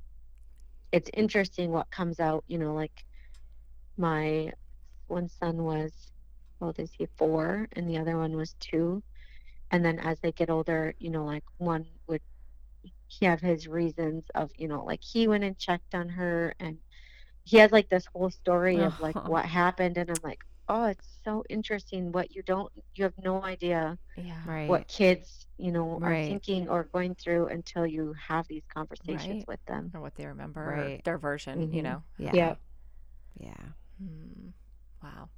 it's 0.91 1.09
interesting 1.13 1.71
what 1.71 1.89
comes 1.91 2.19
out, 2.19 2.43
you 2.47 2.57
know, 2.57 2.73
like 2.73 3.03
my 3.97 4.51
one 5.07 5.29
son 5.29 5.63
was 5.63 6.11
how 6.59 6.67
old 6.67 6.79
is 6.79 6.91
he 6.93 7.07
four 7.17 7.67
and 7.73 7.89
the 7.89 7.97
other 7.97 8.17
one 8.17 8.35
was 8.35 8.55
two. 8.59 9.03
And 9.71 9.83
then 9.85 9.99
as 9.99 10.19
they 10.21 10.31
get 10.31 10.49
older, 10.49 10.93
you 10.99 11.09
know, 11.11 11.25
like 11.25 11.43
one 11.57 11.85
would 12.07 12.21
he 13.07 13.25
have 13.25 13.41
his 13.41 13.67
reasons 13.67 14.25
of, 14.35 14.51
you 14.57 14.67
know, 14.67 14.83
like 14.83 15.01
he 15.03 15.27
went 15.27 15.43
and 15.43 15.57
checked 15.57 15.93
on 15.95 16.09
her 16.09 16.53
and 16.59 16.77
he 17.43 17.57
has 17.57 17.71
like 17.71 17.89
this 17.89 18.05
whole 18.13 18.29
story 18.31 18.81
of 18.81 18.99
like 18.99 19.17
what 19.25 19.45
happened 19.45 19.97
and 19.97 20.09
I'm 20.11 20.21
like, 20.23 20.39
Oh, 20.69 20.85
it's 20.85 21.19
so 21.23 21.43
interesting 21.49 22.11
what 22.11 22.35
you 22.35 22.43
don't 22.43 22.71
you 22.95 23.03
have 23.05 23.13
no 23.23 23.43
idea 23.43 23.97
Yeah. 24.15 24.41
Right. 24.45 24.65
what 24.65 24.87
kids, 24.87 25.47
you 25.57 25.71
know, 25.71 25.99
are 26.03 26.15
Right. 26.17 26.27
thinking 26.27 26.67
or 26.69 26.85
going 26.93 27.15
through 27.15 27.47
until 27.47 27.85
you 27.85 28.13
have 28.27 28.45
these 28.47 28.63
conversations 28.73 29.39
Right. 29.39 29.47
with 29.47 29.59
them. 29.67 29.93
Or 29.93 30.01
what 30.01 30.15
they 30.15 30.25
remember, 30.25 30.61
or 30.61 30.91
Right. 30.91 31.03
their 31.03 31.17
version. 31.17 31.71
You 31.71 31.81
Mhm. 31.81 31.83
know. 31.83 32.03
Yeah. 32.17 32.37
Yeah. 32.37 32.55
Yeah. 33.39 33.73
Hmm. 33.99 34.51
Wow. 35.15 35.29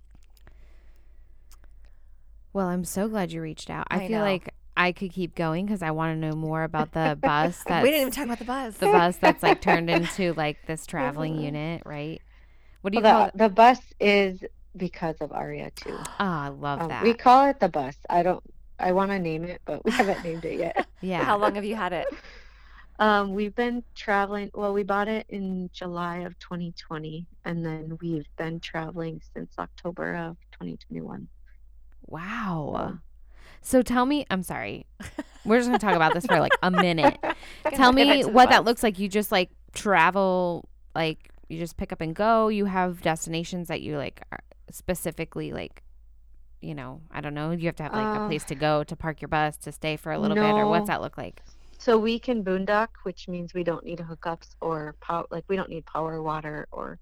Well, 2.53 2.67
I'm 2.67 2.83
so 2.83 3.07
glad 3.07 3.31
you 3.31 3.41
reached 3.41 3.69
out. 3.69 3.87
I, 3.89 3.97
I 4.03 4.07
feel 4.07 4.19
know. 4.19 4.25
like 4.25 4.53
I 4.75 4.91
could 4.91 5.11
keep 5.11 5.35
going 5.35 5.65
because 5.65 5.81
I 5.83 5.91
want 5.91 6.19
to 6.19 6.27
know 6.29 6.35
more 6.35 6.63
about 6.63 6.91
the 6.93 7.17
bus. 7.21 7.63
That's, 7.67 7.83
we 7.83 7.91
didn't 7.91 8.01
even 8.01 8.13
talk 8.13 8.25
about 8.25 8.39
the 8.39 8.45
bus. 8.45 8.77
the 8.77 8.87
bus 8.87 9.17
that's 9.17 9.43
like 9.43 9.61
turned 9.61 9.89
into 9.89 10.33
like 10.33 10.57
this 10.65 10.85
traveling 10.85 11.39
unit, 11.39 11.83
right? 11.85 12.21
What 12.81 12.93
do 12.93 12.97
you 12.99 13.03
Well, 13.03 13.13
call 13.13 13.23
the, 13.25 13.27
it? 13.29 13.37
the 13.37 13.49
bus 13.49 13.79
is 13.99 14.43
because 14.75 15.15
of 15.21 15.31
Aria 15.31 15.71
too. 15.75 15.95
Oh, 15.97 16.05
I 16.19 16.47
love 16.49 16.81
Um, 16.81 16.87
that. 16.89 17.03
we 17.03 17.13
call 17.13 17.47
it 17.47 17.59
the 17.59 17.69
bus. 17.69 17.95
I 18.09 18.23
don't. 18.23 18.43
I 18.81 18.93
want 18.93 19.11
to 19.11 19.19
name 19.19 19.43
it, 19.43 19.61
but 19.65 19.83
we 19.83 19.91
haven't 19.91 20.23
named 20.23 20.45
it 20.45 20.57
yet. 20.57 20.87
yeah. 21.01 21.23
How 21.25 21.37
long 21.37 21.55
have 21.55 21.65
you 21.65 21.75
had 21.75 21.91
it? 21.91 22.07
Um, 22.99 23.33
we've 23.33 23.55
been 23.55 23.83
traveling. 23.95 24.51
Well, 24.53 24.73
we 24.73 24.83
bought 24.83 25.07
it 25.07 25.25
in 25.29 25.69
July 25.71 26.17
of 26.19 26.37
2020, 26.39 27.25
and 27.45 27.65
then 27.65 27.97
we've 28.01 28.27
been 28.37 28.59
traveling 28.59 29.21
since 29.33 29.53
October 29.57 30.15
of 30.15 30.37
2021. 30.51 31.27
Wow. 32.07 32.99
So 33.61 33.81
tell 33.81 34.05
me, 34.05 34.25
I'm 34.29 34.43
sorry. 34.43 34.85
We're 35.45 35.57
just 35.59 35.69
going 35.69 35.79
to 35.79 35.85
talk 35.85 35.95
about 35.95 36.13
this 36.13 36.25
for 36.25 36.39
like 36.39 36.51
a 36.61 36.69
minute. 36.69 37.17
tell 37.73 37.93
me 37.93 38.23
what 38.25 38.49
that 38.49 38.65
looks 38.65 38.83
like. 38.83 38.99
You 38.99 39.07
just 39.07 39.31
like 39.31 39.49
travel, 39.73 40.67
like 40.93 41.29
you 41.47 41.57
just 41.57 41.77
pick 41.77 41.93
up 41.93 42.01
and 42.01 42.13
go. 42.13 42.49
You 42.49 42.65
have 42.65 43.01
destinations 43.01 43.69
that 43.69 43.81
you 43.81 43.97
like 43.97 44.21
are 44.31 44.39
specifically 44.71 45.53
like, 45.53 45.83
you 46.61 46.75
know, 46.75 47.01
I 47.11 47.21
don't 47.21 47.33
know. 47.33 47.51
You 47.51 47.67
have 47.67 47.77
to 47.77 47.83
have 47.83 47.93
like 47.93 48.17
a 48.17 48.21
Uh, 48.21 48.27
place 48.27 48.43
to 48.45 48.55
go 48.55 48.83
to 48.83 48.95
park 48.95 49.21
your 49.21 49.29
bus 49.29 49.55
to 49.57 49.71
stay 49.71 49.95
for 49.95 50.11
a 50.11 50.19
little 50.19 50.35
bit, 50.35 50.43
or 50.43 50.67
what's 50.67 50.87
that 50.87 50.99
look 51.01 51.17
like? 51.17 51.41
So 51.79 51.97
we 51.97 52.19
can 52.19 52.43
boondock, 52.43 52.89
which 53.03 53.27
means 53.27 53.53
we 53.53 53.63
don't 53.63 53.85
need 53.85 53.99
hookups 53.99 54.55
or 54.61 54.95
power, 55.01 55.25
like 55.31 55.45
we 55.49 55.55
don't 55.55 55.69
need 55.69 55.85
power, 55.85 56.21
water, 56.21 56.67
or 56.71 56.99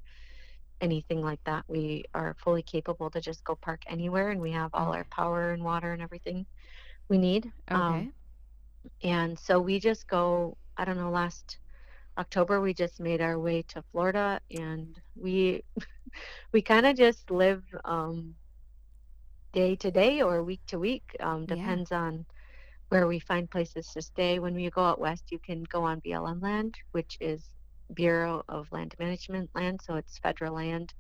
anything 0.82 1.22
like 1.22 1.40
that. 1.46 1.66
We 1.68 2.06
are 2.14 2.36
fully 2.44 2.64
capable 2.64 3.10
to 3.12 3.22
just 3.22 3.44
go 3.44 3.56
park 3.56 3.82
anywhere, 3.88 4.30
and 4.30 4.42
we 4.42 4.52
have 4.52 4.72
all 4.74 4.94
our 4.94 5.06
power 5.12 5.52
and 5.52 5.64
water 5.64 5.94
and 5.94 6.02
everything 6.02 6.46
we 7.10 7.18
need. 7.18 7.52
Okay. 7.72 7.80
Um, 7.80 8.14
and 9.04 9.38
so 9.40 9.60
we 9.60 9.80
just 9.80 10.08
go. 10.08 10.58
I 10.78 10.86
don't 10.86 10.98
know. 10.98 11.12
Last 11.12 11.60
October, 12.18 12.62
we 12.62 12.74
just 12.74 13.00
made 13.00 13.22
our 13.22 13.40
way 13.40 13.64
to 13.70 13.84
Florida, 13.92 14.40
and 14.52 14.96
we 15.16 15.64
we 16.54 16.62
kind 16.62 16.86
of 16.86 16.96
just 16.98 17.32
live 17.32 17.64
um, 17.86 18.36
day 19.54 19.76
to 19.76 19.92
day 19.92 20.22
or 20.22 20.44
week 20.44 20.62
to 20.68 20.80
week. 20.80 21.16
Um, 21.20 21.46
Yeah. 21.46 21.48
depends 21.48 21.92
on 21.92 22.26
where 22.90 23.08
we 23.08 23.20
find 23.20 23.50
places 23.52 23.88
to 23.94 24.02
stay. 24.02 24.40
When 24.40 24.56
we 24.56 24.70
go 24.70 24.84
out 24.84 25.00
west, 25.00 25.26
you 25.32 25.40
can 25.40 25.64
go 25.66 25.84
on 25.84 26.02
BLM 26.02 26.42
land, 26.42 26.76
which 26.92 27.18
is 27.22 27.46
Bureau 27.94 28.44
of 28.50 28.72
Land 28.72 28.96
Management 29.00 29.50
land, 29.56 29.82
so 29.84 29.96
it's 29.96 30.20
federal 30.20 30.56
land 30.56 30.94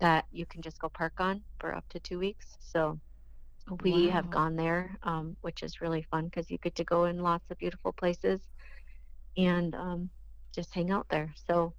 that 0.00 0.26
you 0.32 0.46
can 0.46 0.62
just 0.62 0.78
go 0.80 0.88
park 0.90 1.14
on 1.20 1.42
for 1.60 1.74
up 1.74 1.84
to 1.90 2.00
two 2.00 2.18
weeks. 2.18 2.56
So 2.60 2.98
we 3.82 4.08
have 4.08 4.30
gone 4.30 4.56
there, 4.56 4.96
um, 5.04 5.36
which 5.42 5.62
is 5.62 5.80
really 5.80 6.04
fun 6.10 6.26
because 6.26 6.50
you 6.50 6.58
get 6.62 6.74
to 6.76 6.84
go 6.84 7.04
in 7.06 7.18
lots 7.20 7.50
of 7.50 7.58
beautiful 7.58 7.92
places 7.92 8.42
and 9.36 9.74
um, 9.74 10.10
just 10.54 10.74
hang 10.74 10.90
out 10.90 11.06
there. 11.10 11.32
So 11.48 11.74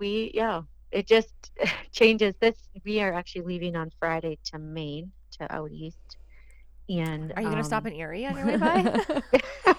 we, 0.00 0.32
yeah, 0.34 0.62
it 0.92 1.08
just 1.08 1.34
changes. 1.92 2.34
This 2.40 2.56
we 2.84 3.00
are 3.00 3.14
actually 3.14 3.42
leaving 3.42 3.76
on 3.76 3.90
Friday 4.00 4.38
to 4.52 4.58
Maine 4.58 5.12
to 5.38 5.52
out 5.54 5.72
east. 5.72 6.18
And 7.00 7.32
Are 7.36 7.42
you 7.42 7.48
gonna 7.48 7.64
stop 7.64 7.84
um, 7.84 7.92
in 7.92 7.98
Erie 7.98 8.26
on 8.26 8.36
your 8.36 8.46
way 8.46 8.56
by? 8.56 9.04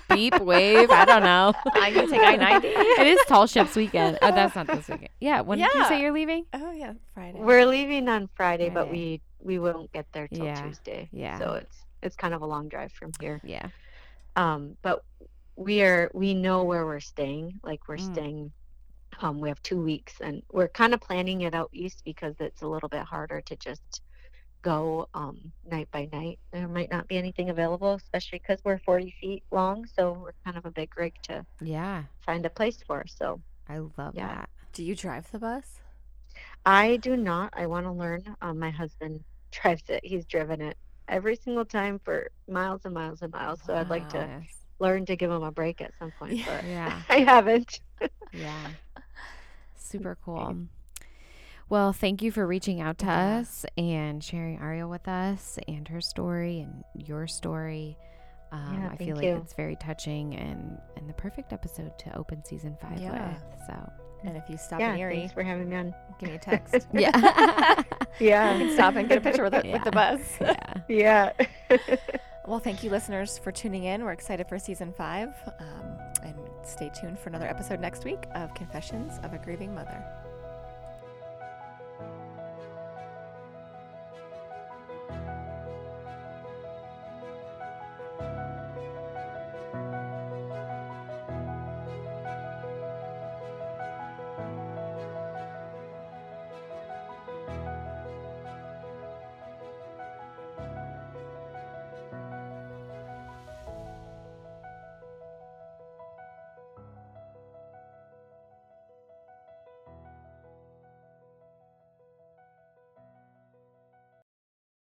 Beep, 0.15 0.39
wave. 0.41 0.89
I 0.89 1.05
don't 1.05 1.23
know. 1.23 1.53
I'm 1.73 1.93
gonna 1.93 2.07
take 2.07 2.21
I 2.21 2.35
ninety. 2.35 2.67
it 2.71 3.07
is 3.07 3.19
Tall 3.27 3.45
Ships 3.47 3.75
weekend. 3.75 4.17
Oh, 4.21 4.31
that's 4.31 4.55
not 4.55 4.67
this 4.67 4.87
weekend. 4.87 5.09
Yeah. 5.19 5.41
When 5.41 5.59
did 5.59 5.67
you 5.73 5.85
say 5.85 6.01
you're 6.01 6.11
leaving? 6.11 6.45
Oh 6.53 6.71
yeah, 6.71 6.93
Friday. 7.13 7.39
We're 7.39 7.65
leaving 7.65 8.07
on 8.09 8.29
Friday, 8.35 8.69
but 8.69 8.89
we 8.89 9.21
we 9.39 9.59
won't 9.59 9.91
get 9.91 10.05
there 10.13 10.27
till 10.27 10.45
Yeah, 10.45 10.61
Tuesday. 10.61 11.09
yeah. 11.11 11.37
So 11.37 11.53
it's 11.53 11.77
it's 12.01 12.15
kind 12.15 12.33
of 12.33 12.41
a 12.41 12.45
long 12.45 12.67
drive 12.69 12.91
from 12.91 13.11
here. 13.19 13.39
Yeah. 13.43 13.67
Um, 14.35 14.75
but 14.81 15.03
we 15.55 15.83
are 15.83 16.09
we 16.13 16.33
know 16.33 16.63
where 16.63 16.85
we're 16.85 16.99
staying. 16.99 17.59
Like 17.63 17.87
we're 17.87 17.97
Mm. 17.97 18.13
staying. 18.13 18.51
Um, 19.19 19.39
we 19.39 19.49
have 19.49 19.61
two 19.61 19.79
weeks, 19.79 20.15
and 20.21 20.41
we're 20.51 20.67
kind 20.69 20.93
of 20.95 20.99
planning 20.99 21.41
it 21.41 21.53
out 21.53 21.69
east 21.71 22.01
because 22.03 22.33
it's 22.39 22.63
a 22.63 22.67
little 22.67 22.89
bit 22.89 23.03
harder 23.03 23.41
to 23.41 23.55
just 23.57 24.01
go 24.63 25.07
um, 25.13 25.51
night 25.69 25.87
by 25.91 26.09
night. 26.11 26.39
There 26.51 26.67
might 26.67 26.89
not 26.89 27.07
be 27.07 27.17
anything 27.17 27.49
available, 27.51 27.93
especially 27.93 28.39
because 28.39 28.59
we're 28.65 28.79
40 28.79 29.13
feet 29.21 29.43
long, 29.51 29.85
so 29.85 30.13
we're 30.13 30.33
kind 30.43 30.57
of 30.57 30.65
a 30.65 30.71
big 30.71 30.89
rig 30.97 31.13
to 31.23 31.45
Yeah. 31.61 32.03
find 32.25 32.45
a 32.45 32.49
place 32.49 32.81
for. 32.87 33.03
So 33.07 33.39
I 33.69 33.77
love 33.97 34.15
Yeah. 34.15 34.27
that. 34.27 34.49
Do 34.71 34.83
you 34.83 34.95
drive 34.95 35.29
the 35.31 35.39
bus? 35.39 35.81
I 36.65 36.97
do 36.97 37.15
not. 37.15 37.53
I 37.55 37.67
want 37.67 37.85
to 37.85 37.91
learn. 37.91 38.23
Um, 38.41 38.57
my 38.57 38.71
husband 38.71 39.23
drives 39.51 39.83
it. 39.89 40.01
He's 40.03 40.25
driven 40.25 40.61
it 40.61 40.77
every 41.07 41.35
single 41.35 41.65
time 41.65 41.99
for 42.03 42.29
miles 42.47 42.85
and 42.85 42.93
miles 42.93 43.21
and 43.21 43.31
miles. 43.31 43.61
So 43.65 43.75
I'd 43.75 43.89
like 43.89 44.09
to 44.09 44.29
learn 44.79 45.05
to 45.05 45.15
give 45.15 45.29
him 45.29 45.43
a 45.43 45.51
break 45.51 45.81
at 45.81 45.91
some 45.99 46.11
point, 46.11 46.37
Yeah. 46.37 46.45
but 46.45 46.65
Yeah. 46.65 47.01
I 47.09 47.19
haven't. 47.19 47.79
Yeah. 48.31 48.69
Super 49.75 50.17
cool. 50.23 50.55
Well, 51.69 51.93
thank 51.93 52.21
you 52.21 52.31
for 52.31 52.45
reaching 52.45 52.81
out 52.81 52.97
to 52.99 53.05
Yeah. 53.05 53.37
us 53.39 53.65
and 53.77 54.23
sharing 54.23 54.59
Aria 54.59 54.87
with 54.87 55.07
us 55.07 55.57
and 55.67 55.87
her 55.87 56.01
story 56.01 56.59
and 56.59 56.83
your 56.93 57.25
story. 57.27 57.97
Um, 58.51 58.79
Yeah, 58.81 58.89
I 58.91 58.95
feel 58.97 59.15
like 59.15 59.25
you. 59.25 59.35
it's 59.37 59.53
very 59.53 59.75
touching 59.77 60.35
and, 60.35 60.77
and 60.95 61.09
the 61.09 61.13
perfect 61.13 61.51
episode 61.53 61.97
to 61.99 62.15
open 62.17 62.43
season 62.45 62.77
five 62.79 62.99
Yeah. 62.99 63.29
with. 63.29 63.43
So, 63.67 63.91
And 64.23 64.37
if 64.37 64.47
you 64.49 64.57
stop 64.57 64.79
yeah, 64.79 64.93
in 64.93 64.99
Erie, 64.99 65.15
thanks 65.19 65.33
for 65.33 65.41
having 65.43 65.69
me 65.69 65.75
on. 65.77 65.95
give 66.19 66.29
me 66.29 66.35
a 66.35 66.39
text. 66.39 66.87
yeah. 66.93 67.81
you 68.19 68.27
Yeah, 68.27 68.57
can 68.57 68.73
stop 68.73 68.95
and 68.95 69.09
get 69.09 69.17
a 69.17 69.21
picture 69.21 69.43
with, 69.43 69.53
it, 69.55 69.65
with 69.65 69.83
the 69.83 69.91
Yeah. 69.93 70.15
bus. 70.17 70.37
yeah. 70.87 71.31
yeah. 71.69 71.77
Well, 72.45 72.59
thank 72.59 72.83
you, 72.83 72.89
listeners, 72.91 73.37
for 73.39 73.51
tuning 73.51 73.85
in. 73.85 74.03
We're 74.03 74.11
excited 74.11 74.47
for 74.47 74.59
season 74.59 74.93
five. 74.95 75.29
Um, 75.59 75.97
and 76.23 76.35
stay 76.63 76.91
tuned 76.99 77.17
for 77.17 77.29
another 77.29 77.47
episode 77.47 77.79
next 77.79 78.05
week 78.05 78.25
of 78.35 78.53
Confessions 78.53 79.17
of 79.23 79.33
a 79.33 79.37
Grieving 79.39 79.73
Mother. 79.73 80.03